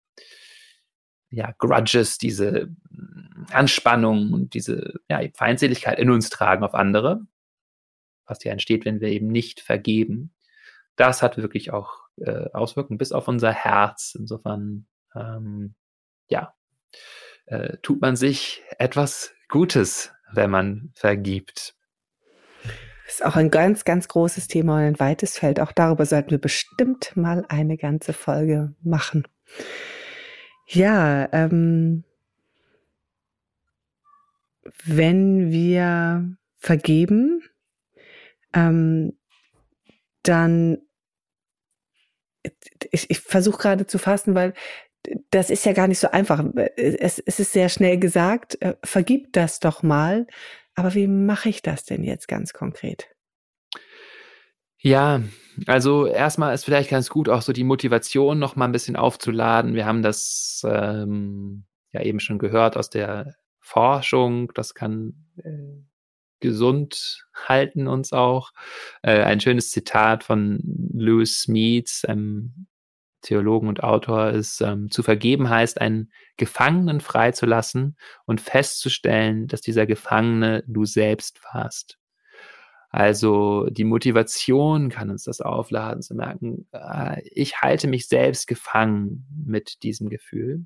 ja, 1.29 1.53
Grudges, 1.59 2.17
diese 2.17 2.69
Anspannung 3.51 4.33
und 4.33 4.53
diese 4.55 4.95
ja, 5.07 5.21
Feindseligkeit 5.35 5.99
in 5.99 6.09
uns 6.09 6.29
tragen 6.29 6.63
auf 6.63 6.73
andere, 6.73 7.21
was 8.25 8.43
ja 8.43 8.51
entsteht, 8.51 8.85
wenn 8.85 9.01
wir 9.01 9.09
eben 9.09 9.27
nicht 9.27 9.61
vergeben. 9.61 10.33
Das 10.95 11.21
hat 11.21 11.37
wirklich 11.37 11.71
auch 11.71 11.99
äh, 12.17 12.49
Auswirkungen 12.53 12.97
bis 12.97 13.11
auf 13.11 13.27
unser 13.27 13.53
Herz. 13.53 14.15
Insofern, 14.19 14.87
ähm, 15.15 15.75
ja, 16.27 16.53
äh, 17.45 17.77
tut 17.83 18.01
man 18.01 18.15
sich 18.15 18.63
etwas 18.79 19.33
Gutes, 19.47 20.11
wenn 20.33 20.49
man 20.49 20.91
vergibt. 20.95 21.75
Ist 23.11 23.25
auch 23.25 23.35
ein 23.35 23.51
ganz, 23.51 23.83
ganz 23.83 24.07
großes 24.07 24.47
Thema 24.47 24.77
und 24.77 24.83
ein 24.83 24.99
weites 24.99 25.37
Feld. 25.37 25.59
Auch 25.59 25.73
darüber 25.73 26.05
sollten 26.05 26.31
wir 26.31 26.37
bestimmt 26.37 27.11
mal 27.17 27.43
eine 27.49 27.75
ganze 27.75 28.13
Folge 28.13 28.73
machen. 28.81 29.27
Ja, 30.65 31.27
ähm, 31.33 32.05
wenn 34.85 35.51
wir 35.51 36.37
vergeben, 36.57 37.43
ähm, 38.53 39.17
dann 40.23 40.77
ich, 42.91 43.09
ich 43.09 43.19
versuche 43.19 43.61
gerade 43.61 43.87
zu 43.87 43.97
fassen, 43.97 44.35
weil 44.35 44.53
das 45.31 45.49
ist 45.49 45.65
ja 45.65 45.73
gar 45.73 45.87
nicht 45.87 45.99
so 45.99 46.09
einfach. 46.11 46.43
Es, 46.77 47.19
es 47.19 47.39
ist 47.41 47.51
sehr 47.51 47.67
schnell 47.67 47.97
gesagt, 47.97 48.61
äh, 48.61 48.75
vergib 48.83 49.33
das 49.33 49.59
doch 49.59 49.83
mal. 49.83 50.27
Aber 50.75 50.93
wie 50.93 51.07
mache 51.07 51.49
ich 51.49 51.61
das 51.61 51.83
denn 51.83 52.03
jetzt 52.03 52.27
ganz 52.27 52.53
konkret? 52.53 53.09
Ja, 54.83 55.21
also 55.67 56.07
erstmal 56.07 56.55
ist 56.55 56.65
vielleicht 56.65 56.89
ganz 56.89 57.09
gut, 57.09 57.29
auch 57.29 57.43
so 57.43 57.53
die 57.53 57.63
Motivation 57.63 58.39
noch 58.39 58.55
mal 58.55 58.65
ein 58.65 58.71
bisschen 58.71 58.95
aufzuladen. 58.95 59.75
Wir 59.75 59.85
haben 59.85 60.01
das 60.01 60.65
ähm, 60.67 61.65
ja 61.91 62.01
eben 62.01 62.19
schon 62.19 62.39
gehört 62.39 62.77
aus 62.77 62.89
der 62.89 63.35
Forschung. 63.59 64.51
Das 64.55 64.73
kann 64.73 65.13
äh, 65.37 65.83
gesund 66.39 67.27
halten 67.35 67.87
uns 67.87 68.11
auch. 68.11 68.51
Äh, 69.03 69.21
ein 69.21 69.39
schönes 69.39 69.69
Zitat 69.69 70.23
von 70.23 70.59
Lewis 70.93 71.43
Smeads, 71.43 72.03
einem 72.05 72.67
Theologen 73.21 73.67
und 73.67 73.83
Autor 73.83 74.29
ist, 74.31 74.61
ähm, 74.61 74.89
zu 74.89 75.03
vergeben 75.03 75.49
heißt, 75.49 75.79
einen 75.79 76.11
Gefangenen 76.37 77.01
freizulassen 77.01 77.97
und 78.25 78.41
festzustellen, 78.41 79.47
dass 79.47 79.61
dieser 79.61 79.85
Gefangene 79.85 80.63
du 80.67 80.85
selbst 80.85 81.39
warst. 81.53 81.97
Also 82.89 83.67
die 83.69 83.85
Motivation 83.85 84.89
kann 84.89 85.09
uns 85.09 85.23
das 85.23 85.39
aufladen, 85.39 86.01
zu 86.01 86.13
merken, 86.13 86.67
äh, 86.73 87.21
ich 87.29 87.61
halte 87.61 87.87
mich 87.87 88.07
selbst 88.07 88.47
gefangen 88.47 89.25
mit 89.45 89.83
diesem 89.83 90.09
Gefühl. 90.09 90.65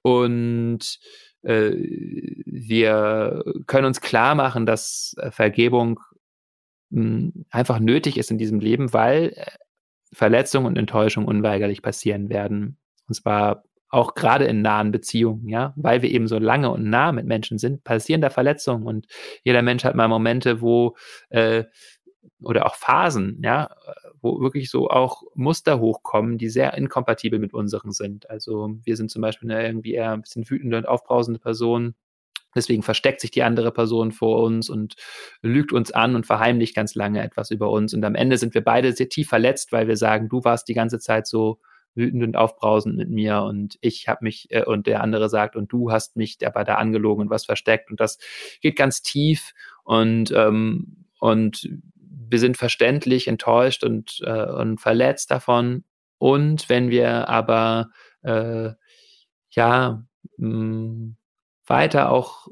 Und 0.00 0.98
äh, 1.42 1.72
wir 2.46 3.44
können 3.66 3.86
uns 3.86 4.00
klar 4.00 4.34
machen, 4.34 4.64
dass 4.64 5.14
äh, 5.18 5.30
Vergebung 5.30 6.00
mh, 6.90 7.02
hm, 7.02 7.44
einfach 7.50 7.80
nötig 7.80 8.16
ist 8.16 8.30
in 8.30 8.38
diesem 8.38 8.60
Leben, 8.60 8.92
weil 8.92 9.32
äh, 9.36 9.46
Verletzung 10.16 10.64
und 10.64 10.78
Enttäuschung 10.78 11.26
unweigerlich 11.26 11.82
passieren 11.82 12.30
werden. 12.30 12.78
Und 13.06 13.14
zwar 13.14 13.64
auch 13.90 14.14
gerade 14.14 14.46
in 14.46 14.62
nahen 14.62 14.90
Beziehungen, 14.90 15.46
ja, 15.46 15.74
weil 15.76 16.00
wir 16.00 16.10
eben 16.10 16.26
so 16.26 16.38
lange 16.38 16.70
und 16.70 16.88
nah 16.88 17.12
mit 17.12 17.26
Menschen 17.26 17.58
sind, 17.58 17.84
passieren 17.84 18.22
da 18.22 18.30
Verletzungen 18.30 18.86
und 18.86 19.06
jeder 19.44 19.60
Mensch 19.60 19.84
hat 19.84 19.94
mal 19.94 20.08
Momente, 20.08 20.62
wo 20.62 20.96
äh, 21.28 21.64
oder 22.40 22.64
auch 22.64 22.76
Phasen, 22.76 23.42
ja, 23.44 23.68
wo 24.22 24.40
wirklich 24.40 24.70
so 24.70 24.88
auch 24.88 25.22
Muster 25.34 25.80
hochkommen, 25.80 26.38
die 26.38 26.48
sehr 26.48 26.72
inkompatibel 26.72 27.38
mit 27.38 27.52
unseren 27.52 27.92
sind. 27.92 28.30
Also 28.30 28.70
wir 28.84 28.96
sind 28.96 29.10
zum 29.10 29.20
Beispiel 29.20 29.50
eine 29.50 29.66
irgendwie 29.66 29.92
eher 29.92 30.12
ein 30.12 30.22
bisschen 30.22 30.48
wütende 30.48 30.78
und 30.78 30.88
aufbrausende 30.88 31.40
Person 31.40 31.94
Deswegen 32.56 32.82
versteckt 32.82 33.20
sich 33.20 33.30
die 33.30 33.42
andere 33.42 33.70
Person 33.70 34.10
vor 34.10 34.42
uns 34.42 34.68
und 34.68 34.94
lügt 35.42 35.72
uns 35.72 35.92
an 35.92 36.16
und 36.16 36.26
verheimlicht 36.26 36.74
ganz 36.74 36.94
lange 36.94 37.22
etwas 37.22 37.50
über 37.50 37.70
uns. 37.70 37.94
Und 37.94 38.04
am 38.04 38.14
Ende 38.14 38.38
sind 38.38 38.54
wir 38.54 38.64
beide 38.64 38.92
sehr 38.92 39.08
tief 39.08 39.28
verletzt, 39.28 39.70
weil 39.72 39.86
wir 39.86 39.96
sagen, 39.96 40.28
du 40.28 40.42
warst 40.42 40.66
die 40.68 40.74
ganze 40.74 40.98
Zeit 40.98 41.26
so 41.26 41.60
wütend 41.96 42.22
und 42.22 42.36
aufbrausend 42.36 42.96
mit 42.96 43.10
mir 43.10 43.42
und 43.42 43.78
ich 43.80 44.06
habe 44.06 44.18
mich 44.22 44.48
äh, 44.50 44.64
und 44.64 44.86
der 44.86 45.02
andere 45.02 45.28
sagt 45.28 45.56
und 45.56 45.72
du 45.72 45.90
hast 45.90 46.16
mich 46.16 46.36
aber 46.46 46.62
da 46.62 46.74
angelogen 46.76 47.22
und 47.22 47.30
was 47.30 47.46
versteckt 47.46 47.90
und 47.90 48.00
das 48.00 48.18
geht 48.60 48.76
ganz 48.76 49.02
tief 49.02 49.54
und 49.82 50.30
ähm, 50.32 51.06
und 51.18 51.68
wir 52.28 52.38
sind 52.38 52.56
verständlich 52.56 53.28
enttäuscht 53.28 53.82
und 53.82 54.20
äh, 54.24 54.46
und 54.46 54.78
verletzt 54.80 55.30
davon 55.30 55.84
und 56.18 56.68
wenn 56.68 56.90
wir 56.90 57.28
aber 57.28 57.88
äh, 58.22 58.70
ja 59.50 60.04
mh, 60.36 60.48
mm, 60.48 61.16
weiter 61.66 62.10
auch 62.10 62.48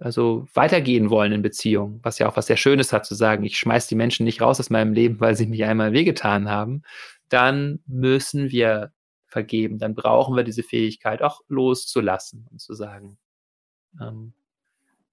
also 0.00 0.46
weitergehen 0.52 1.10
wollen 1.10 1.32
in 1.32 1.42
Beziehungen, 1.42 2.00
was 2.02 2.18
ja 2.18 2.28
auch 2.28 2.36
was 2.36 2.46
sehr 2.46 2.56
Schönes 2.56 2.92
hat 2.92 3.06
zu 3.06 3.14
sagen, 3.14 3.44
ich 3.44 3.58
schmeiß 3.58 3.86
die 3.86 3.94
Menschen 3.94 4.24
nicht 4.24 4.42
raus 4.42 4.60
aus 4.60 4.68
meinem 4.68 4.92
Leben, 4.92 5.20
weil 5.20 5.36
sie 5.36 5.46
mich 5.46 5.64
einmal 5.64 5.92
wehgetan 5.92 6.50
haben, 6.50 6.82
dann 7.28 7.80
müssen 7.86 8.50
wir 8.50 8.92
vergeben, 9.26 9.78
dann 9.78 9.94
brauchen 9.94 10.36
wir 10.36 10.44
diese 10.44 10.62
Fähigkeit 10.62 11.22
auch 11.22 11.40
loszulassen 11.48 12.46
und 12.50 12.60
zu 12.60 12.74
sagen, 12.74 13.18
ähm, 14.00 14.34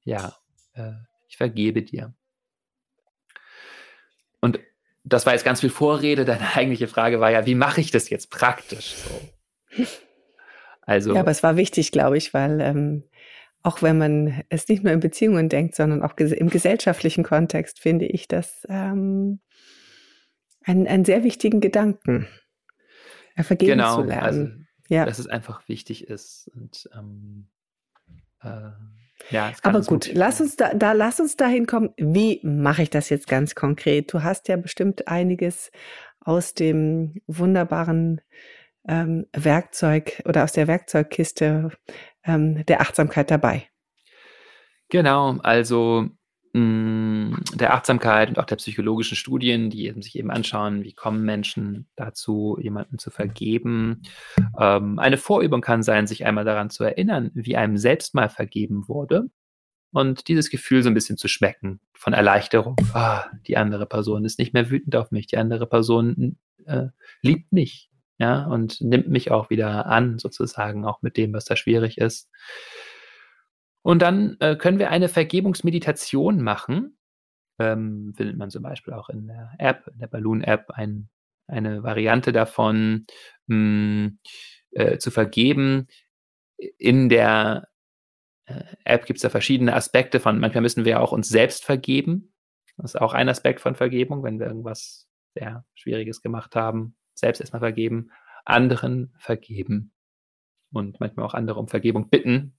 ja, 0.03 0.35
äh, 0.73 0.93
ich 1.27 1.37
vergebe 1.37 1.81
dir. 1.81 2.13
Und 4.41 4.59
das 5.03 5.25
war 5.25 5.33
jetzt 5.33 5.45
ganz 5.45 5.61
viel 5.61 5.69
Vorrede. 5.69 6.25
Deine 6.25 6.55
eigentliche 6.55 6.87
Frage 6.87 7.19
war 7.19 7.31
ja, 7.31 7.45
wie 7.45 7.55
mache 7.55 7.81
ich 7.81 7.91
das 7.91 8.09
jetzt 8.09 8.29
praktisch? 8.31 8.95
So. 8.95 9.83
Also, 10.86 11.13
ja, 11.13 11.21
aber 11.21 11.31
es 11.31 11.43
war 11.43 11.57
wichtig, 11.57 11.91
glaube 11.91 12.17
ich, 12.17 12.33
weil 12.33 12.61
ähm, 12.61 13.03
auch 13.63 13.81
wenn 13.81 13.97
man 13.97 14.43
es 14.49 14.67
nicht 14.67 14.83
nur 14.83 14.93
in 14.93 14.99
Beziehungen 14.99 15.49
denkt, 15.49 15.75
sondern 15.75 16.03
auch 16.03 16.15
im 16.17 16.49
gesellschaftlichen 16.49 17.23
Kontext, 17.23 17.79
finde 17.79 18.05
ich 18.05 18.27
das 18.27 18.65
ähm, 18.69 19.39
einen, 20.63 20.88
einen 20.88 21.05
sehr 21.05 21.23
wichtigen 21.23 21.61
Gedanken, 21.61 22.27
vergeben 23.43 23.71
genau, 23.71 23.95
zu 23.95 24.03
lernen. 24.03 24.23
Also, 24.23 24.51
ja. 24.88 25.05
Dass 25.05 25.19
es 25.19 25.27
einfach 25.27 25.67
wichtig 25.67 26.07
ist. 26.07 26.49
Und, 26.53 26.89
ähm, 26.95 27.47
äh, 28.41 28.69
ja, 29.31 29.51
Aber 29.63 29.81
gut, 29.81 30.11
lass 30.13 30.41
uns 30.41 30.55
da, 30.55 30.73
da, 30.73 30.91
lass 30.91 31.19
uns 31.19 31.36
dahin 31.36 31.65
kommen. 31.65 31.91
Wie 31.97 32.39
mache 32.43 32.83
ich 32.83 32.89
das 32.91 33.09
jetzt 33.09 33.27
ganz 33.27 33.55
konkret? 33.55 34.13
Du 34.13 34.21
hast 34.21 34.47
ja 34.47 34.57
bestimmt 34.57 35.07
einiges 35.07 35.71
aus 36.19 36.53
dem 36.53 37.21
wunderbaren 37.25 38.21
ähm, 38.88 39.25
Werkzeug 39.33 40.21
oder 40.25 40.43
aus 40.43 40.51
der 40.51 40.67
Werkzeugkiste 40.67 41.71
ähm, 42.23 42.65
der 42.65 42.81
Achtsamkeit 42.81 43.31
dabei. 43.31 43.67
Genau, 44.89 45.38
also 45.41 46.09
mh, 46.53 46.59
mm, 46.59 47.43
der 47.55 47.73
Achtsamkeit 47.73 48.29
und 48.29 48.39
auch 48.39 48.45
der 48.45 48.57
psychologischen 48.57 49.17
Studien, 49.17 49.69
die 49.69 49.88
eben 49.88 50.01
sich 50.01 50.17
eben 50.17 50.31
anschauen, 50.31 50.83
wie 50.83 50.93
kommen 50.93 51.23
Menschen 51.23 51.88
dazu, 51.95 52.57
jemanden 52.61 52.97
zu 52.99 53.09
vergeben. 53.09 54.03
Ähm, 54.59 54.99
eine 54.99 55.17
Vorübung 55.17 55.61
kann 55.61 55.83
sein, 55.83 56.07
sich 56.07 56.25
einmal 56.25 56.45
daran 56.45 56.69
zu 56.69 56.83
erinnern, 56.83 57.31
wie 57.33 57.57
einem 57.57 57.77
selbst 57.77 58.13
mal 58.13 58.29
vergeben 58.29 58.88
wurde 58.88 59.29
und 59.91 60.27
dieses 60.27 60.49
Gefühl 60.49 60.83
so 60.83 60.89
ein 60.89 60.93
bisschen 60.93 61.17
zu 61.17 61.27
schmecken 61.27 61.79
von 61.93 62.13
Erleichterung. 62.13 62.75
Ah, 62.93 63.25
die 63.47 63.57
andere 63.57 63.86
Person 63.86 64.25
ist 64.25 64.39
nicht 64.39 64.53
mehr 64.53 64.69
wütend 64.69 64.95
auf 64.95 65.11
mich, 65.11 65.27
die 65.27 65.38
andere 65.38 65.67
Person 65.67 66.38
äh, 66.65 66.88
liebt 67.21 67.51
mich 67.51 67.89
ja, 68.18 68.45
und 68.45 68.82
nimmt 68.82 69.09
mich 69.09 69.32
auch 69.32 69.49
wieder 69.49 69.88
an, 69.88 70.20
sozusagen, 70.20 70.86
auch 70.86 71.01
mit 71.01 71.18
dem, 71.18 71.34
was 71.34 71.45
da 71.45 71.55
schwierig 71.55 71.97
ist. 71.97 72.30
Und 73.82 74.01
dann 74.01 74.38
äh, 74.39 74.55
können 74.55 74.80
wir 74.80 74.89
eine 74.89 75.09
Vergebungsmeditation 75.09 76.41
machen. 76.41 76.97
Ähm, 77.59 78.13
findet 78.16 78.38
man 78.38 78.49
zum 78.49 78.63
Beispiel 78.63 78.93
auch 78.93 79.09
in 79.09 79.28
der 79.28 79.51
App, 79.59 79.88
in 79.93 79.99
der 79.99 80.07
Balloon-App, 80.07 80.72
ein, 80.72 81.09
eine 81.47 81.84
Variante 81.84 82.32
davon 82.32 83.05
mh, 83.47 83.55
hm, 83.55 84.20
äh, 84.72 84.97
zu 84.97 85.11
vergeben. 85.11 85.88
In 86.57 87.09
der 87.09 87.68
äh, 88.45 88.63
App 88.86 89.05
gibt 89.05 89.18
es 89.18 89.22
da 89.22 89.30
verschiedene 89.30 89.74
Aspekte 89.74 90.20
von, 90.20 90.39
manchmal 90.39 90.61
müssen 90.61 90.86
wir 90.86 91.01
auch 91.01 91.11
uns 91.11 91.30
selbst 91.30 91.66
vergeben. 91.66 92.34
Das 92.78 92.95
ist 92.95 93.01
auch 93.01 93.13
ein 93.13 93.30
Aspekt 93.30 93.61
von 93.61 93.76
Vergebung, 93.76 94.24
wenn 94.24 94.39
wir 94.39 94.47
irgendwas 94.47 95.07
sehr 95.36 95.66
Schwieriges 95.76 96.22
gemacht 96.22 96.55
haben, 96.55 96.95
selbst 97.16 97.39
erstmal 97.39 97.61
vergeben, 97.61 98.11
anderen 98.45 99.13
vergeben 99.18 99.91
und 100.72 100.99
manchmal 100.99 101.26
auch 101.26 101.34
andere 101.34 101.59
um 101.59 101.68
Vergebung 101.68 102.09
bitten. 102.09 102.57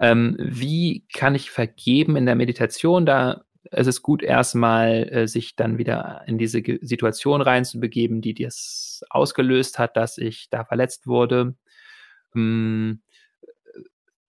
Ähm, 0.00 0.36
wie 0.38 1.06
kann 1.12 1.34
ich 1.34 1.50
vergeben 1.50 2.16
in 2.16 2.26
der 2.26 2.34
Meditation? 2.34 3.06
Da 3.06 3.44
ist 3.70 3.86
es 3.86 4.02
gut, 4.02 4.22
erstmal 4.22 5.08
äh, 5.10 5.28
sich 5.28 5.56
dann 5.56 5.78
wieder 5.78 6.22
in 6.26 6.38
diese 6.38 6.62
Ge 6.62 6.78
Situation 6.82 7.40
reinzubegeben, 7.42 8.20
die 8.20 8.34
das 8.34 9.04
ausgelöst 9.10 9.78
hat, 9.78 9.96
dass 9.96 10.18
ich 10.18 10.48
da 10.50 10.64
verletzt 10.64 11.06
wurde. 11.06 11.54
Ähm, 12.34 13.02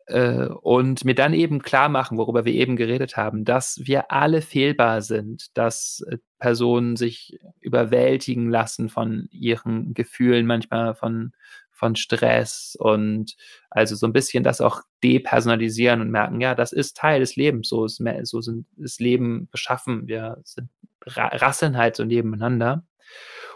äh, 0.09 0.47
und 0.47 1.05
mir 1.05 1.15
dann 1.15 1.33
eben 1.33 1.61
klar 1.61 1.87
machen, 1.87 2.17
worüber 2.17 2.45
wir 2.45 2.53
eben 2.53 2.75
geredet 2.75 3.15
haben, 3.15 3.45
dass 3.45 3.79
wir 3.83 4.11
alle 4.11 4.41
fehlbar 4.41 5.01
sind, 5.01 5.55
dass 5.57 6.03
äh, 6.09 6.17
Personen 6.39 6.95
sich 6.95 7.39
überwältigen 7.61 8.49
lassen 8.49 8.89
von 8.89 9.27
ihren 9.31 9.93
Gefühlen, 9.93 10.45
manchmal 10.45 10.95
von, 10.95 11.33
von 11.71 11.95
Stress 11.95 12.75
und 12.79 13.35
also 13.69 13.95
so 13.95 14.07
ein 14.07 14.13
bisschen 14.13 14.43
das 14.43 14.61
auch 14.61 14.81
depersonalisieren 15.03 16.01
und 16.01 16.09
merken, 16.09 16.41
ja, 16.41 16.55
das 16.55 16.71
ist 16.71 16.97
Teil 16.97 17.19
des 17.19 17.35
Lebens, 17.35 17.69
so 17.69 17.85
ist, 17.85 18.01
so 18.23 18.41
sind 18.41 18.65
das 18.77 18.99
Leben 18.99 19.47
beschaffen, 19.51 20.07
wir 20.07 20.41
sind, 20.43 20.69
rasseln 21.05 21.77
halt 21.77 21.95
so 21.95 22.03
nebeneinander. 22.03 22.83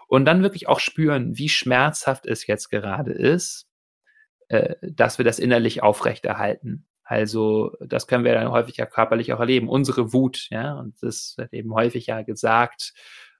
Und 0.07 0.25
dann 0.25 0.43
wirklich 0.43 0.67
auch 0.67 0.79
spüren, 0.79 1.37
wie 1.37 1.49
schmerzhaft 1.49 2.25
es 2.25 2.45
jetzt 2.45 2.69
gerade 2.69 3.11
ist, 3.11 3.67
äh, 4.53 4.75
dass 4.81 5.17
wir 5.17 5.25
das 5.25 5.39
innerlich 5.39 5.81
aufrechterhalten. 5.81 6.85
Also 7.03 7.75
das 7.81 8.07
können 8.07 8.23
wir 8.23 8.33
dann 8.33 8.51
häufig 8.51 8.77
ja 8.77 8.85
körperlich 8.85 9.33
auch 9.33 9.39
erleben. 9.39 9.67
Unsere 9.67 10.13
Wut, 10.13 10.47
ja, 10.51 10.73
und 10.73 10.95
das 11.01 11.33
wird 11.37 11.53
eben 11.53 11.73
häufig 11.73 12.07
ja 12.07 12.21
gesagt, 12.21 12.93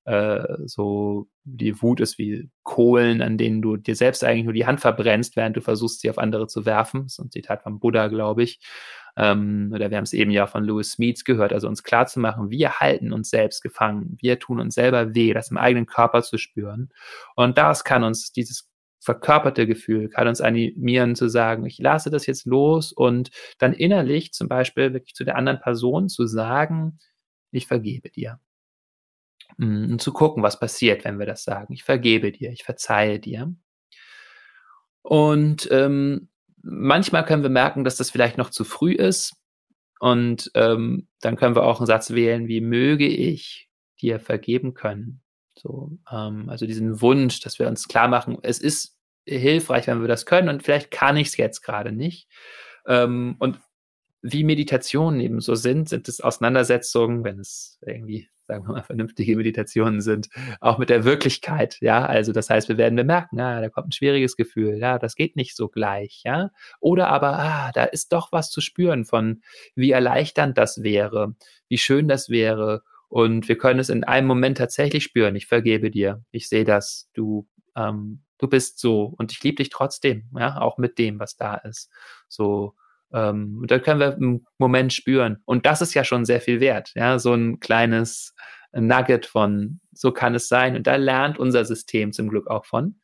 äh, 0.06 0.44
so 0.66 1.28
die 1.44 1.82
Wut 1.82 2.02
ist 2.02 2.18
wie 2.18 2.50
Kohlen, 2.64 3.22
an 3.22 3.38
denen 3.38 3.62
du 3.62 3.78
dir 3.78 3.96
selbst 3.96 4.24
eigentlich 4.24 4.44
nur 4.44 4.54
die 4.54 4.66
Hand 4.66 4.82
verbrennst, 4.82 5.36
während 5.36 5.56
du 5.56 5.62
versuchst, 5.62 6.02
sie 6.02 6.10
auf 6.10 6.18
andere 6.18 6.48
zu 6.48 6.66
werfen. 6.66 7.04
Das 7.04 7.14
ist 7.14 7.20
ein 7.20 7.32
Zitat 7.32 7.64
von 7.64 7.80
Buddha, 7.80 8.08
glaube 8.08 8.44
ich. 8.44 8.60
Ähm, 9.16 9.72
oder 9.74 9.92
wir 9.92 9.98
haben 9.98 10.04
es 10.04 10.14
eben 10.14 10.32
ja 10.32 10.48
von 10.48 10.64
Louis 10.64 10.94
Smeets 10.94 11.24
gehört, 11.24 11.54
also 11.54 11.68
uns 11.68 11.84
klar 11.84 12.08
zu 12.08 12.20
machen, 12.20 12.50
wir 12.50 12.80
halten 12.80 13.14
uns 13.14 13.30
selbst 13.30 13.62
gefangen, 13.62 14.18
wir 14.20 14.40
tun 14.40 14.60
uns 14.60 14.74
selber 14.74 15.14
weh, 15.14 15.34
das 15.34 15.52
im 15.52 15.58
eigenen 15.58 15.86
Körper 15.86 16.24
zu 16.24 16.40
spüren. 16.40 16.90
Und 17.36 17.60
das 17.60 17.84
kann 17.84 18.04
uns 18.04 18.32
dieses 18.32 18.73
verkörperte 19.04 19.68
Gefühl 19.68 20.10
kann 20.10 20.28
uns 20.28 20.42
animieren 20.42 21.16
zu 21.16 21.30
sagen, 21.30 21.66
ich 21.66 21.78
lasse 21.80 22.10
das 22.10 22.26
jetzt 22.26 22.46
los 22.46 22.92
und 22.92 23.32
dann 23.58 23.74
innerlich 23.74 24.34
zum 24.34 24.48
Beispiel 24.48 24.94
wirklich 24.94 25.14
zu 25.14 25.24
der 25.26 25.36
anderen 25.36 25.60
Person 25.60 26.10
zu 26.10 26.26
sagen, 26.26 27.00
ich 27.52 27.68
vergebe 27.68 28.10
dir. 28.10 28.40
Mm, 29.58 29.92
und 29.94 30.02
zu 30.02 30.14
gucken, 30.14 30.44
was 30.44 30.60
passiert, 30.60 31.06
wenn 31.06 31.20
wir 31.20 31.26
das 31.26 31.44
sagen. 31.44 31.74
Ich 31.74 31.84
vergebe 31.84 32.32
dir, 32.32 32.52
ich 32.52 32.64
verzeihe 32.64 33.20
dir. 33.20 33.54
Und 35.02 35.68
ähm, 35.72 36.30
manchmal 36.62 37.26
können 37.26 37.44
wir 37.44 37.50
merken, 37.50 37.84
dass 37.84 37.98
das 37.98 38.10
vielleicht 38.10 38.38
noch 38.38 38.50
zu 38.50 38.64
früh 38.64 38.94
ist. 38.94 39.36
Und 40.00 40.52
ähm, 40.56 41.08
dann 41.22 41.36
können 41.36 41.56
wir 41.56 41.64
auch 41.64 41.80
einen 41.80 41.88
Satz 41.88 42.12
wählen, 42.12 42.48
wie 42.48 42.62
möge 42.62 43.08
ich 43.08 43.70
dir 44.02 44.20
vergeben 44.20 44.74
können. 44.74 45.22
So, 45.56 45.92
ähm, 46.12 46.50
also 46.50 46.66
diesen 46.66 47.02
Wunsch, 47.02 47.40
dass 47.42 47.60
wir 47.60 47.68
uns 47.68 47.88
klar 47.88 48.08
machen, 48.08 48.38
es 48.42 48.60
ist 48.60 48.93
hilfreich, 49.26 49.88
wenn 49.88 50.02
wir 50.02 50.08
das 50.08 50.26
können 50.26 50.50
und 50.50 50.64
vielleicht 50.64 50.92
kann 50.92 51.18
ich 51.18 51.28
es 51.28 51.38
jetzt 51.38 51.62
gerade 51.62 51.92
nicht. 51.92 52.28
Ähm, 52.88 53.36
und 53.40 53.60
wie 54.24 54.46
Meditationen 54.46 55.20
eben 55.20 55.42
so 55.42 55.54
sind, 55.54 55.90
sind 55.90 56.08
es 56.08 56.22
Auseinandersetzungen, 56.22 57.26
wenn 57.26 57.40
es 57.40 57.78
irgendwie, 57.86 58.30
sagen 58.48 58.66
wir 58.66 58.74
mal, 58.74 58.84
vernünftige 58.84 59.36
Meditationen 59.36 60.02
sind, 60.02 60.30
auch 60.62 60.78
mit 60.78 60.90
der 60.90 61.04
Wirklichkeit, 61.04 61.78
ja. 61.82 62.06
Also 62.06 62.32
das 62.32 62.50
heißt, 62.50 62.70
wir 62.70 62.78
werden 62.78 62.96
bemerken, 62.96 63.40
ah, 63.42 63.60
da 63.60 63.70
kommt 63.70 63.90
ein 63.90 63.92
schwieriges 63.92 64.38
Gefühl, 64.38 64.78
ja, 64.80 64.98
das 64.98 65.16
geht 65.16 65.36
nicht 65.36 65.56
so 65.56 65.68
gleich, 65.68 66.22
ja. 66.24 66.52
Oder 66.80 67.10
aber, 67.10 67.38
ah, 67.38 67.72
da 67.74 67.84
ist 67.84 68.14
doch 68.14 68.32
was 68.32 68.50
zu 68.50 68.62
spüren 68.62 69.04
von, 69.04 69.42
wie 69.76 69.92
erleichternd 69.92 70.58
das 70.58 70.84
wäre, 70.84 71.36
wie 71.68 71.78
schön 71.78 72.08
das 72.08 72.30
wäre. 72.30 72.82
Und 73.10 73.48
wir 73.48 73.58
können 73.58 73.80
es 73.80 73.90
in 73.90 74.06
einem 74.06 74.26
Moment 74.26 74.58
tatsächlich 74.58 75.04
spüren. 75.04 75.36
Ich 75.36 75.46
vergebe 75.46 75.92
dir. 75.92 76.24
Ich 76.32 76.50
sehe 76.50 76.64
das. 76.64 77.12
Du 77.14 77.48
ähm, 77.76 78.24
du 78.44 78.50
bist 78.50 78.78
so 78.80 79.14
und 79.18 79.32
ich 79.32 79.42
liebe 79.42 79.56
dich 79.56 79.70
trotzdem, 79.70 80.26
ja, 80.38 80.60
auch 80.60 80.78
mit 80.78 81.00
dem, 81.00 81.20
was 81.20 81.38
da 81.38 81.56
ist. 81.56 81.90
So, 82.28 82.76
ähm, 83.14 83.60
und 83.62 83.72
dann 83.72 83.82
können 83.82 84.02
wir 84.02 84.16
einen 84.16 84.46
Moment 84.58 84.92
spüren. 84.92 85.42
Und 85.46 85.66
das 85.66 85.82
ist 85.82 85.94
ja 85.94 86.04
schon 86.04 86.26
sehr 86.26 86.42
viel 86.42 86.60
wert, 86.60 86.92
ja, 86.96 87.18
so 87.20 87.34
ein 87.34 87.60
kleines 87.62 88.36
Nugget 88.74 89.26
von, 89.26 89.80
so 89.94 90.12
kann 90.12 90.36
es 90.36 90.48
sein. 90.50 90.76
Und 90.76 90.88
da 90.88 90.98
lernt 90.98 91.40
unser 91.40 91.64
System 91.64 92.12
zum 92.12 92.28
Glück 92.28 92.48
auch 92.48 92.66
von. 92.66 93.00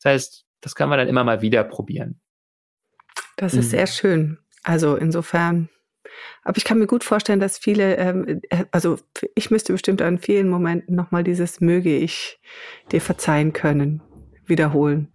Das 0.00 0.12
heißt, 0.12 0.46
das 0.60 0.74
kann 0.74 0.88
man 0.88 0.98
dann 0.98 1.08
immer 1.08 1.24
mal 1.24 1.42
wieder 1.42 1.64
probieren. 1.64 2.20
Das 3.36 3.54
ist 3.54 3.66
mhm. 3.66 3.70
sehr 3.70 3.86
schön. 3.86 4.38
Also 4.62 4.96
insofern, 4.96 5.68
aber 6.42 6.56
ich 6.56 6.64
kann 6.64 6.78
mir 6.78 6.86
gut 6.86 7.02
vorstellen, 7.02 7.40
dass 7.40 7.58
viele, 7.58 7.96
ähm, 7.96 8.40
äh, 8.50 8.64
also 8.70 8.98
ich 9.34 9.50
müsste 9.50 9.72
bestimmt 9.72 10.02
an 10.02 10.18
vielen 10.18 10.48
Momenten 10.48 10.94
nochmal 10.94 11.24
dieses 11.24 11.60
möge 11.60 11.96
ich 11.96 12.38
dir 12.92 13.00
verzeihen 13.00 13.52
können 13.52 14.02
wiederholen. 14.48 15.08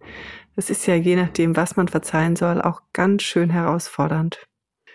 Das 0.56 0.70
ist 0.70 0.86
ja 0.86 0.94
je 0.94 1.16
nachdem, 1.16 1.56
was 1.56 1.76
man 1.76 1.88
verzeihen 1.88 2.36
soll, 2.36 2.60
auch 2.60 2.82
ganz 2.92 3.22
schön 3.22 3.50
herausfordernd. 3.50 4.46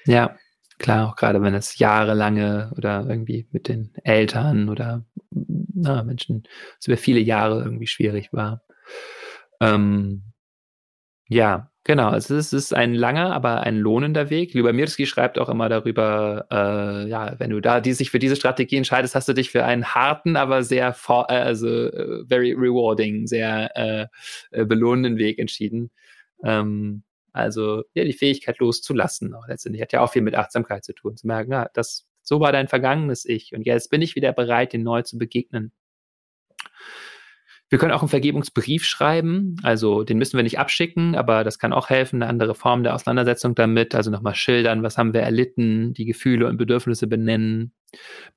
Ja, 0.05 0.37
klar, 0.77 1.09
auch 1.09 1.15
gerade 1.15 1.41
wenn 1.41 1.53
es 1.53 1.79
jahrelange 1.79 2.71
oder 2.77 3.05
irgendwie 3.07 3.47
mit 3.51 3.67
den 3.67 3.93
Eltern 4.03 4.69
oder 4.69 5.05
na, 5.31 6.03
Menschen, 6.03 6.43
über 6.85 6.97
viele 6.97 7.19
Jahre 7.19 7.63
irgendwie 7.63 7.87
schwierig 7.87 8.31
war. 8.31 8.61
Ähm, 9.59 10.23
ja, 11.27 11.71
genau. 11.85 12.09
Also 12.09 12.35
es 12.35 12.51
ist 12.51 12.73
ein 12.73 12.93
langer, 12.93 13.33
aber 13.33 13.61
ein 13.61 13.77
lohnender 13.77 14.29
Weg. 14.29 14.53
Lyubomirsky 14.53 15.05
schreibt 15.05 15.39
auch 15.39 15.47
immer 15.47 15.69
darüber, 15.69 16.45
äh, 16.51 17.09
ja, 17.09 17.39
wenn 17.39 17.51
du 17.51 17.61
da 17.61 17.79
die, 17.79 17.93
sich 17.93 18.11
für 18.11 18.19
diese 18.19 18.35
Strategie 18.35 18.75
entscheidest, 18.75 19.15
hast 19.15 19.29
du 19.29 19.33
dich 19.33 19.51
für 19.51 19.63
einen 19.63 19.85
harten, 19.85 20.35
aber 20.35 20.63
sehr, 20.63 20.93
for, 20.93 21.29
äh, 21.29 21.35
also 21.35 21.67
äh, 21.67 22.25
very 22.27 22.51
rewarding, 22.51 23.27
sehr 23.27 23.71
äh, 23.77 24.07
äh, 24.51 24.65
belohnenden 24.65 25.17
Weg 25.17 25.39
entschieden. 25.39 25.91
Ähm, 26.43 27.03
also 27.31 27.83
ja, 27.93 28.03
die 28.03 28.13
Fähigkeit 28.13 28.59
loszulassen. 28.59 29.33
Auch 29.33 29.47
letztendlich 29.47 29.81
hat 29.81 29.93
ja 29.93 30.01
auch 30.01 30.11
viel 30.11 30.21
mit 30.21 30.35
Achtsamkeit 30.35 30.83
zu 30.85 30.93
tun, 30.93 31.17
zu 31.17 31.27
merken, 31.27 31.51
ja, 31.51 31.69
das 31.73 32.07
so 32.21 32.39
war 32.39 32.51
dein 32.51 32.67
vergangenes 32.67 33.25
Ich 33.25 33.53
und 33.53 33.63
jetzt 33.65 33.89
bin 33.89 34.01
ich 34.01 34.15
wieder 34.15 34.33
bereit, 34.33 34.73
den 34.73 34.83
neu 34.83 35.03
zu 35.03 35.17
begegnen. 35.17 35.71
Wir 37.75 37.79
können 37.79 37.91
auch 37.91 38.03
einen 38.03 38.07
Vergebungsbrief 38.07 38.85
schreiben, 38.85 39.57
also 39.61 40.05
den 40.05 40.17
müssen 40.17 40.37
wir 40.37 40.43
nicht 40.43 40.59
abschicken, 40.59 41.13
aber 41.17 41.43
das 41.43 41.59
kann 41.59 41.73
auch 41.73 41.89
helfen, 41.89 42.23
eine 42.23 42.29
andere 42.29 42.55
Form 42.55 42.83
der 42.83 42.95
Auseinandersetzung 42.95 43.53
damit, 43.53 43.93
also 43.93 44.09
nochmal 44.11 44.33
schildern, 44.33 44.81
was 44.81 44.97
haben 44.97 45.13
wir 45.13 45.19
erlitten, 45.19 45.93
die 45.93 46.05
Gefühle 46.05 46.47
und 46.47 46.55
Bedürfnisse 46.55 47.05
benennen, 47.05 47.73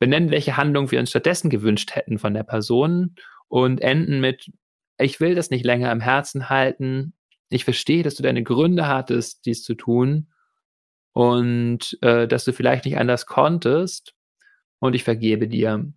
benennen, 0.01 0.33
welche 0.33 0.57
Handlung 0.57 0.91
wir 0.91 0.99
uns 0.99 1.11
stattdessen 1.11 1.51
gewünscht 1.51 1.95
hätten 1.95 2.19
von 2.19 2.35
der 2.35 2.43
Person. 2.43 3.15
Und 3.47 3.81
enden 3.81 4.19
mit, 4.19 4.51
ich 4.99 5.21
will 5.21 5.37
das 5.37 5.51
nicht 5.51 5.65
länger 5.65 5.93
im 5.93 6.01
Herzen 6.01 6.51
halten, 6.51 7.13
ich 7.49 7.63
verstehe, 7.63 8.03
dass 8.03 8.17
du 8.17 8.25
deine 8.25 8.43
Gründe 8.43 8.89
hattest, 8.89 9.47
dies 9.47 9.63
zu 9.63 9.77
tun. 9.77 10.33
Und 11.13 11.97
äh, 12.01 12.27
dass 12.27 12.45
du 12.45 12.53
vielleicht 12.53 12.87
nicht 12.87 12.99
anders 12.99 13.27
konntest. 13.27 14.15
Und 14.81 14.97
ich 14.97 15.05
vergebe 15.05 15.47
dir 15.47 15.93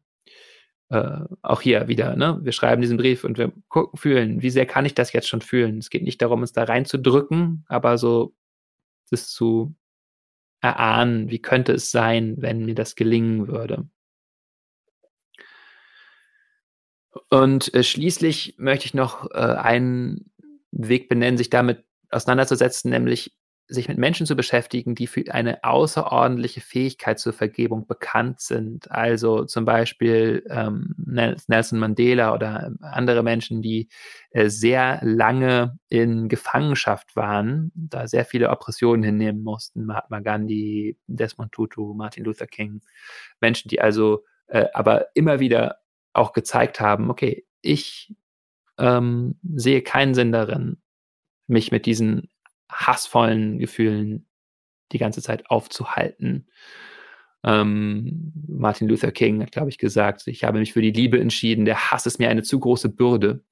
äh, 0.91 1.21
auch 1.41 1.61
hier 1.61 1.87
wieder, 1.87 2.17
ne? 2.17 2.39
Wir 2.43 2.51
schreiben 2.51 2.81
diesen 2.81 2.97
Brief 2.97 3.23
und 3.23 3.37
wir 3.37 3.53
gucken, 3.69 3.97
fühlen, 3.97 4.41
wie 4.41 4.49
sehr 4.49 4.65
kann 4.65 4.85
ich 4.85 4.93
das 4.93 5.13
jetzt 5.13 5.29
schon 5.29 5.41
fühlen? 5.41 5.77
Es 5.77 5.89
geht 5.89 6.03
nicht 6.03 6.21
darum, 6.21 6.41
uns 6.41 6.51
da 6.51 6.63
reinzudrücken, 6.63 7.63
aber 7.69 7.97
so 7.97 8.35
das 9.09 9.29
zu 9.29 9.73
erahnen, 10.61 11.29
wie 11.29 11.39
könnte 11.39 11.73
es 11.73 11.91
sein, 11.91 12.35
wenn 12.39 12.65
mir 12.65 12.75
das 12.75 12.95
gelingen 12.95 13.47
würde. 13.47 13.87
Und 17.29 17.73
äh, 17.73 17.83
schließlich 17.83 18.55
möchte 18.57 18.85
ich 18.85 18.93
noch 18.93 19.31
äh, 19.31 19.37
einen 19.37 20.31
Weg 20.71 21.07
benennen, 21.07 21.37
sich 21.37 21.49
damit 21.49 21.85
auseinanderzusetzen, 22.09 22.91
nämlich 22.91 23.33
sich 23.71 23.87
mit 23.87 23.97
Menschen 23.97 24.25
zu 24.25 24.35
beschäftigen, 24.35 24.95
die 24.95 25.07
für 25.07 25.23
eine 25.33 25.63
außerordentliche 25.63 26.59
Fähigkeit 26.59 27.19
zur 27.19 27.31
Vergebung 27.31 27.87
bekannt 27.87 28.41
sind. 28.41 28.91
Also 28.91 29.45
zum 29.45 29.63
Beispiel 29.63 30.43
ähm, 30.49 30.93
Nelson 30.97 31.79
Mandela 31.79 32.33
oder 32.33 32.73
andere 32.81 33.23
Menschen, 33.23 33.61
die 33.61 33.87
äh, 34.31 34.49
sehr 34.49 34.99
lange 35.03 35.79
in 35.87 36.27
Gefangenschaft 36.27 37.15
waren, 37.15 37.71
da 37.73 38.07
sehr 38.07 38.25
viele 38.25 38.49
Oppressionen 38.49 39.03
hinnehmen 39.03 39.41
mussten. 39.41 39.85
Mahatma 39.85 40.19
Gandhi, 40.19 40.97
Desmond 41.07 41.53
Tutu, 41.53 41.93
Martin 41.93 42.25
Luther 42.25 42.47
King. 42.47 42.81
Menschen, 43.39 43.69
die 43.69 43.79
also 43.79 44.25
äh, 44.47 44.65
aber 44.73 45.07
immer 45.13 45.39
wieder 45.39 45.77
auch 46.11 46.33
gezeigt 46.33 46.81
haben, 46.81 47.09
okay, 47.09 47.45
ich 47.61 48.13
ähm, 48.77 49.39
sehe 49.55 49.81
keinen 49.81 50.13
Sinn 50.13 50.33
darin, 50.33 50.81
mich 51.47 51.71
mit 51.71 51.85
diesen 51.85 52.29
hassvollen 52.71 53.59
Gefühlen 53.59 54.25
die 54.91 54.97
ganze 54.97 55.21
Zeit 55.21 55.49
aufzuhalten. 55.49 56.47
Ähm, 57.43 58.33
Martin 58.47 58.87
Luther 58.87 59.11
King 59.11 59.41
hat, 59.41 59.51
glaube 59.51 59.69
ich, 59.69 59.77
gesagt, 59.77 60.27
ich 60.27 60.43
habe 60.43 60.59
mich 60.59 60.73
für 60.73 60.81
die 60.81 60.91
Liebe 60.91 61.19
entschieden, 61.19 61.65
der 61.65 61.91
Hass 61.91 62.05
ist 62.05 62.19
mir 62.19 62.29
eine 62.29 62.43
zu 62.43 62.59
große 62.59 62.89
Bürde. 62.89 63.43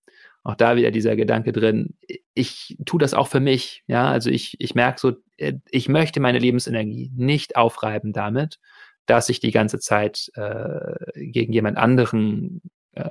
Auch 0.43 0.55
da 0.55 0.75
wieder 0.75 0.91
dieser 0.91 1.15
Gedanke 1.15 1.51
drin, 1.51 1.95
ich 2.33 2.77
tue 2.85 2.99
das 2.99 3.13
auch 3.13 3.27
für 3.27 3.39
mich, 3.39 3.83
ja, 3.87 4.09
also 4.09 4.29
ich, 4.29 4.55
ich 4.59 4.73
merke 4.73 4.99
so, 4.99 5.13
äh, 5.37 5.53
ich 5.69 5.89
möchte 5.89 6.19
meine 6.19 6.39
Lebensenergie 6.39 7.11
nicht 7.15 7.55
aufreiben 7.55 8.13
damit, 8.13 8.59
dass 9.05 9.29
ich 9.29 9.39
die 9.39 9.51
ganze 9.51 9.79
Zeit 9.79 10.31
äh, 10.35 10.95
gegen 11.15 11.51
jemand 11.51 11.77
anderen 11.77 12.61
äh, 12.93 13.09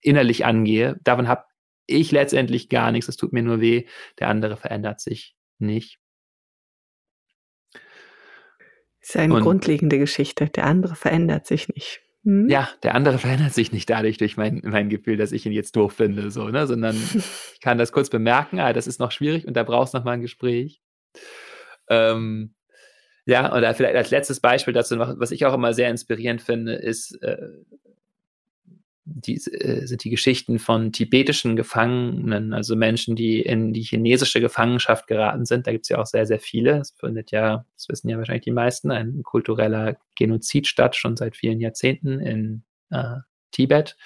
innerlich 0.00 0.44
angehe. 0.44 0.98
Davon 1.02 1.28
habe 1.28 1.44
ich 1.86 2.12
letztendlich 2.12 2.68
gar 2.68 2.92
nichts, 2.92 3.08
es 3.08 3.16
tut 3.16 3.32
mir 3.32 3.42
nur 3.42 3.60
weh, 3.60 3.86
der 4.18 4.28
andere 4.28 4.56
verändert 4.56 5.00
sich 5.00 5.36
nicht. 5.58 5.98
Das 9.00 9.10
ist 9.10 9.16
eine 9.16 9.34
Und, 9.34 9.42
grundlegende 9.42 9.98
Geschichte. 9.98 10.48
Der 10.48 10.64
andere 10.64 10.96
verändert 10.96 11.46
sich 11.46 11.68
nicht. 11.68 12.00
Hm? 12.24 12.48
Ja, 12.48 12.68
der 12.82 12.94
andere 12.94 13.18
verändert 13.20 13.54
sich 13.54 13.72
nicht 13.72 13.88
dadurch 13.88 14.18
durch 14.18 14.36
mein, 14.36 14.60
mein 14.64 14.88
Gefühl, 14.88 15.16
dass 15.16 15.32
ich 15.32 15.46
ihn 15.46 15.52
jetzt 15.52 15.76
doof 15.76 15.92
finde, 15.92 16.30
so, 16.30 16.48
ne? 16.48 16.66
sondern 16.66 16.96
ich 17.54 17.60
kann 17.60 17.78
das 17.78 17.92
kurz 17.92 18.10
bemerken, 18.10 18.58
ah, 18.58 18.72
das 18.72 18.86
ist 18.86 18.98
noch 18.98 19.12
schwierig 19.12 19.46
und 19.46 19.54
da 19.54 19.62
brauchst 19.62 19.94
du 19.94 19.98
noch 19.98 20.04
mal 20.04 20.12
ein 20.12 20.22
Gespräch. 20.22 20.82
Ähm, 21.88 22.54
ja, 23.26 23.54
oder 23.56 23.74
vielleicht 23.74 23.96
als 23.96 24.10
letztes 24.10 24.40
Beispiel 24.40 24.74
dazu 24.74 24.96
noch, 24.96 25.14
was 25.18 25.30
ich 25.30 25.46
auch 25.46 25.54
immer 25.54 25.72
sehr 25.72 25.90
inspirierend 25.90 26.42
finde, 26.42 26.74
ist, 26.74 27.20
äh, 27.22 27.48
die, 29.08 29.36
äh, 29.36 29.86
sind 29.86 30.02
die 30.02 30.10
Geschichten 30.10 30.58
von 30.58 30.92
tibetischen 30.92 31.54
Gefangenen, 31.54 32.52
also 32.52 32.74
Menschen, 32.74 33.14
die 33.14 33.40
in 33.40 33.72
die 33.72 33.82
chinesische 33.82 34.40
Gefangenschaft 34.40 35.06
geraten 35.06 35.46
sind. 35.46 35.66
Da 35.66 35.72
gibt 35.72 35.84
es 35.84 35.88
ja 35.88 35.98
auch 35.98 36.06
sehr, 36.06 36.26
sehr 36.26 36.40
viele. 36.40 36.80
Es 36.80 36.90
findet 36.98 37.30
ja, 37.30 37.64
das 37.74 37.88
wissen 37.88 38.08
ja 38.08 38.18
wahrscheinlich 38.18 38.44
die 38.44 38.50
meisten, 38.50 38.90
ein 38.90 39.22
kultureller 39.22 39.96
Genozid 40.16 40.66
statt, 40.66 40.96
schon 40.96 41.16
seit 41.16 41.36
vielen 41.36 41.60
Jahrzehnten 41.60 42.18
in 42.18 42.64
äh, 42.90 43.18
Tibet. 43.52 43.96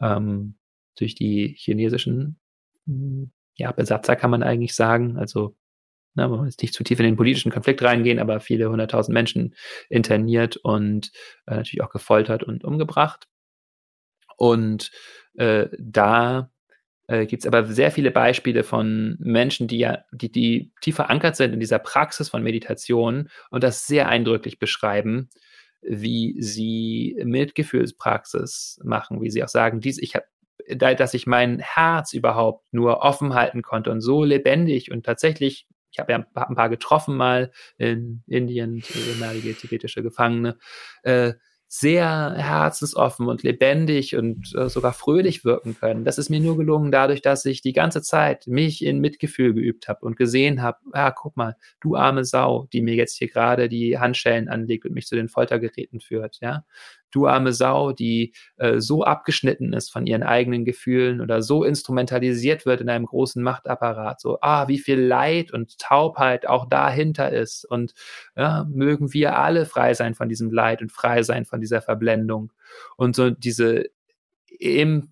Ähm, 0.00 0.54
durch 0.96 1.16
die 1.16 1.54
chinesischen 1.58 2.38
ja, 3.56 3.72
Besatzer 3.72 4.14
kann 4.14 4.30
man 4.30 4.44
eigentlich 4.44 4.74
sagen. 4.74 5.16
Also 5.16 5.56
na, 6.14 6.28
man 6.28 6.44
muss 6.44 6.58
nicht 6.58 6.74
zu 6.74 6.84
tief 6.84 7.00
in 7.00 7.06
den 7.06 7.16
politischen 7.16 7.50
Konflikt 7.50 7.82
reingehen, 7.82 8.18
aber 8.18 8.38
viele 8.40 8.70
hunderttausend 8.70 9.14
Menschen 9.14 9.54
interniert 9.88 10.58
und 10.58 11.10
äh, 11.46 11.56
natürlich 11.56 11.82
auch 11.82 11.90
gefoltert 11.90 12.44
und 12.44 12.62
umgebracht. 12.64 13.26
Und 14.42 14.90
äh, 15.34 15.68
da 15.78 16.50
äh, 17.06 17.26
gibt 17.26 17.44
es 17.44 17.46
aber 17.46 17.64
sehr 17.66 17.92
viele 17.92 18.10
Beispiele 18.10 18.64
von 18.64 19.16
Menschen, 19.20 19.68
die 19.68 19.78
ja, 19.78 19.98
die, 20.10 20.32
die 20.32 20.72
tief 20.80 20.96
verankert 20.96 21.36
sind 21.36 21.52
in 21.52 21.60
dieser 21.60 21.78
Praxis 21.78 22.28
von 22.28 22.42
Meditation 22.42 23.28
und 23.50 23.62
das 23.62 23.86
sehr 23.86 24.08
eindrücklich 24.08 24.58
beschreiben, 24.58 25.30
wie 25.80 26.34
sie 26.40 27.16
Mitgefühlspraxis 27.22 28.80
machen, 28.82 29.22
wie 29.22 29.30
sie 29.30 29.44
auch 29.44 29.48
sagen, 29.48 29.80
dies, 29.80 29.98
ich 29.98 30.16
habe 30.16 30.26
dass 30.96 31.14
ich 31.14 31.26
mein 31.28 31.60
Herz 31.60 32.12
überhaupt 32.12 32.66
nur 32.72 32.98
offen 32.98 33.34
halten 33.34 33.62
konnte 33.62 33.92
und 33.92 34.00
so 34.00 34.24
lebendig 34.24 34.90
und 34.90 35.06
tatsächlich, 35.06 35.68
ich 35.92 36.00
habe 36.00 36.12
ja 36.12 36.18
ein 36.18 36.54
paar 36.56 36.68
getroffen 36.68 37.16
mal 37.16 37.52
in 37.78 38.24
Indien, 38.26 38.82
ehemalige 38.92 39.54
tibetische 39.54 40.02
Gefangene, 40.02 40.58
äh, 41.04 41.34
sehr 41.74 42.34
herzensoffen 42.36 43.28
und 43.28 43.42
lebendig 43.42 44.14
und 44.14 44.54
äh, 44.54 44.68
sogar 44.68 44.92
fröhlich 44.92 45.42
wirken 45.42 45.74
können. 45.74 46.04
Das 46.04 46.18
ist 46.18 46.28
mir 46.28 46.38
nur 46.38 46.58
gelungen 46.58 46.92
dadurch, 46.92 47.22
dass 47.22 47.46
ich 47.46 47.62
die 47.62 47.72
ganze 47.72 48.02
Zeit 48.02 48.46
mich 48.46 48.84
in 48.84 49.00
Mitgefühl 49.00 49.54
geübt 49.54 49.88
habe 49.88 50.04
und 50.04 50.18
gesehen 50.18 50.60
habe, 50.60 50.76
ja, 50.94 51.10
guck 51.10 51.34
mal, 51.34 51.56
du 51.80 51.96
arme 51.96 52.26
Sau, 52.26 52.68
die 52.74 52.82
mir 52.82 52.94
jetzt 52.94 53.16
hier 53.16 53.28
gerade 53.28 53.70
die 53.70 53.98
Handschellen 53.98 54.50
anlegt 54.50 54.84
und 54.84 54.92
mich 54.92 55.06
zu 55.06 55.16
den 55.16 55.30
Foltergeräten 55.30 56.00
führt, 56.00 56.40
ja 56.42 56.62
du 57.12 57.26
arme 57.26 57.52
Sau, 57.52 57.92
die 57.92 58.34
äh, 58.56 58.80
so 58.80 59.04
abgeschnitten 59.04 59.72
ist 59.72 59.92
von 59.92 60.06
ihren 60.06 60.22
eigenen 60.22 60.64
Gefühlen 60.64 61.20
oder 61.20 61.42
so 61.42 61.62
instrumentalisiert 61.62 62.66
wird 62.66 62.80
in 62.80 62.88
einem 62.88 63.06
großen 63.06 63.42
Machtapparat. 63.42 64.20
So, 64.20 64.38
ah, 64.40 64.66
wie 64.68 64.78
viel 64.78 65.00
Leid 65.00 65.52
und 65.52 65.78
Taubheit 65.78 66.48
auch 66.48 66.68
dahinter 66.68 67.30
ist. 67.30 67.64
Und 67.64 67.94
ja, 68.36 68.66
mögen 68.68 69.12
wir 69.12 69.38
alle 69.38 69.66
frei 69.66 69.94
sein 69.94 70.14
von 70.14 70.28
diesem 70.28 70.50
Leid 70.50 70.82
und 70.82 70.90
frei 70.90 71.22
sein 71.22 71.44
von 71.44 71.60
dieser 71.60 71.82
Verblendung. 71.82 72.52
Und 72.96 73.14
so 73.14 73.30
diese 73.30 73.84
im 74.58 75.08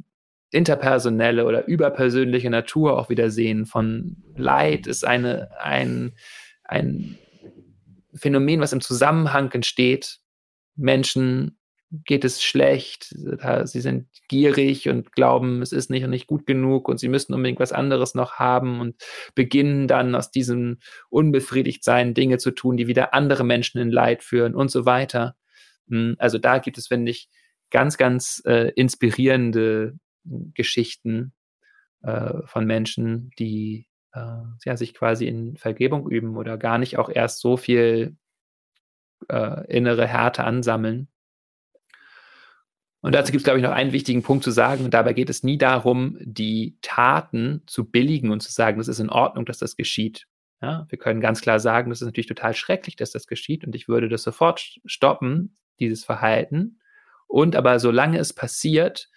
interpersonelle 0.51 1.45
oder 1.45 1.67
überpersönliche 1.69 2.51
Natur 2.51 2.99
auch 2.99 3.09
wieder 3.09 3.31
sehen 3.31 3.67
von 3.67 4.17
Leid 4.35 4.87
ist 4.87 5.07
eine, 5.07 5.51
ein, 5.61 6.13
ein 6.65 7.19
Phänomen, 8.15 8.61
was 8.61 8.73
im 8.73 8.81
Zusammenhang 8.81 9.53
entsteht. 9.53 10.19
Menschen 10.75 11.57
geht 11.91 12.25
es 12.25 12.43
schlecht, 12.43 13.15
sie 13.65 13.81
sind 13.81 14.09
gierig 14.29 14.89
und 14.89 15.13
glauben, 15.13 15.61
es 15.61 15.73
ist 15.73 15.91
nicht 15.91 16.05
und 16.05 16.11
nicht 16.11 16.29
gut 16.29 16.47
genug 16.47 16.89
und 16.89 17.01
sie 17.01 17.09
müssten 17.09 17.35
unbedingt 17.35 17.59
was 17.59 17.73
anderes 17.73 18.15
noch 18.15 18.35
haben 18.35 18.81
und 18.81 18.95
beginnen 19.35 19.89
dann 19.89 20.15
aus 20.15 20.31
diesem 20.31 20.79
Unbefriedigtsein 21.09 22.15
Dinge 22.15 22.39
zu 22.39 22.53
tun, 22.53 22.77
die 22.77 22.87
wieder 22.87 23.13
andere 23.13 23.43
Menschen 23.43 23.81
in 23.81 23.91
Leid 23.91 24.23
führen 24.23 24.55
und 24.55 24.71
so 24.71 24.87
weiter. 24.87 25.35
Hm, 25.89 26.15
also 26.19 26.39
da 26.39 26.59
gibt 26.59 26.79
es, 26.79 26.87
finde 26.87 27.11
ich, 27.11 27.29
ganz, 27.71 27.97
ganz 27.97 28.43
äh, 28.47 28.71
inspirierende 28.77 29.99
Geschichten 30.25 31.33
äh, 32.03 32.35
von 32.47 32.67
Menschen, 32.67 33.31
die 33.39 33.87
äh, 34.13 34.43
ja, 34.65 34.77
sich 34.77 34.95
quasi 34.95 35.27
in 35.27 35.57
Vergebung 35.57 36.09
üben 36.09 36.37
oder 36.37 36.57
gar 36.57 36.79
nicht 36.79 36.99
auch 36.99 37.09
erst 37.09 37.41
so 37.41 37.57
viel 37.57 38.17
äh, 39.29 39.67
innere 39.67 40.07
Härte 40.07 40.45
ansammeln. 40.45 41.09
Und 43.03 43.15
dazu 43.15 43.33
gibt 43.33 43.41
es, 43.41 43.45
glaube 43.45 43.59
ich, 43.59 43.65
noch 43.65 43.73
einen 43.73 43.93
wichtigen 43.93 44.23
Punkt 44.23 44.45
zu 44.45 44.51
sagen. 44.51 44.85
Und 44.85 44.93
dabei 44.93 45.15
geht 45.15 45.31
es 45.31 45.43
nie 45.43 45.57
darum, 45.57 46.19
die 46.21 46.77
Taten 46.83 47.63
zu 47.67 47.91
billigen 47.91 48.31
und 48.31 48.41
zu 48.41 48.53
sagen, 48.53 48.79
das 48.79 48.89
ist 48.89 49.01
in 49.01 49.09
Ordnung, 49.09 49.47
dass 49.47 49.59
das 49.59 49.77
geschieht. 49.77 50.27
Ja, 50.61 50.87
wir 50.91 50.99
können 50.99 51.23
ganz 51.23 51.41
klar 51.41 51.59
sagen, 51.59 51.89
das 51.89 52.03
ist 52.03 52.07
natürlich 52.07 52.27
total 52.27 52.53
schrecklich, 52.53 52.97
dass 52.97 53.13
das 53.13 53.27
geschieht 53.27 53.65
und 53.65 53.75
ich 53.75 53.89
würde 53.89 54.11
das 54.11 54.23
sofort 54.23 54.79
stoppen, 54.85 55.57
dieses 55.79 56.05
Verhalten. 56.05 56.81
Und 57.27 57.57
aber 57.57 57.79
solange 57.79 58.19
es 58.19 58.35
passiert, 58.35 59.09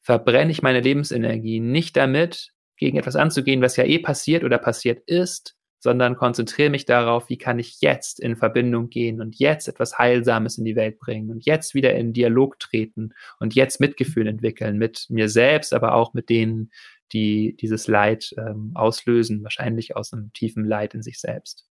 verbrenne 0.00 0.52
ich 0.52 0.62
meine 0.62 0.80
Lebensenergie 0.80 1.58
nicht 1.58 1.96
damit, 1.96 2.52
gegen 2.76 2.98
etwas 2.98 3.16
anzugehen, 3.16 3.62
was 3.62 3.76
ja 3.76 3.84
eh 3.84 3.98
passiert 3.98 4.44
oder 4.44 4.58
passiert 4.58 5.00
ist, 5.06 5.56
sondern 5.82 6.16
konzentriere 6.16 6.70
mich 6.70 6.84
darauf, 6.84 7.28
wie 7.28 7.36
kann 7.36 7.58
ich 7.58 7.80
jetzt 7.80 8.20
in 8.20 8.36
Verbindung 8.36 8.88
gehen 8.88 9.20
und 9.20 9.36
jetzt 9.40 9.66
etwas 9.66 9.98
Heilsames 9.98 10.56
in 10.56 10.64
die 10.64 10.76
Welt 10.76 11.00
bringen 11.00 11.30
und 11.30 11.44
jetzt 11.44 11.74
wieder 11.74 11.92
in 11.94 12.12
Dialog 12.12 12.60
treten 12.60 13.14
und 13.40 13.56
jetzt 13.56 13.80
Mitgefühl 13.80 14.28
entwickeln 14.28 14.78
mit 14.78 15.06
mir 15.08 15.28
selbst, 15.28 15.74
aber 15.74 15.94
auch 15.94 16.14
mit 16.14 16.28
denen, 16.28 16.70
die 17.12 17.56
dieses 17.60 17.88
Leid 17.88 18.32
ähm, 18.38 18.70
auslösen, 18.74 19.42
wahrscheinlich 19.42 19.96
aus 19.96 20.12
einem 20.12 20.32
tiefen 20.32 20.64
Leid 20.64 20.94
in 20.94 21.02
sich 21.02 21.18
selbst. 21.18 21.66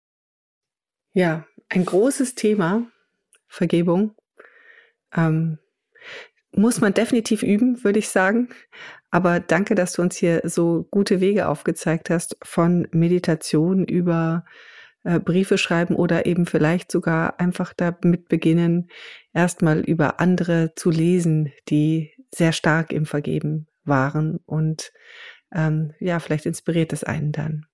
Ja, 1.11 1.45
ein 1.67 1.83
großes 1.83 2.35
Thema, 2.35 2.89
Vergebung. 3.47 4.15
Ähm, 5.13 5.59
muss 6.55 6.81
man 6.81 6.93
definitiv 6.93 7.43
üben, 7.43 7.83
würde 7.83 7.99
ich 7.99 8.09
sagen. 8.09 8.49
Aber 9.11 9.39
danke, 9.39 9.75
dass 9.75 9.93
du 9.93 10.01
uns 10.01 10.15
hier 10.15 10.41
so 10.43 10.87
gute 10.91 11.21
Wege 11.21 11.47
aufgezeigt 11.47 12.09
hast, 12.09 12.37
von 12.43 12.87
Meditation 12.91 13.85
über 13.85 14.45
äh, 15.03 15.19
Briefe 15.19 15.57
schreiben 15.57 15.95
oder 15.95 16.25
eben 16.25 16.45
vielleicht 16.45 16.91
sogar 16.91 17.39
einfach 17.39 17.73
damit 17.73 18.27
beginnen, 18.27 18.89
erstmal 19.33 19.79
über 19.79 20.19
andere 20.19 20.73
zu 20.75 20.89
lesen, 20.89 21.53
die 21.69 22.11
sehr 22.33 22.51
stark 22.51 22.91
im 22.91 23.05
Vergeben 23.05 23.67
waren. 23.85 24.39
Und 24.45 24.91
ähm, 25.53 25.93
ja, 25.99 26.19
vielleicht 26.19 26.45
inspiriert 26.45 26.91
es 26.91 27.03
einen 27.03 27.31
dann. 27.31 27.65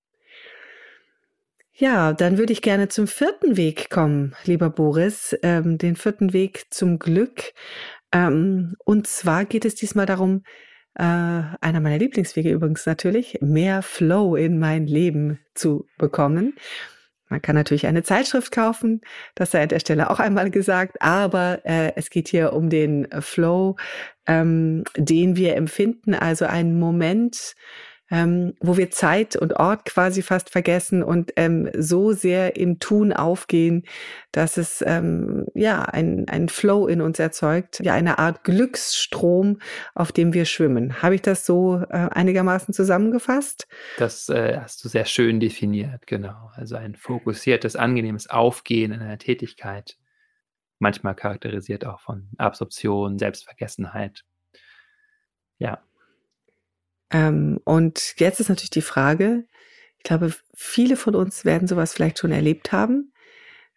Ja, 1.75 2.13
dann 2.13 2.37
würde 2.37 2.53
ich 2.53 2.61
gerne 2.61 2.87
zum 2.87 3.07
vierten 3.07 3.57
Weg 3.57 3.89
kommen, 3.89 4.35
lieber 4.45 4.69
Boris, 4.69 5.35
ähm, 5.41 5.79
den 5.79 5.95
vierten 5.95 6.31
Weg 6.31 6.65
zum 6.69 6.99
Glück. 6.99 7.53
Ähm, 8.13 8.75
und 8.85 9.07
zwar 9.07 9.43
geht 9.43 9.65
es 9.65 9.75
diesmal 9.75 10.05
darum, 10.05 10.43
äh, 10.95 11.03
einer 11.03 11.79
meiner 11.81 11.97
Lieblingswege 11.97 12.51
übrigens 12.51 12.85
natürlich, 12.85 13.39
mehr 13.41 13.81
Flow 13.81 14.35
in 14.35 14.59
mein 14.59 14.85
Leben 14.85 15.39
zu 15.55 15.87
bekommen. 15.97 16.53
Man 17.29 17.41
kann 17.41 17.55
natürlich 17.55 17.87
eine 17.87 18.03
Zeitschrift 18.03 18.51
kaufen, 18.51 19.01
das 19.33 19.49
sei 19.49 19.63
an 19.63 19.69
der 19.69 19.79
Stelle 19.79 20.11
auch 20.11 20.19
einmal 20.19 20.51
gesagt, 20.51 21.01
aber 21.01 21.61
äh, 21.63 21.93
es 21.95 22.11
geht 22.11 22.27
hier 22.27 22.53
um 22.53 22.69
den 22.69 23.07
Flow, 23.21 23.75
ähm, 24.27 24.83
den 24.95 25.35
wir 25.35 25.55
empfinden, 25.55 26.13
also 26.13 26.45
einen 26.45 26.79
Moment, 26.79 27.55
ähm, 28.11 28.53
wo 28.59 28.77
wir 28.77 28.91
Zeit 28.91 29.35
und 29.35 29.53
Ort 29.53 29.85
quasi 29.85 30.21
fast 30.21 30.49
vergessen 30.49 31.03
und 31.03 31.31
ähm, 31.35 31.69
so 31.77 32.11
sehr 32.11 32.55
im 32.57 32.79
Tun 32.79 33.13
aufgehen, 33.13 33.83
dass 34.31 34.57
es 34.57 34.83
ähm, 34.85 35.47
ja 35.55 35.83
ein, 35.83 36.49
Flow 36.49 36.87
in 36.87 37.01
uns 37.01 37.19
erzeugt, 37.19 37.79
ja 37.79 37.93
eine 37.93 38.19
Art 38.19 38.43
Glücksstrom, 38.43 39.59
auf 39.95 40.11
dem 40.11 40.33
wir 40.33 40.45
schwimmen. 40.45 41.01
Habe 41.01 41.15
ich 41.15 41.21
das 41.21 41.45
so 41.45 41.77
äh, 41.89 42.09
einigermaßen 42.11 42.73
zusammengefasst? 42.73 43.67
Das 43.97 44.29
äh, 44.29 44.59
hast 44.59 44.83
du 44.83 44.89
sehr 44.89 45.05
schön 45.05 45.39
definiert, 45.39 46.05
genau. 46.05 46.51
Also 46.55 46.75
ein 46.75 46.95
fokussiertes, 46.95 47.75
angenehmes 47.75 48.29
Aufgehen 48.29 48.91
in 48.91 49.01
einer 49.01 49.17
Tätigkeit, 49.17 49.97
manchmal 50.79 51.15
charakterisiert 51.15 51.85
auch 51.85 52.01
von 52.01 52.29
Absorption, 52.37 53.17
Selbstvergessenheit. 53.17 54.23
Ja, 55.57 55.81
ähm, 57.13 57.59
und 57.63 58.15
jetzt 58.17 58.39
ist 58.39 58.49
natürlich 58.49 58.71
die 58.71 58.81
Frage, 58.81 59.45
ich 59.97 60.03
glaube, 60.03 60.33
viele 60.53 60.97
von 60.97 61.15
uns 61.15 61.45
werden 61.45 61.67
sowas 61.67 61.93
vielleicht 61.93 62.19
schon 62.19 62.31
erlebt 62.31 62.73
haben. 62.73 63.13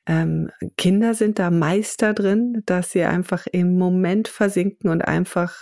Ähm, 0.07 0.51
Kinder 0.77 1.15
sind 1.15 1.39
da 1.39 1.51
Meister 1.51 2.15
drin, 2.15 2.63
dass 2.67 2.93
sie 2.93 3.05
einfach 3.05 3.47
im 3.47 3.77
Moment 3.79 4.27
versinken 4.29 4.91
und 4.91 5.03
einfach 5.03 5.57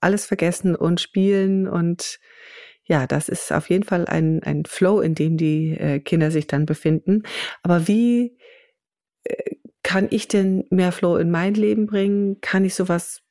alles 0.00 0.26
vergessen 0.26 0.76
und 0.76 1.00
spielen 1.00 1.68
und 1.68 2.20
ja, 2.84 3.06
das 3.06 3.28
ist 3.28 3.52
auf 3.52 3.68
jeden 3.68 3.84
Fall 3.84 4.06
ein, 4.06 4.42
ein 4.44 4.64
Flow, 4.64 5.00
in 5.00 5.14
dem 5.14 5.36
die 5.36 5.72
äh, 5.72 6.00
Kinder 6.00 6.30
sich 6.30 6.46
dann 6.46 6.64
befinden. 6.64 7.24
Aber 7.62 7.86
wie 7.86 8.38
äh, 9.24 9.56
kann 9.82 10.08
ich 10.10 10.26
denn 10.28 10.64
mehr 10.70 10.92
Flow 10.92 11.16
in 11.16 11.30
mein 11.30 11.52
Leben 11.52 11.86
bringen? 11.86 12.40
Kann 12.40 12.64
ich 12.64 12.74
sowas 12.74 13.22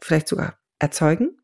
vielleicht 0.00 0.26
sogar 0.26 0.58
erzeugen? 0.80 1.38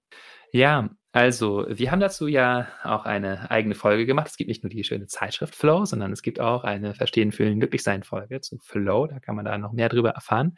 Ja, 0.52 0.90
also, 1.12 1.66
wir 1.68 1.90
haben 1.90 2.00
dazu 2.00 2.28
ja 2.28 2.68
auch 2.84 3.04
eine 3.04 3.50
eigene 3.50 3.74
Folge 3.74 4.06
gemacht. 4.06 4.28
Es 4.28 4.36
gibt 4.36 4.48
nicht 4.48 4.62
nur 4.62 4.70
die 4.70 4.84
schöne 4.84 5.08
Zeitschrift 5.08 5.56
Flow, 5.56 5.84
sondern 5.84 6.12
es 6.12 6.22
gibt 6.22 6.38
auch 6.38 6.62
eine 6.62 6.94
Verstehen, 6.94 7.32
Fühlen, 7.32 7.58
Glücklichsein 7.58 8.04
Folge 8.04 8.40
zu 8.40 8.58
Flow. 8.58 9.06
Da 9.08 9.18
kann 9.18 9.34
man 9.34 9.44
da 9.44 9.58
noch 9.58 9.72
mehr 9.72 9.88
drüber 9.88 10.10
erfahren. 10.10 10.56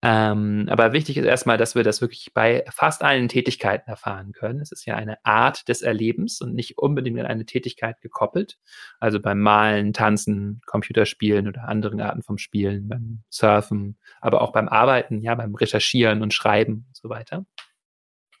Ähm, 0.00 0.66
aber 0.70 0.92
wichtig 0.92 1.16
ist 1.16 1.24
erstmal, 1.24 1.58
dass 1.58 1.74
wir 1.74 1.82
das 1.82 2.00
wirklich 2.00 2.30
bei 2.32 2.64
fast 2.70 3.02
allen 3.02 3.26
Tätigkeiten 3.26 3.90
erfahren 3.90 4.30
können. 4.32 4.60
Es 4.60 4.70
ist 4.70 4.86
ja 4.86 4.94
eine 4.94 5.16
Art 5.24 5.68
des 5.68 5.82
Erlebens 5.82 6.40
und 6.40 6.54
nicht 6.54 6.78
unbedingt 6.78 7.18
an 7.18 7.26
eine 7.26 7.44
Tätigkeit 7.44 8.00
gekoppelt. 8.00 8.58
Also 9.00 9.18
beim 9.20 9.40
Malen, 9.40 9.92
Tanzen, 9.92 10.60
Computerspielen 10.66 11.48
oder 11.48 11.64
anderen 11.64 12.00
Arten 12.00 12.22
vom 12.22 12.38
Spielen, 12.38 12.88
beim 12.88 13.24
Surfen, 13.28 13.98
aber 14.20 14.40
auch 14.42 14.52
beim 14.52 14.68
Arbeiten, 14.68 15.20
ja, 15.20 15.34
beim 15.34 15.56
Recherchieren 15.56 16.22
und 16.22 16.32
Schreiben 16.32 16.86
und 16.86 16.96
so 16.96 17.08
weiter. 17.08 17.44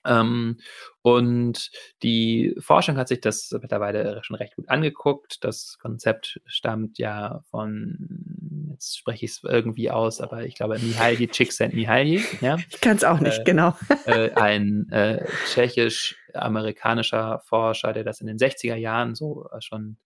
Ähm, 0.08 0.56
und 1.02 1.70
die 2.02 2.56
Forschung 2.58 2.96
hat 2.96 3.08
sich 3.08 3.20
das 3.20 3.54
mittlerweile 3.60 4.20
schon 4.24 4.36
recht 4.36 4.56
gut 4.56 4.68
angeguckt. 4.68 5.44
Das 5.44 5.78
Konzept 5.78 6.40
stammt 6.46 6.98
ja 6.98 7.42
von, 7.50 8.68
jetzt 8.72 8.98
spreche 8.98 9.24
ich 9.24 9.32
es 9.32 9.42
irgendwie 9.44 9.90
aus, 9.90 10.20
aber 10.20 10.44
ich 10.44 10.54
glaube 10.54 10.78
Mihaly 10.78 11.28
Csikszentmihalyi. 11.32 12.22
Ja? 12.40 12.56
Ich 12.70 12.80
kann 12.80 12.96
es 12.96 13.04
auch 13.04 13.20
nicht, 13.20 13.40
äh, 13.40 13.44
genau. 13.44 13.76
äh, 14.06 14.32
ein 14.32 14.88
äh, 14.90 15.24
tschechisch-amerikanischer 15.46 17.40
Forscher, 17.44 17.92
der 17.92 18.04
das 18.04 18.20
in 18.20 18.26
den 18.26 18.38
60er 18.38 18.76
Jahren 18.76 19.14
so 19.14 19.48
äh, 19.50 19.60
schon 19.60 19.96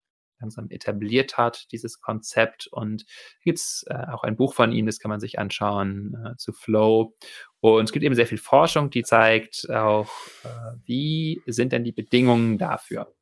langsam 0.43 0.69
etabliert 0.71 1.39
hat, 1.39 1.73
dieses 1.73 2.01
Konzept. 2.01 2.67
Und 2.67 3.07
gibt 3.43 3.59
es 3.59 3.85
äh, 3.89 3.95
auch 4.13 4.23
ein 4.25 4.37
Buch 4.37 4.55
von 4.55 4.73
ihm, 4.73 4.87
das 4.87 4.99
kann 4.99 5.09
man 5.09 5.21
sich 5.21 5.39
anschauen, 5.39 6.15
äh, 6.25 6.37
zu 6.37 6.53
Flow. 6.53 7.15
Und 7.61 7.85
es 7.85 7.93
gibt 7.93 8.05
eben 8.05 8.15
sehr 8.15 8.27
viel 8.27 8.39
Forschung, 8.39 8.91
die 8.91 9.03
zeigt 9.03 9.71
auch, 9.71 10.11
äh, 10.45 10.49
wie 10.85 11.41
sind 11.47 11.73
denn 11.73 11.85
die 11.85 11.93
Bedingungen 11.93 12.59
dafür, 12.59 13.15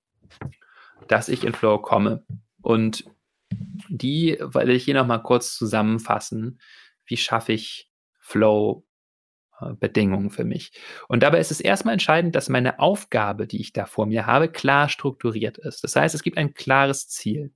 dass 1.06 1.28
ich 1.28 1.44
in 1.44 1.52
Flow 1.52 1.78
komme. 1.78 2.24
Und 2.62 3.04
die 3.88 4.38
will 4.40 4.70
ich 4.70 4.84
hier 4.84 4.94
nochmal 4.94 5.22
kurz 5.22 5.54
zusammenfassen. 5.56 6.60
Wie 7.04 7.16
schaffe 7.16 7.52
ich 7.52 7.90
Flow 8.18 8.84
Bedingungen 9.78 10.30
für 10.30 10.44
mich. 10.44 10.72
Und 11.08 11.22
dabei 11.22 11.40
ist 11.40 11.50
es 11.50 11.60
erstmal 11.60 11.94
entscheidend, 11.94 12.34
dass 12.34 12.48
meine 12.48 12.78
Aufgabe, 12.78 13.46
die 13.46 13.60
ich 13.60 13.72
da 13.72 13.86
vor 13.86 14.06
mir 14.06 14.26
habe, 14.26 14.48
klar 14.48 14.88
strukturiert 14.88 15.58
ist. 15.58 15.84
Das 15.84 15.96
heißt, 15.96 16.14
es 16.14 16.22
gibt 16.22 16.38
ein 16.38 16.54
klares 16.54 17.08
Ziel. 17.08 17.52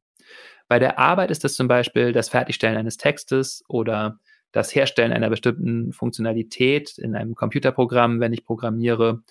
Bei 0.68 0.78
der 0.78 0.98
Arbeit 0.98 1.30
ist 1.30 1.44
das 1.44 1.54
zum 1.54 1.68
Beispiel 1.68 2.12
das 2.12 2.28
Fertigstellen 2.28 2.76
eines 2.76 2.96
Textes 2.96 3.62
oder 3.68 4.18
das 4.52 4.74
Herstellen 4.74 5.12
einer 5.12 5.30
bestimmten 5.30 5.92
Funktionalität 5.92 6.96
in 6.98 7.16
einem 7.16 7.34
Computerprogramm, 7.34 8.20
wenn 8.20 8.32
ich 8.32 8.44
programmiere. 8.44 9.22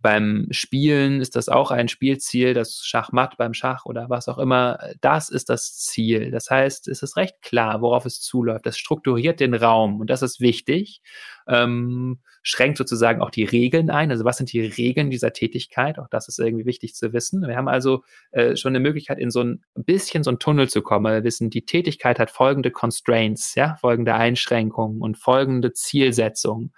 Beim 0.00 0.46
Spielen 0.50 1.20
ist 1.20 1.34
das 1.34 1.48
auch 1.48 1.72
ein 1.72 1.88
Spielziel, 1.88 2.54
das 2.54 2.82
Schachmatt 2.84 3.36
beim 3.36 3.52
Schach 3.52 3.84
oder 3.84 4.08
was 4.08 4.28
auch 4.28 4.38
immer. 4.38 4.78
Das 5.00 5.28
ist 5.28 5.48
das 5.48 5.76
Ziel. 5.76 6.30
Das 6.30 6.50
heißt, 6.50 6.86
es 6.86 7.02
ist 7.02 7.16
recht 7.16 7.42
klar, 7.42 7.80
worauf 7.80 8.06
es 8.06 8.20
zuläuft. 8.20 8.66
Das 8.66 8.78
strukturiert 8.78 9.40
den 9.40 9.54
Raum 9.54 10.00
und 10.00 10.08
das 10.08 10.22
ist 10.22 10.40
wichtig. 10.40 11.00
Ähm, 11.48 12.20
schränkt 12.42 12.78
sozusagen 12.78 13.20
auch 13.20 13.30
die 13.30 13.44
Regeln 13.44 13.90
ein. 13.90 14.10
Also 14.10 14.24
was 14.24 14.36
sind 14.36 14.52
die 14.52 14.60
Regeln 14.60 15.10
dieser 15.10 15.32
Tätigkeit? 15.32 15.98
Auch 15.98 16.08
das 16.08 16.28
ist 16.28 16.38
irgendwie 16.38 16.66
wichtig 16.66 16.94
zu 16.94 17.12
wissen. 17.12 17.42
Wir 17.46 17.56
haben 17.56 17.68
also 17.68 18.04
äh, 18.30 18.54
schon 18.54 18.70
eine 18.70 18.80
Möglichkeit, 18.80 19.18
in 19.18 19.30
so 19.30 19.42
ein 19.42 19.62
bisschen 19.74 20.22
so 20.22 20.30
ein 20.30 20.38
Tunnel 20.38 20.68
zu 20.68 20.82
kommen. 20.82 21.12
Wir 21.12 21.24
wissen, 21.24 21.50
die 21.50 21.64
Tätigkeit 21.64 22.18
hat 22.18 22.30
folgende 22.30 22.70
Constraints, 22.70 23.54
ja, 23.56 23.76
folgende 23.80 24.14
Einschränkungen 24.14 25.00
und 25.00 25.18
folgende 25.18 25.72
Zielsetzungen. 25.72 26.72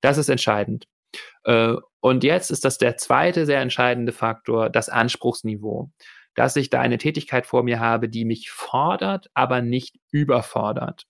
Das 0.00 0.18
ist 0.18 0.28
entscheidend. 0.28 0.86
Äh, 1.44 1.74
und 2.00 2.24
jetzt 2.24 2.50
ist 2.50 2.64
das 2.64 2.78
der 2.78 2.96
zweite 2.96 3.46
sehr 3.46 3.60
entscheidende 3.60 4.12
Faktor, 4.12 4.70
das 4.70 4.88
Anspruchsniveau. 4.88 5.90
Dass 6.34 6.56
ich 6.56 6.68
da 6.70 6.80
eine 6.80 6.98
Tätigkeit 6.98 7.46
vor 7.46 7.62
mir 7.62 7.80
habe, 7.80 8.08
die 8.08 8.24
mich 8.24 8.50
fordert, 8.50 9.30
aber 9.34 9.62
nicht 9.62 9.96
überfordert. 10.10 11.04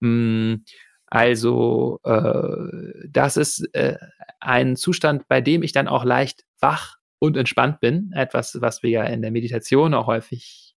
Hm, 0.00 0.64
also 1.06 2.00
äh, 2.04 3.08
das 3.08 3.36
ist 3.36 3.68
äh, 3.74 3.96
ein 4.40 4.76
Zustand, 4.76 5.28
bei 5.28 5.40
dem 5.40 5.62
ich 5.62 5.72
dann 5.72 5.88
auch 5.88 6.04
leicht 6.04 6.44
wach 6.60 6.96
und 7.18 7.36
entspannt 7.36 7.80
bin. 7.80 8.12
Etwas, 8.14 8.60
was 8.60 8.82
wir 8.82 8.90
ja 8.90 9.04
in 9.04 9.22
der 9.22 9.30
Meditation 9.30 9.94
auch 9.94 10.06
häufig 10.06 10.73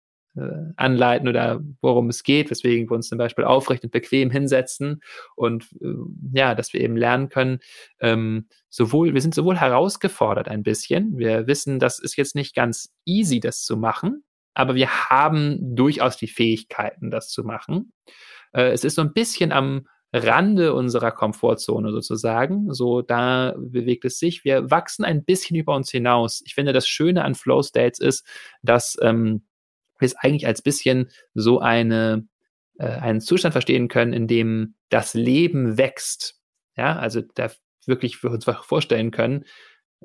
anleiten 0.76 1.28
oder 1.28 1.62
worum 1.82 2.10
es 2.10 2.24
geht, 2.24 2.52
weswegen 2.52 2.90
wir 2.90 2.96
uns 2.96 3.10
zum 3.10 3.18
Beispiel 3.18 3.46
aufrecht 3.46 3.84
und 3.84 3.92
bequem 3.92 4.30
hinsetzen 4.30 5.02
und 5.36 5.66
äh, 5.82 5.94
ja, 6.34 6.56
dass 6.56 6.74
wir 6.74 6.82
eben 6.82 6.98
lernen 6.98 7.30
können, 7.30 7.60
ähm, 8.00 8.48
sowohl, 8.70 9.14
wir 9.14 9.22
sind 9.22 9.34
sowohl 9.34 9.58
herausgefordert 9.58 10.48
ein 10.48 10.64
bisschen, 10.64 11.18
wir 11.18 11.48
wissen, 11.48 11.80
das 11.80 12.00
ist 12.00 12.18
jetzt 12.18 12.36
nicht 12.36 12.56
ganz 12.56 12.94
easy, 13.06 13.40
das 13.40 13.64
zu 13.64 13.78
machen, 13.78 14.24
aber 14.54 14.76
wir 14.76 15.10
haben 15.10 15.76
durchaus 15.76 16.18
die 16.18 16.28
Fähigkeiten, 16.28 17.12
das 17.12 17.30
zu 17.30 17.44
machen. 17.44 17.94
Äh, 18.54 18.72
es 18.72 18.84
ist 18.84 18.96
so 18.96 19.02
ein 19.02 19.14
bisschen 19.14 19.52
am 19.52 19.88
Rande 20.14 20.74
unserer 20.74 21.12
Komfortzone 21.12 21.92
sozusagen. 21.92 22.74
So, 22.74 23.02
da 23.02 23.54
bewegt 23.58 24.06
es 24.06 24.18
sich. 24.18 24.46
Wir 24.46 24.72
wachsen 24.72 25.04
ein 25.04 25.26
bisschen 25.26 25.58
über 25.58 25.76
uns 25.76 25.92
hinaus. 25.92 26.42
Ich 26.46 26.56
finde, 26.56 26.72
das 26.72 26.88
Schöne 26.88 27.26
an 27.26 27.36
Flow 27.36 27.62
States 27.62 28.00
ist, 28.00 28.26
dass 28.62 28.98
ähm, 29.02 29.44
es 30.00 30.16
eigentlich 30.16 30.48
als 30.48 30.62
bisschen 30.62 31.10
so 31.34 31.60
eine, 31.60 32.28
äh, 32.78 32.86
einen 32.86 33.22
Zustand 33.22 33.54
verstehen 33.54 33.88
können, 33.88 34.14
in 34.14 34.28
dem 34.28 34.76
das 34.90 35.14
Leben 35.14 35.78
wächst. 35.78 36.40
Ja, 36.78 36.98
also 36.98 37.22
da 37.36 37.52
wirklich 37.86 38.18
für 38.18 38.30
uns 38.30 38.46
vorstellen 38.46 39.12
können, 39.12 39.46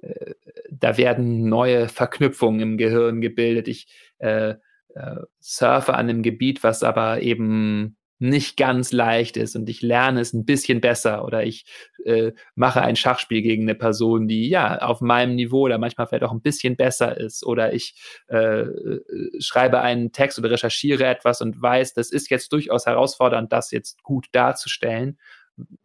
äh, 0.03 0.34
da 0.70 0.97
werden 0.97 1.49
neue 1.49 1.88
Verknüpfungen 1.88 2.61
im 2.61 2.78
Gehirn 2.78 3.20
gebildet. 3.20 3.68
Ich 3.68 3.88
äh, 4.18 4.55
äh, 4.95 5.16
surfe 5.41 5.95
an 5.95 6.09
einem 6.09 6.22
Gebiet, 6.22 6.62
was 6.62 6.82
aber 6.82 7.22
eben 7.22 7.97
nicht 8.21 8.59
ganz 8.59 8.93
leicht 8.93 9.39
ist 9.39 9.57
und 9.57 9.68
ich 9.71 9.81
lerne 9.81 10.21
es 10.21 10.35
ein 10.35 10.45
bisschen 10.45 10.83
besser 10.83 11.25
oder 11.25 11.43
ich 11.43 11.64
äh, 12.05 12.33
mache 12.55 12.83
ein 12.83 12.95
Schachspiel 12.95 13.41
gegen 13.41 13.62
eine 13.62 13.75
Person, 13.75 14.29
die 14.29 14.49
ja 14.49 14.79
auf 14.83 15.01
meinem 15.01 15.35
Niveau 15.35 15.62
oder 15.62 15.79
manchmal 15.79 16.07
vielleicht 16.07 16.25
auch 16.25 16.33
ein 16.33 16.43
bisschen 16.43 16.77
besser 16.77 17.16
ist 17.16 17.45
oder 17.45 17.73
ich 17.73 17.99
äh, 18.29 18.61
äh, 18.61 19.01
schreibe 19.41 19.81
einen 19.81 20.12
Text 20.12 20.39
oder 20.39 20.51
recherchiere 20.51 21.07
etwas 21.07 21.41
und 21.41 21.61
weiß, 21.61 21.95
das 21.95 22.11
ist 22.11 22.31
jetzt 22.31 22.53
durchaus 22.53 22.85
herausfordernd, 22.85 23.51
das 23.53 23.71
jetzt 23.71 24.03
gut 24.03 24.27
darzustellen, 24.33 25.18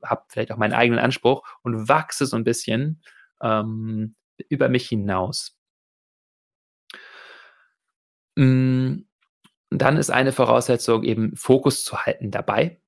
habe 0.03 0.23
vielleicht 0.27 0.51
auch 0.51 0.57
meinen 0.57 0.73
eigenen 0.73 0.99
Anspruch 0.99 1.43
und 1.63 1.87
wachse 1.87 2.25
so 2.25 2.35
ein 2.35 2.43
bisschen 2.43 3.01
ähm, 3.41 4.15
über 4.49 4.67
mich 4.67 4.89
hinaus. 4.89 5.57
Mm 8.37 9.05
und 9.71 9.81
dann 9.81 9.97
ist 9.97 10.09
eine 10.09 10.31
Voraussetzung 10.31 11.03
eben 11.03 11.35
Fokus 11.35 11.83
zu 11.83 11.97
halten 12.05 12.31
dabei. 12.31 12.79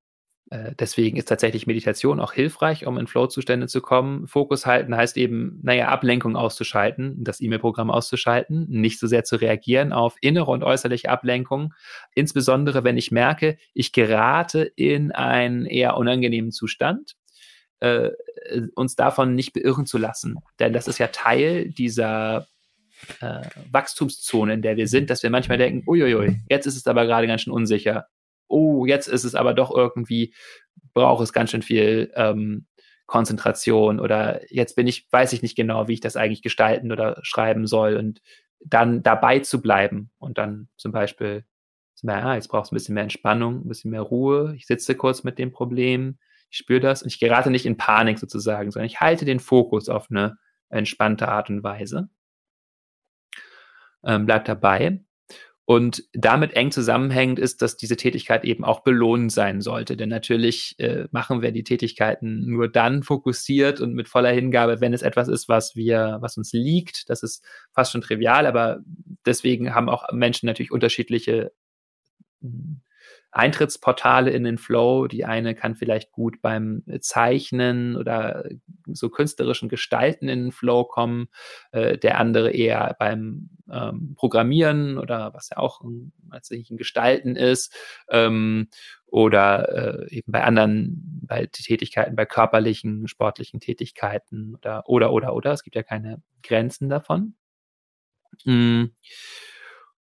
Äh, 0.49 0.73
deswegen 0.79 1.17
ist 1.17 1.27
tatsächlich 1.27 1.67
Meditation 1.67 2.19
auch 2.19 2.31
hilfreich, 2.31 2.85
um 2.85 2.97
in 2.97 3.07
Flow-Zustände 3.07 3.67
zu 3.67 3.81
kommen. 3.81 4.27
Fokus 4.27 4.65
halten 4.65 4.95
heißt 4.95 5.17
eben, 5.17 5.59
naja, 5.63 5.89
Ablenkung 5.89 6.35
auszuschalten, 6.35 7.23
das 7.23 7.41
E-Mail-Programm 7.41 7.91
auszuschalten, 7.91 8.65
nicht 8.69 8.99
so 8.99 9.07
sehr 9.07 9.23
zu 9.23 9.35
reagieren 9.35 9.91
auf 9.91 10.15
innere 10.21 10.51
und 10.51 10.63
äußerliche 10.63 11.09
Ablenkung. 11.09 11.73
Insbesondere, 12.15 12.83
wenn 12.83 12.97
ich 12.97 13.11
merke, 13.11 13.57
ich 13.73 13.91
gerate 13.91 14.63
in 14.63 15.11
einen 15.11 15.65
eher 15.65 15.97
unangenehmen 15.97 16.51
Zustand, 16.51 17.15
äh, 17.79 18.11
uns 18.75 18.95
davon 18.95 19.35
nicht 19.35 19.53
beirren 19.53 19.85
zu 19.85 19.97
lassen. 19.97 20.37
Denn 20.59 20.71
das 20.71 20.87
ist 20.87 20.99
ja 20.99 21.07
Teil 21.07 21.69
dieser 21.69 22.47
äh, 23.21 23.41
Wachstumszone, 23.71 24.53
in 24.53 24.61
der 24.61 24.77
wir 24.77 24.87
sind, 24.87 25.09
dass 25.09 25.23
wir 25.23 25.29
manchmal 25.29 25.57
denken, 25.57 25.83
uiuiui, 25.87 26.41
jetzt 26.49 26.65
ist 26.65 26.75
es 26.75 26.87
aber 26.87 27.05
gerade 27.05 27.27
ganz 27.27 27.41
schön 27.41 27.53
unsicher. 27.53 28.07
Oh, 28.47 28.85
jetzt 28.85 29.07
ist 29.07 29.23
es 29.23 29.35
aber 29.35 29.53
doch 29.53 29.75
irgendwie, 29.75 30.33
braucht 30.93 31.23
es 31.23 31.33
ganz 31.33 31.51
schön 31.51 31.61
viel 31.61 32.11
ähm, 32.15 32.65
Konzentration 33.07 33.99
oder 33.99 34.41
jetzt 34.53 34.75
bin 34.75 34.85
ich, 34.85 35.07
weiß 35.11 35.33
ich 35.33 35.41
nicht 35.41 35.55
genau, 35.55 35.87
wie 35.87 35.93
ich 35.93 36.01
das 36.01 36.15
eigentlich 36.15 36.41
gestalten 36.41 36.91
oder 36.91 37.19
schreiben 37.23 37.65
soll 37.65 37.95
und 37.95 38.21
dann 38.59 39.01
dabei 39.03 39.39
zu 39.39 39.61
bleiben 39.61 40.11
und 40.17 40.37
dann 40.37 40.67
zum 40.77 40.91
Beispiel, 40.91 41.45
ah, 42.05 42.35
jetzt 42.35 42.49
braucht 42.49 42.65
es 42.65 42.71
ein 42.71 42.75
bisschen 42.75 42.95
mehr 42.95 43.03
Entspannung, 43.03 43.61
ein 43.61 43.67
bisschen 43.67 43.91
mehr 43.91 44.01
Ruhe, 44.01 44.53
ich 44.55 44.65
sitze 44.65 44.95
kurz 44.95 45.23
mit 45.23 45.39
dem 45.39 45.51
Problem, 45.51 46.17
ich 46.49 46.57
spüre 46.57 46.79
das 46.79 47.01
und 47.01 47.09
ich 47.09 47.19
gerate 47.19 47.49
nicht 47.49 47.65
in 47.65 47.77
Panik 47.77 48.19
sozusagen, 48.19 48.71
sondern 48.71 48.87
ich 48.87 48.99
halte 48.99 49.25
den 49.25 49.39
Fokus 49.39 49.89
auf 49.89 50.07
eine 50.09 50.37
entspannte 50.69 51.29
Art 51.29 51.49
und 51.49 51.63
Weise 51.63 52.09
ähm, 54.07 54.25
bleibt 54.25 54.47
dabei. 54.47 55.01
Und 55.69 56.05
damit 56.13 56.53
eng 56.53 56.71
zusammenhängend 56.71 57.39
ist, 57.39 57.61
dass 57.61 57.75
diese 57.75 57.97
Tätigkeit 57.97 58.45
eben 58.45 58.63
auch 58.63 58.83
belohnend 58.83 59.33
sein 59.33 59.59
sollte. 59.59 59.97
Denn 59.97 60.07
natürlich 60.07 60.75
äh, 60.79 61.09
machen 61.11 61.41
wir 61.41 61.51
die 61.51 61.65
Tätigkeiten 61.65 62.49
nur 62.49 62.71
dann 62.71 63.03
fokussiert 63.03 63.81
und 63.81 63.93
mit 63.93 64.07
voller 64.07 64.31
Hingabe, 64.31 64.79
wenn 64.79 64.93
es 64.93 65.01
etwas 65.01 65.27
ist, 65.27 65.49
was 65.49 65.75
wir, 65.75 66.19
was 66.21 66.37
uns 66.37 66.53
liegt. 66.53 67.09
Das 67.09 67.21
ist 67.21 67.43
fast 67.73 67.91
schon 67.91 67.99
trivial, 67.99 68.45
aber 68.45 68.79
deswegen 69.25 69.75
haben 69.75 69.89
auch 69.89 70.09
Menschen 70.13 70.45
natürlich 70.45 70.71
unterschiedliche 70.71 71.51
hm, 72.41 72.79
Eintrittsportale 73.31 74.31
in 74.31 74.43
den 74.43 74.57
Flow. 74.57 75.07
Die 75.07 75.25
eine 75.25 75.53
kann 75.53 75.75
vielleicht 75.75 76.11
gut 76.11 76.41
beim 76.41 76.83
Zeichnen 77.01 77.95
oder 77.95 78.45
so 78.87 79.09
künstlerischen 79.09 79.69
Gestalten 79.69 80.29
in 80.29 80.45
den 80.45 80.51
Flow 80.51 80.85
kommen, 80.85 81.27
äh, 81.71 81.97
der 81.97 82.19
andere 82.19 82.51
eher 82.51 82.95
beim 82.99 83.49
ähm, 83.71 84.15
Programmieren 84.15 84.97
oder 84.97 85.33
was 85.33 85.49
ja 85.49 85.57
auch 85.57 85.81
ein, 85.81 86.13
tatsächlich 86.31 86.71
ein 86.71 86.77
Gestalten 86.77 87.35
ist. 87.35 87.75
Ähm, 88.09 88.69
oder 89.07 90.07
äh, 90.09 90.15
eben 90.15 90.31
bei 90.31 90.43
anderen, 90.43 91.21
bei 91.25 91.45
Tätigkeiten, 91.47 92.15
bei 92.15 92.25
körperlichen, 92.25 93.07
sportlichen 93.07 93.59
Tätigkeiten 93.59 94.55
oder 94.55 94.87
oder 94.87 95.13
oder 95.13 95.33
oder. 95.33 95.51
Es 95.53 95.63
gibt 95.63 95.75
ja 95.75 95.83
keine 95.83 96.21
Grenzen 96.43 96.89
davon. 96.89 97.35
Mm. 98.45 98.85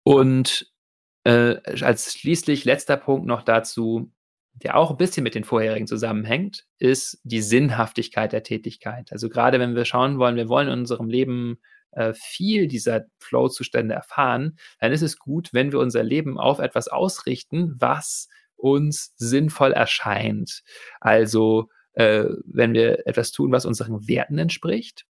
Und 0.03 0.71
äh, 1.23 1.57
als 1.81 2.13
schließlich 2.13 2.65
letzter 2.65 2.97
Punkt 2.97 3.27
noch 3.27 3.43
dazu, 3.43 4.11
der 4.53 4.77
auch 4.77 4.91
ein 4.91 4.97
bisschen 4.97 5.23
mit 5.23 5.35
den 5.35 5.43
vorherigen 5.43 5.87
zusammenhängt, 5.87 6.65
ist 6.79 7.19
die 7.23 7.41
Sinnhaftigkeit 7.41 8.33
der 8.33 8.43
Tätigkeit. 8.43 9.11
Also 9.11 9.29
gerade 9.29 9.59
wenn 9.59 9.75
wir 9.75 9.85
schauen 9.85 10.17
wollen, 10.17 10.35
wir 10.35 10.49
wollen 10.49 10.67
in 10.67 10.79
unserem 10.79 11.09
Leben 11.09 11.59
äh, 11.91 12.13
viel 12.13 12.67
dieser 12.67 13.05
Flow-Zustände 13.19 13.95
erfahren, 13.95 14.57
dann 14.79 14.91
ist 14.91 15.01
es 15.01 15.17
gut, 15.17 15.49
wenn 15.53 15.71
wir 15.71 15.79
unser 15.79 16.03
Leben 16.03 16.37
auf 16.37 16.59
etwas 16.59 16.87
ausrichten, 16.87 17.75
was 17.77 18.27
uns 18.55 19.13
sinnvoll 19.17 19.71
erscheint. 19.71 20.63
Also 20.99 21.69
äh, 21.93 22.25
wenn 22.45 22.73
wir 22.73 23.07
etwas 23.07 23.31
tun, 23.31 23.51
was 23.51 23.65
unseren 23.65 24.07
Werten 24.07 24.37
entspricht 24.37 25.05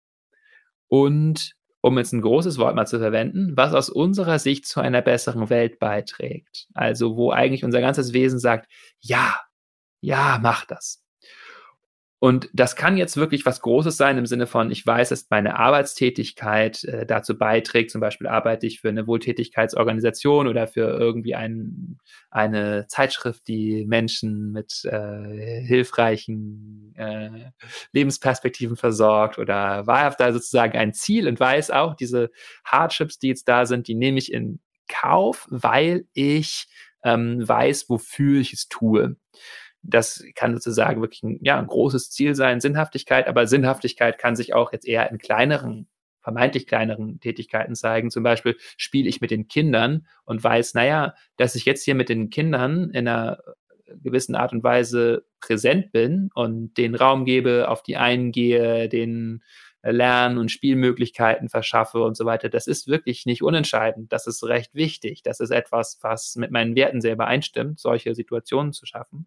und 0.87 1.55
um 1.81 1.97
jetzt 1.97 2.13
ein 2.13 2.21
großes 2.21 2.57
Wort 2.57 2.75
mal 2.75 2.85
zu 2.85 2.99
verwenden, 2.99 3.55
was 3.55 3.73
aus 3.73 3.89
unserer 3.89 4.39
Sicht 4.39 4.67
zu 4.67 4.81
einer 4.81 5.01
besseren 5.01 5.49
Welt 5.49 5.79
beiträgt. 5.79 6.67
Also 6.73 7.15
wo 7.15 7.31
eigentlich 7.31 7.63
unser 7.63 7.81
ganzes 7.81 8.13
Wesen 8.13 8.39
sagt, 8.39 8.69
ja, 8.99 9.39
ja, 10.01 10.39
mach 10.41 10.65
das. 10.65 11.03
Und 12.21 12.49
das 12.53 12.75
kann 12.75 12.97
jetzt 12.97 13.15
wirklich 13.15 13.45
was 13.45 13.61
Großes 13.61 13.95
sein 13.95 14.17
im 14.17 14.25
Sinne 14.25 14.45
von, 14.45 14.71
ich 14.71 14.85
weiß, 14.85 15.09
dass 15.09 15.27
meine 15.29 15.57
Arbeitstätigkeit 15.57 16.83
äh, 16.83 17.05
dazu 17.05 17.37
beiträgt. 17.37 17.91
Zum 17.91 18.01
Beispiel 18.01 18.27
arbeite 18.27 18.67
ich 18.67 18.81
für 18.81 18.89
eine 18.89 19.07
Wohltätigkeitsorganisation 19.07 20.47
oder 20.47 20.67
für 20.67 20.99
irgendwie 20.99 21.35
ein, 21.35 21.97
eine 22.29 22.87
Zeitschrift, 22.89 23.47
die 23.47 23.85
Menschen 23.85 24.51
mit 24.51 24.83
äh, 24.83 25.61
hilfreichen 25.61 26.93
äh, 26.97 27.51
Lebensperspektiven 27.93 28.75
versorgt 28.75 29.39
oder 29.39 29.87
war 29.87 30.11
da 30.11 30.33
sozusagen 30.33 30.77
ein 30.77 30.93
Ziel 30.93 31.25
und 31.25 31.39
weiß 31.39 31.71
auch, 31.71 31.95
diese 31.95 32.31
Hardships, 32.65 33.17
die 33.19 33.29
jetzt 33.29 33.47
da 33.47 33.65
sind, 33.65 33.87
die 33.87 33.95
nehme 33.95 34.17
ich 34.17 34.33
in 34.33 34.59
Kauf, 34.89 35.47
weil 35.49 36.05
ich 36.13 36.67
ähm, 37.03 37.47
weiß, 37.47 37.89
wofür 37.89 38.41
ich 38.41 38.51
es 38.51 38.67
tue. 38.67 39.15
Das 39.81 40.23
kann 40.35 40.53
sozusagen 40.55 41.01
wirklich 41.01 41.23
ein, 41.23 41.39
ja, 41.41 41.57
ein 41.57 41.67
großes 41.67 42.11
Ziel 42.11 42.35
sein, 42.35 42.59
Sinnhaftigkeit, 42.59 43.27
aber 43.27 43.47
Sinnhaftigkeit 43.47 44.17
kann 44.17 44.35
sich 44.35 44.53
auch 44.53 44.71
jetzt 44.73 44.87
eher 44.87 45.09
in 45.09 45.17
kleineren 45.17 45.87
vermeintlich 46.21 46.67
kleineren 46.67 47.19
Tätigkeiten 47.21 47.75
zeigen. 47.75 48.11
Zum 48.11 48.23
Beispiel 48.23 48.57
spiele 48.77 49.07
ich 49.07 49.21
mit 49.21 49.31
den 49.31 49.47
Kindern 49.47 50.05
und 50.25 50.43
weiß, 50.43 50.73
naja, 50.73 51.15
dass 51.37 51.55
ich 51.55 51.65
jetzt 51.65 51.83
hier 51.83 51.95
mit 51.95 52.09
den 52.09 52.29
Kindern 52.29 52.89
in 52.91 53.07
einer 53.07 53.39
gewissen 54.03 54.35
Art 54.35 54.53
und 54.53 54.63
Weise 54.63 55.25
präsent 55.39 55.91
bin 55.91 56.29
und 56.33 56.77
den 56.77 56.95
Raum 56.95 57.25
gebe, 57.25 57.69
auf 57.69 57.81
die 57.81 57.97
eingehe, 57.97 58.89
den 58.89 59.43
Lern- 59.81 60.37
und 60.37 60.51
Spielmöglichkeiten 60.51 61.49
verschaffe 61.49 62.03
und 62.03 62.17
so 62.17 62.25
weiter. 62.25 62.49
Das 62.49 62.67
ist 62.67 62.87
wirklich 62.87 63.25
nicht 63.25 63.41
unentscheidend. 63.41 64.11
Das 64.11 64.27
ist 64.27 64.43
recht 64.43 64.75
wichtig. 64.75 65.23
Das 65.23 65.39
ist 65.39 65.51
etwas, 65.51 65.99
was 66.01 66.35
mit 66.35 66.51
meinen 66.51 66.75
Werten 66.75 67.01
sehr 67.01 67.13
übereinstimmt, 67.13 67.79
solche 67.79 68.13
Situationen 68.13 68.73
zu 68.73 68.85
schaffen. 68.85 69.25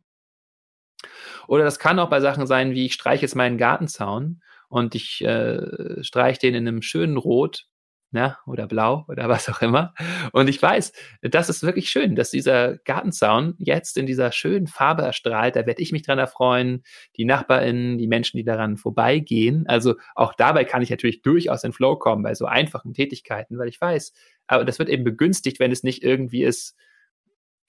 Oder 1.49 1.65
das 1.65 1.79
kann 1.79 1.99
auch 1.99 2.11
bei 2.11 2.21
Sachen 2.21 2.47
sein, 2.47 2.73
wie 2.73 2.87
ich 2.87 2.95
streiche 2.95 3.23
jetzt 3.23 3.37
meinen 3.37 3.59
Gartenzaun 3.59 4.43
und 4.69 4.95
ich 4.95 5.23
äh, 5.25 6.03
streiche 6.03 6.41
den 6.41 6.55
in 6.55 6.69
einem 6.69 6.83
schönen 6.83 7.17
Rot 7.17 7.67
ne, 8.13 8.37
oder 8.47 8.67
blau 8.67 9.05
oder 9.09 9.29
was 9.29 9.49
auch 9.49 9.61
immer. 9.63 9.95
Und 10.33 10.49
ich 10.49 10.61
weiß, 10.61 10.93
das 11.23 11.49
ist 11.49 11.63
wirklich 11.63 11.89
schön, 11.91 12.15
dass 12.15 12.31
dieser 12.31 12.79
Gartenzaun 12.79 13.55
jetzt 13.59 13.97
in 13.97 14.07
dieser 14.07 14.33
schönen 14.33 14.67
Farbe 14.67 15.03
erstrahlt. 15.03 15.57
Da 15.57 15.67
werde 15.67 15.83
ich 15.83 15.93
mich 15.93 16.03
dran 16.03 16.19
erfreuen, 16.19 16.85
die 17.17 17.25
NachbarInnen, 17.25 17.99
die 17.99 18.07
Menschen, 18.07 18.37
die 18.37 18.45
daran 18.45 18.77
vorbeigehen. 18.77 19.67
Also 19.67 19.97
auch 20.15 20.35
dabei 20.35 20.65
kann 20.65 20.83
ich 20.83 20.91
natürlich 20.91 21.23
durchaus 21.23 21.65
in 21.65 21.73
Flow 21.73 21.97
kommen 21.97 22.23
bei 22.23 22.35
so 22.35 22.47
einfachen 22.47 22.95
Tätigkeiten, 22.95 23.59
weil 23.59 23.69
ich 23.69 23.81
weiß, 23.81 24.13
aber 24.47 24.65
das 24.65 24.79
wird 24.79 24.89
eben 24.89 25.05
begünstigt, 25.05 25.59
wenn 25.59 25.73
es 25.73 25.83
nicht 25.83 26.03
irgendwie 26.03 26.45
ist, 26.45 26.77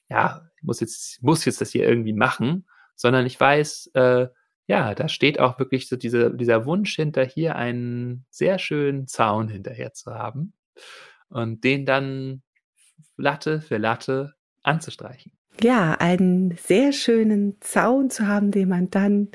ja, 0.10 0.42
ich 0.58 0.64
muss 0.64 0.80
jetzt, 0.80 1.24
muss 1.24 1.46
jetzt 1.46 1.62
das 1.62 1.72
hier 1.72 1.88
irgendwie 1.88 2.14
machen, 2.14 2.66
sondern 2.96 3.26
ich 3.26 3.40
weiß, 3.40 3.92
äh, 3.94 4.28
ja, 4.68 4.96
da 4.96 5.10
steht 5.10 5.40
auch 5.40 5.60
wirklich 5.60 5.88
so 5.88 5.96
diese, 5.96 6.34
dieser 6.34 6.66
Wunsch 6.66 6.96
hinter, 6.96 7.26
hier 7.26 7.56
einen 7.56 8.26
sehr 8.30 8.60
schönen 8.60 9.08
Zaun 9.08 9.50
hinterher 9.50 9.94
zu 9.94 10.14
haben 10.14 10.54
und 11.30 11.64
den 11.64 11.86
dann 11.86 12.42
Latte 13.18 13.62
für 13.62 13.78
Latte 13.78 14.34
anzustreichen. 14.64 15.34
Ja, 15.62 15.94
einen 15.94 16.56
sehr 16.58 16.94
schönen 16.94 17.58
Zaun 17.60 18.10
zu 18.10 18.28
haben, 18.28 18.52
den 18.52 18.70
man 18.70 18.90
dann 18.90 19.30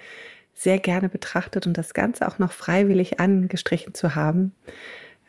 sehr 0.54 0.80
gerne 0.80 1.08
betrachtet 1.08 1.66
und 1.66 1.78
das 1.78 1.94
Ganze 1.94 2.26
auch 2.26 2.38
noch 2.38 2.52
freiwillig 2.52 3.20
angestrichen 3.20 3.94
zu 3.94 4.16
haben. 4.16 4.52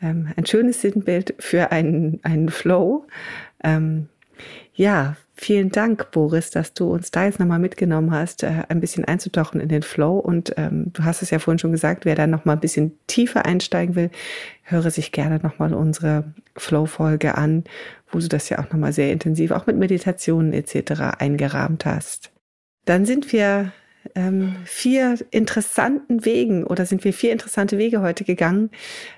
Ähm, 0.02 0.32
ein 0.36 0.46
schönes 0.46 0.80
Sinnbild 0.80 1.34
für 1.38 1.70
einen, 1.70 2.18
einen 2.24 2.48
Flow. 2.48 3.06
Ähm, 3.62 4.08
ja, 4.74 5.16
vielen 5.40 5.70
Dank, 5.70 6.10
Boris, 6.10 6.50
dass 6.50 6.74
du 6.74 6.90
uns 6.92 7.10
da 7.10 7.24
jetzt 7.24 7.40
nochmal 7.40 7.58
mitgenommen 7.58 8.10
hast, 8.10 8.42
äh, 8.42 8.64
ein 8.68 8.80
bisschen 8.80 9.06
einzutauchen 9.06 9.60
in 9.60 9.68
den 9.68 9.82
Flow. 9.82 10.18
Und 10.18 10.52
ähm, 10.58 10.92
du 10.92 11.04
hast 11.04 11.22
es 11.22 11.30
ja 11.30 11.38
vorhin 11.38 11.58
schon 11.58 11.72
gesagt, 11.72 12.04
wer 12.04 12.14
da 12.14 12.26
nochmal 12.26 12.56
ein 12.56 12.60
bisschen 12.60 12.98
tiefer 13.06 13.46
einsteigen 13.46 13.96
will, 13.96 14.10
höre 14.62 14.90
sich 14.90 15.12
gerne 15.12 15.38
nochmal 15.38 15.72
unsere 15.72 16.34
Flow-Folge 16.56 17.36
an, 17.36 17.64
wo 18.10 18.18
du 18.18 18.28
das 18.28 18.50
ja 18.50 18.58
auch 18.58 18.70
nochmal 18.70 18.92
sehr 18.92 19.12
intensiv, 19.12 19.50
auch 19.50 19.66
mit 19.66 19.76
Meditationen 19.76 20.52
etc. 20.52 21.18
eingerahmt 21.18 21.86
hast. 21.86 22.30
Dann 22.84 23.06
sind 23.06 23.32
wir 23.32 23.72
ähm, 24.14 24.56
vier 24.64 25.18
interessanten 25.30 26.24
Wegen 26.26 26.64
oder 26.64 26.84
sind 26.84 27.02
wir 27.04 27.14
vier 27.14 27.32
interessante 27.32 27.78
Wege 27.78 28.02
heute 28.02 28.24
gegangen, 28.24 28.70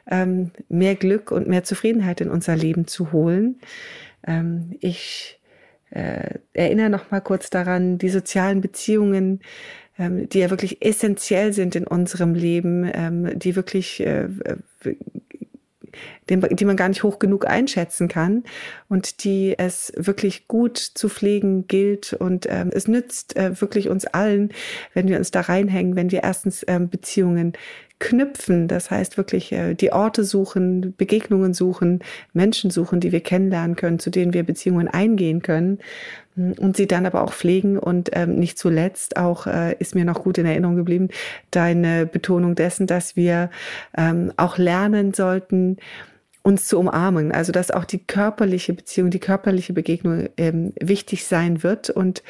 ähm, 0.08 0.52
mehr 0.68 0.94
Glück 0.94 1.32
und 1.32 1.48
mehr 1.48 1.64
Zufriedenheit 1.64 2.20
in 2.20 2.30
unser 2.30 2.54
Leben 2.54 2.86
zu 2.86 3.10
holen. 3.12 3.58
Ähm, 4.24 4.76
ich 4.80 5.40
äh, 5.92 6.38
erinnere 6.52 6.90
noch 6.90 7.10
mal 7.10 7.20
kurz 7.20 7.50
daran, 7.50 7.98
die 7.98 8.08
sozialen 8.08 8.60
Beziehungen, 8.60 9.40
ähm, 9.98 10.28
die 10.28 10.40
ja 10.40 10.50
wirklich 10.50 10.84
essentiell 10.84 11.52
sind 11.52 11.76
in 11.76 11.86
unserem 11.86 12.34
Leben, 12.34 12.90
ähm, 12.92 13.38
die 13.38 13.56
wirklich 13.56 14.00
äh, 14.00 14.28
den, 16.30 16.40
die 16.40 16.64
man 16.64 16.76
gar 16.76 16.88
nicht 16.88 17.02
hoch 17.02 17.18
genug 17.18 17.46
einschätzen 17.46 18.08
kann 18.08 18.44
und 18.88 19.24
die 19.24 19.54
es 19.58 19.92
wirklich 19.96 20.48
gut 20.48 20.78
zu 20.78 21.08
pflegen 21.08 21.66
gilt. 21.66 22.12
Und 22.14 22.46
ähm, 22.48 22.70
es 22.72 22.88
nützt 22.88 23.36
äh, 23.36 23.60
wirklich 23.60 23.88
uns 23.88 24.06
allen, 24.06 24.52
wenn 24.94 25.08
wir 25.08 25.18
uns 25.18 25.30
da 25.30 25.42
reinhängen, 25.42 25.96
wenn 25.96 26.10
wir 26.10 26.22
erstens 26.22 26.64
ähm, 26.68 26.88
Beziehungen 26.88 27.52
knüpfen, 28.02 28.66
das 28.66 28.90
heißt 28.90 29.16
wirklich 29.16 29.52
äh, 29.52 29.74
die 29.74 29.92
Orte 29.92 30.24
suchen, 30.24 30.92
Begegnungen 30.96 31.54
suchen, 31.54 32.00
Menschen 32.32 32.70
suchen, 32.70 32.98
die 32.98 33.12
wir 33.12 33.20
kennenlernen 33.20 33.76
können, 33.76 34.00
zu 34.00 34.10
denen 34.10 34.34
wir 34.34 34.42
Beziehungen 34.42 34.88
eingehen 34.88 35.40
können 35.40 35.78
hm, 36.34 36.54
und 36.58 36.76
sie 36.76 36.88
dann 36.88 37.06
aber 37.06 37.22
auch 37.22 37.32
pflegen. 37.32 37.78
Und 37.78 38.10
ähm, 38.12 38.40
nicht 38.40 38.58
zuletzt 38.58 39.16
auch 39.16 39.46
äh, 39.46 39.76
ist 39.78 39.94
mir 39.94 40.04
noch 40.04 40.24
gut 40.24 40.36
in 40.36 40.46
Erinnerung 40.46 40.74
geblieben 40.74 41.10
deine 41.52 42.04
Betonung 42.04 42.56
dessen, 42.56 42.88
dass 42.88 43.14
wir 43.14 43.50
ähm, 43.96 44.32
auch 44.36 44.58
lernen 44.58 45.14
sollten, 45.14 45.76
uns 46.42 46.66
zu 46.66 46.78
umarmen. 46.78 47.32
Also 47.32 47.52
dass 47.52 47.70
auch 47.70 47.84
die 47.84 48.04
körperliche 48.04 48.74
Beziehung, 48.74 49.10
die 49.10 49.20
körperliche 49.20 49.72
Begegnung 49.72 50.28
ähm, 50.36 50.72
wichtig 50.80 51.24
sein 51.24 51.62
wird 51.62 51.90
und 51.90 52.22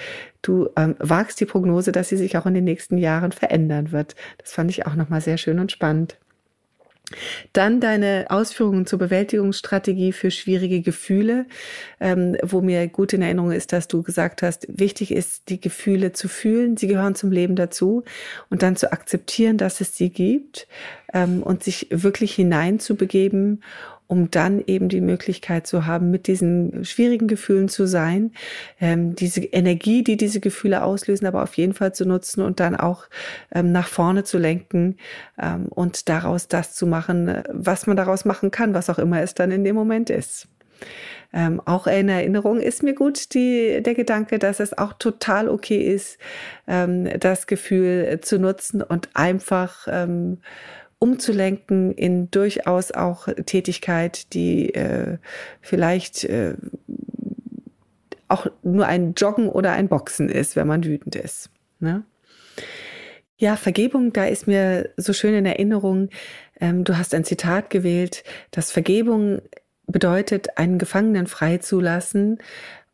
du 0.43 0.69
ähm, 0.77 0.97
wagst 0.99 1.41
die 1.41 1.47
Prognose, 1.47 1.93
dass 1.93 2.09
sie 2.09 2.17
sich 2.17 2.37
auch 2.37 2.47
in 2.47 2.55
den 2.55 2.65
nächsten 2.65 2.99
Jahren 2.99 3.33
verändern 3.33 3.93
wird. 3.93 4.15
Das 4.39 4.53
fand 4.53 4.71
ich 4.71 4.87
auch 4.87 4.95
nochmal 4.95 5.21
sehr 5.21 5.39
schön 5.39 5.59
und 5.59 5.73
spannend. 5.73 6.17
Dann 7.53 7.81
deine 7.81 8.27
Ausführungen 8.29 8.87
zur 8.87 8.99
Bewältigungsstrategie 8.99 10.13
für 10.13 10.31
schwierige 10.31 10.81
Gefühle, 10.81 11.47
ähm, 12.01 12.37
wo 12.43 12.61
mir 12.61 12.89
gut 12.89 13.13
in 13.13 13.23
Erinnerung 13.23 13.53
ist, 13.53 13.73
dass 13.73 13.89
du 13.89 14.03
gesagt 14.03 14.43
hast, 14.43 14.67
wichtig 14.69 15.13
ist, 15.13 15.49
die 15.49 15.61
Gefühle 15.61 16.13
zu 16.13 16.29
fühlen, 16.29 16.77
sie 16.77 16.87
gehören 16.87 17.15
zum 17.15 17.31
Leben 17.31 17.57
dazu 17.57 18.05
und 18.51 18.63
dann 18.63 18.77
zu 18.77 18.93
akzeptieren, 18.93 19.59
dass 19.59 19.81
es 19.81 19.97
sie 19.97 20.11
gibt 20.11 20.67
ähm, 21.13 21.43
und 21.43 21.63
sich 21.63 21.89
wirklich 21.91 22.35
hineinzubegeben 22.35 23.63
um 24.13 24.31
dann 24.31 24.63
eben 24.67 24.91
die 24.91 25.01
Möglichkeit 25.01 25.67
zu 25.67 25.87
haben, 25.87 26.11
mit 26.11 26.27
diesen 26.27 26.85
schwierigen 26.85 27.29
Gefühlen 27.29 27.71
zu 27.71 27.87
sein, 27.87 28.33
ähm, 28.79 29.17
diese 29.17 29.43
Energie, 29.43 30.05
die 30.05 30.19
diese 30.19 30.39
Gefühle 30.39 30.83
auslösen, 30.83 31.27
aber 31.27 31.43
auf 31.43 31.55
jeden 31.55 31.73
Fall 31.73 31.95
zu 31.95 32.05
nutzen 32.05 32.43
und 32.43 32.61
dann 32.61 32.77
auch 32.77 33.07
ähm, 33.55 33.73
nach 33.73 33.89
vorne 33.89 34.23
zu 34.23 34.37
lenken 34.37 34.99
ähm, 35.41 35.65
und 35.71 36.11
daraus 36.11 36.47
das 36.47 36.75
zu 36.75 36.87
machen, 36.87 37.43
was 37.49 37.87
man 37.87 37.97
daraus 37.97 38.27
machen 38.27 38.51
kann, 38.51 38.75
was 38.75 38.91
auch 38.91 38.99
immer 38.99 39.23
es 39.23 39.33
dann 39.33 39.51
in 39.51 39.65
dem 39.65 39.77
Moment 39.77 40.11
ist. 40.11 40.47
Ähm, 41.33 41.63
auch 41.65 41.87
in 41.87 42.11
Erinnerung 42.11 42.61
ist 42.61 42.83
mir 42.83 42.95
gut 42.95 43.33
die, 43.33 43.83
der 43.83 43.95
Gedanke, 43.95 44.39
dass 44.39 44.61
es 44.61 44.77
auch 44.77 44.93
total 44.93 45.49
okay 45.49 45.81
ist, 45.81 46.19
ähm, 46.67 47.09
das 47.19 47.47
Gefühl 47.47 48.21
zu 48.21 48.39
nutzen 48.39 48.83
und 48.83 49.09
einfach 49.15 49.89
ähm, 49.91 50.41
umzulenken 51.03 51.93
in 51.93 52.31
durchaus 52.31 52.93
auch 52.93 53.27
Tätigkeit, 53.45 54.33
die 54.35 54.73
äh, 54.73 55.19
vielleicht 55.61 56.23
äh, 56.23 56.55
auch 58.29 58.47
nur 58.63 58.87
ein 58.87 59.15
Joggen 59.15 59.49
oder 59.49 59.73
ein 59.73 59.89
Boxen 59.89 60.29
ist, 60.29 60.55
wenn 60.55 60.69
man 60.69 60.85
wütend 60.85 61.17
ist. 61.17 61.51
Ne? 61.81 62.05
Ja, 63.37 63.57
Vergebung, 63.57 64.13
da 64.13 64.27
ist 64.27 64.47
mir 64.47 64.91
so 64.97 65.13
schön 65.13 65.35
in 65.35 65.45
Erinnerung, 65.45 66.09
ähm, 66.61 66.85
du 66.85 66.97
hast 66.97 67.17
ein 67.17 67.25
Zitat 67.25 67.69
gewählt, 67.71 68.23
dass 68.53 68.71
Vergebung 68.71 69.43
bedeutet, 69.89 70.57
einen 70.57 70.79
Gefangenen 70.79 71.27
freizulassen 71.27 72.39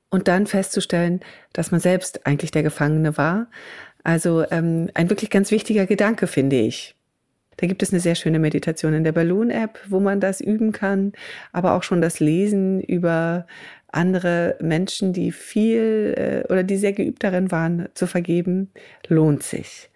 und 0.08 0.28
dann 0.28 0.46
festzustellen, 0.46 1.20
dass 1.52 1.72
man 1.72 1.80
selbst 1.80 2.26
eigentlich 2.26 2.52
der 2.52 2.62
Gefangene 2.62 3.18
war. 3.18 3.48
Also 4.02 4.50
ähm, 4.50 4.88
ein 4.94 5.10
wirklich 5.10 5.28
ganz 5.28 5.50
wichtiger 5.50 5.84
Gedanke, 5.84 6.26
finde 6.26 6.56
ich. 6.56 6.94
Da 7.58 7.66
gibt 7.66 7.82
es 7.82 7.92
eine 7.92 8.00
sehr 8.00 8.14
schöne 8.14 8.38
Meditation 8.38 8.94
in 8.94 9.04
der 9.04 9.12
Balloon-App, 9.12 9.78
wo 9.88 10.00
man 10.00 10.20
das 10.20 10.40
üben 10.40 10.72
kann, 10.72 11.12
aber 11.52 11.74
auch 11.74 11.82
schon 11.82 12.00
das 12.00 12.20
Lesen 12.20 12.80
über 12.80 13.46
andere 13.88 14.56
Menschen, 14.60 15.12
die 15.12 15.32
viel 15.32 16.14
äh, 16.16 16.52
oder 16.52 16.62
die 16.62 16.76
sehr 16.76 16.92
geübt 16.92 17.24
darin 17.24 17.50
waren, 17.50 17.88
zu 17.94 18.06
vergeben, 18.06 18.70
lohnt 19.08 19.42
sich. 19.42 19.90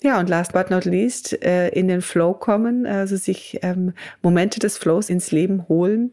Ja, 0.00 0.20
und 0.20 0.28
last 0.28 0.52
but 0.52 0.70
not 0.70 0.84
least, 0.84 1.42
äh, 1.42 1.68
in 1.70 1.88
den 1.88 2.02
Flow 2.02 2.32
kommen, 2.32 2.86
also 2.86 3.16
sich 3.16 3.58
ähm, 3.62 3.94
Momente 4.22 4.60
des 4.60 4.78
Flows 4.78 5.10
ins 5.10 5.32
Leben 5.32 5.66
holen. 5.68 6.12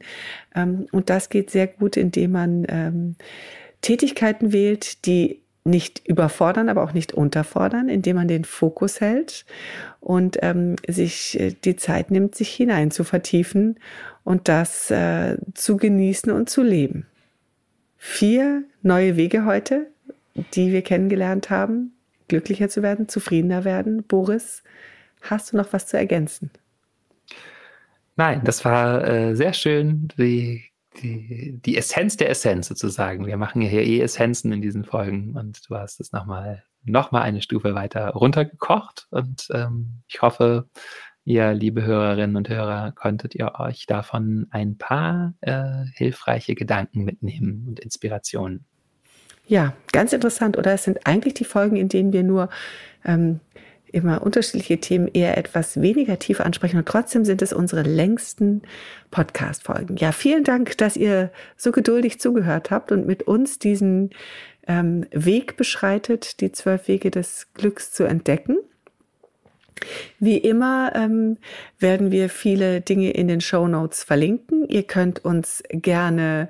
Ähm, 0.56 0.88
und 0.92 1.12
das 1.12 1.30
geht 1.30 1.52
sehr 1.52 1.68
gut, 1.68 1.96
indem 1.96 2.32
man 2.32 2.66
ähm, 2.68 3.16
Tätigkeiten 3.82 4.54
wählt, 4.54 5.06
die 5.06 5.45
nicht 5.66 6.08
überfordern, 6.08 6.70
aber 6.70 6.84
auch 6.84 6.94
nicht 6.94 7.14
unterfordern, 7.14 7.90
indem 7.90 8.18
man 8.18 8.28
den 8.28 8.46
Fokus 8.46 9.02
hält 9.02 9.46
und 10.00 10.38
ähm, 10.42 10.76
sich 10.88 11.40
äh, 11.40 11.56
die 11.64 11.76
Zeit 11.76 12.12
nimmt, 12.12 12.36
sich 12.36 12.50
hinein 12.50 12.92
zu 12.92 13.04
vertiefen 13.04 13.80
und 14.24 14.48
das 14.48 14.92
äh, 14.92 15.38
zu 15.56 15.78
genießen 15.78 16.32
und 16.32 16.50
zu 16.50 16.62
leben. 16.62 17.08
Vier 17.98 18.64
neue 18.84 19.18
Wege 19.18 19.46
heute, 19.46 19.88
die 20.54 20.72
wir 20.72 20.84
kennengelernt 20.84 21.50
haben, 21.50 21.94
glücklicher 22.28 22.70
zu 22.70 22.84
werden, 22.84 23.10
zufriedener 23.10 23.64
werden. 23.64 24.04
Boris, 24.04 24.64
hast 25.22 25.52
du 25.52 25.58
noch 25.58 25.74
was 25.74 25.88
zu 25.88 25.98
ergänzen? 25.98 26.52
Nein, 28.18 28.42
das 28.44 28.64
war 28.64 29.08
äh, 29.08 29.36
sehr 29.36 29.54
schön, 29.54 30.10
die 30.18 30.66
die, 31.02 31.60
die 31.66 31.78
Essenz 31.78 32.18
der 32.18 32.30
Essenz 32.30 32.68
sozusagen. 32.68 33.26
Wir 33.26 33.38
machen 33.38 33.62
ja 33.62 33.70
hier 33.70 33.84
eh 33.84 34.02
Essenzen 34.02 34.52
in 34.52 34.62
diesen 34.62 34.84
Folgen 34.84 35.36
und 35.36 35.70
du 35.70 35.76
hast 35.76 36.00
es 36.00 36.12
nochmal 36.12 36.64
noch 36.84 37.12
mal 37.12 37.22
eine 37.22 37.42
Stufe 37.42 37.74
weiter 37.74 38.10
runtergekocht 38.10 39.08
und 39.10 39.48
ähm, 39.52 40.04
ich 40.08 40.22
hoffe, 40.22 40.70
ihr, 41.24 41.54
liebe 41.54 41.84
Hörerinnen 41.84 42.36
und 42.36 42.48
Hörer, 42.48 42.92
konntet 42.92 43.36
ihr 43.36 43.54
euch 43.60 43.88
davon 43.88 44.48
ein 44.52 44.78
paar 44.78 45.34
äh, 45.42 45.86
hilfreiche 45.96 46.54
Gedanken 46.54 47.04
mitnehmen 47.04 47.66
und 47.68 47.80
Inspirationen. 47.80 48.66
Ja, 49.48 49.74
ganz 49.92 50.14
interessant. 50.14 50.58
Oder 50.58 50.74
es 50.74 50.84
sind 50.84 51.06
eigentlich 51.06 51.34
die 51.34 51.44
Folgen, 51.44 51.76
in 51.76 51.90
denen 51.90 52.14
wir 52.14 52.24
nur 52.24 52.50
ähm, 53.04 53.40
immer 53.96 54.22
unterschiedliche 54.22 54.80
Themen 54.80 55.08
eher 55.08 55.38
etwas 55.38 55.82
weniger 55.82 56.20
tief 56.20 56.42
ansprechen 56.42 56.78
und 56.78 56.88
trotzdem 56.88 57.24
sind 57.24 57.42
es 57.42 57.54
unsere 57.54 57.82
längsten 57.82 58.62
Podcast-Folgen. 59.10 59.96
Ja, 59.96 60.12
vielen 60.12 60.44
Dank, 60.44 60.78
dass 60.78 60.98
ihr 60.98 61.32
so 61.56 61.72
geduldig 61.72 62.20
zugehört 62.20 62.72
habt 62.72 62.92
und 62.92 63.08
mit 63.08 63.24
uns 63.24 63.58
diesen 63.58 64.10
ähm, 64.68 65.06
Weg 65.12 65.56
beschreitet, 65.56 66.42
die 66.42 66.52
zwölf 66.52 66.88
Wege 66.88 67.10
des 67.10 67.48
Glücks 67.54 67.92
zu 67.94 68.04
entdecken. 68.04 68.58
Wie 70.20 70.38
immer 70.38 70.92
ähm, 70.96 71.38
werden 71.80 72.12
wir 72.12 72.30
viele 72.30 72.82
Dinge 72.82 73.12
in 73.12 73.28
den 73.28 73.42
Show 73.42 73.68
Notes 73.68 74.04
verlinken. 74.04 74.68
Ihr 74.68 74.84
könnt 74.84 75.24
uns 75.24 75.64
gerne 75.70 76.50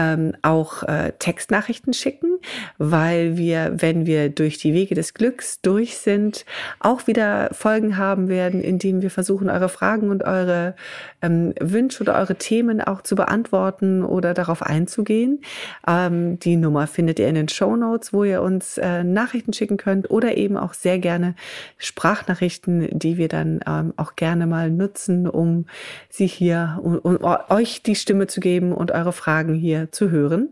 ähm, 0.00 0.32
auch 0.40 0.82
äh, 0.84 1.12
Textnachrichten 1.18 1.92
schicken, 1.92 2.38
weil 2.78 3.36
wir, 3.36 3.72
wenn 3.76 4.06
wir 4.06 4.30
durch 4.30 4.56
die 4.56 4.72
Wege 4.72 4.94
des 4.94 5.12
Glücks 5.12 5.60
durch 5.60 5.98
sind, 5.98 6.46
auch 6.78 7.06
wieder 7.06 7.50
Folgen 7.52 7.98
haben 7.98 8.28
werden, 8.28 8.62
in 8.62 8.78
denen 8.78 9.02
wir 9.02 9.10
versuchen, 9.10 9.50
eure 9.50 9.68
Fragen 9.68 10.08
und 10.08 10.24
eure 10.24 10.74
ähm, 11.20 11.52
Wünsche 11.60 12.02
oder 12.02 12.14
eure 12.16 12.36
Themen 12.36 12.80
auch 12.80 13.02
zu 13.02 13.14
beantworten 13.14 14.02
oder 14.02 14.32
darauf 14.32 14.62
einzugehen. 14.62 15.42
Ähm, 15.86 16.38
die 16.38 16.56
Nummer 16.56 16.86
findet 16.86 17.18
ihr 17.18 17.28
in 17.28 17.34
den 17.34 17.48
Show 17.48 17.76
Notes, 17.76 18.14
wo 18.14 18.24
ihr 18.24 18.40
uns 18.40 18.78
äh, 18.78 19.04
Nachrichten 19.04 19.52
schicken 19.52 19.76
könnt 19.76 20.10
oder 20.10 20.36
eben 20.38 20.56
auch 20.56 20.72
sehr 20.72 20.98
gerne 20.98 21.34
Sprachnachrichten, 21.76 22.98
die 22.98 23.18
wir 23.18 23.28
dann 23.28 23.60
ähm, 23.66 23.92
auch 23.96 24.16
gerne 24.16 24.46
mal 24.46 24.70
nutzen, 24.70 25.28
um 25.28 25.66
sie 26.08 26.26
hier 26.26 26.80
um, 26.82 26.98
um 26.98 27.18
euch 27.50 27.82
die 27.82 27.96
Stimme 27.96 28.28
zu 28.28 28.40
geben 28.40 28.72
und 28.72 28.92
eure 28.92 29.12
Fragen 29.12 29.54
hier 29.54 29.89
zu 29.90 30.10
hören. 30.10 30.50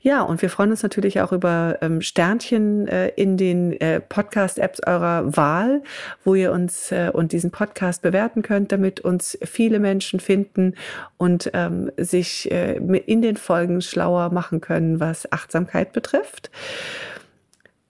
Ja, 0.00 0.22
und 0.22 0.42
wir 0.42 0.50
freuen 0.50 0.70
uns 0.70 0.82
natürlich 0.82 1.20
auch 1.20 1.32
über 1.32 1.78
ähm, 1.80 2.00
Sternchen 2.00 2.88
äh, 2.88 3.08
in 3.08 3.36
den 3.36 3.80
äh, 3.80 4.00
Podcast-Apps 4.00 4.80
eurer 4.86 5.36
Wahl, 5.36 5.82
wo 6.24 6.34
ihr 6.34 6.52
uns 6.52 6.92
äh, 6.92 7.10
und 7.12 7.32
diesen 7.32 7.50
Podcast 7.50 8.02
bewerten 8.02 8.42
könnt, 8.42 8.72
damit 8.72 9.00
uns 9.00 9.38
viele 9.42 9.78
Menschen 9.78 10.20
finden 10.20 10.74
und 11.16 11.50
ähm, 11.54 11.90
sich 11.96 12.50
äh, 12.50 12.76
in 12.76 13.22
den 13.22 13.36
Folgen 13.36 13.80
schlauer 13.80 14.30
machen 14.30 14.60
können, 14.60 15.00
was 15.00 15.30
Achtsamkeit 15.32 15.92
betrifft. 15.92 16.50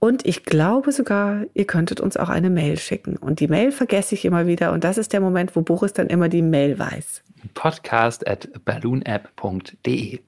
Und 0.02 0.26
ich 0.26 0.44
glaube 0.44 0.92
sogar, 0.92 1.42
ihr 1.52 1.66
könntet 1.66 2.00
uns 2.00 2.16
auch 2.16 2.30
eine 2.30 2.48
Mail 2.48 2.78
schicken. 2.78 3.18
Und 3.18 3.38
die 3.38 3.48
Mail 3.48 3.70
vergesse 3.70 4.14
ich 4.14 4.24
immer 4.24 4.46
wieder. 4.46 4.72
Und 4.72 4.82
das 4.82 4.96
ist 4.96 5.12
der 5.12 5.20
Moment, 5.20 5.54
wo 5.54 5.60
Boris 5.60 5.92
dann 5.92 6.06
immer 6.06 6.30
die 6.30 6.40
Mail 6.40 6.78
weiß. 6.78 7.22
Podcast 7.52 8.26
at 8.26 8.48
balloonapp.de 8.64 10.20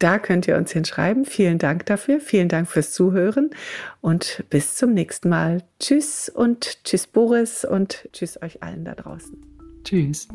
da 0.00 0.18
könnt 0.18 0.48
ihr 0.48 0.56
uns 0.56 0.72
hinschreiben. 0.72 1.24
Vielen 1.24 1.58
Dank 1.58 1.86
dafür. 1.86 2.20
Vielen 2.20 2.48
Dank 2.48 2.68
fürs 2.68 2.92
Zuhören 2.92 3.50
und 4.00 4.44
bis 4.50 4.74
zum 4.74 4.92
nächsten 4.92 5.28
Mal. 5.28 5.62
Tschüss 5.78 6.28
und 6.28 6.82
tschüss 6.84 7.06
Boris 7.06 7.64
und 7.64 8.08
tschüss 8.12 8.42
euch 8.42 8.62
allen 8.62 8.84
da 8.84 8.94
draußen. 8.94 9.36
Tschüss. 9.84 10.26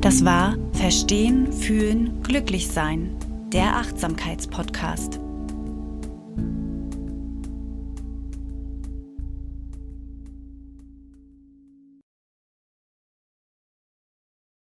Das 0.00 0.24
war 0.24 0.56
Verstehen, 0.72 1.52
Fühlen, 1.52 2.22
Glücklich 2.22 2.68
Sein, 2.68 3.16
der 3.52 3.74
Achtsamkeitspodcast. 3.76 5.25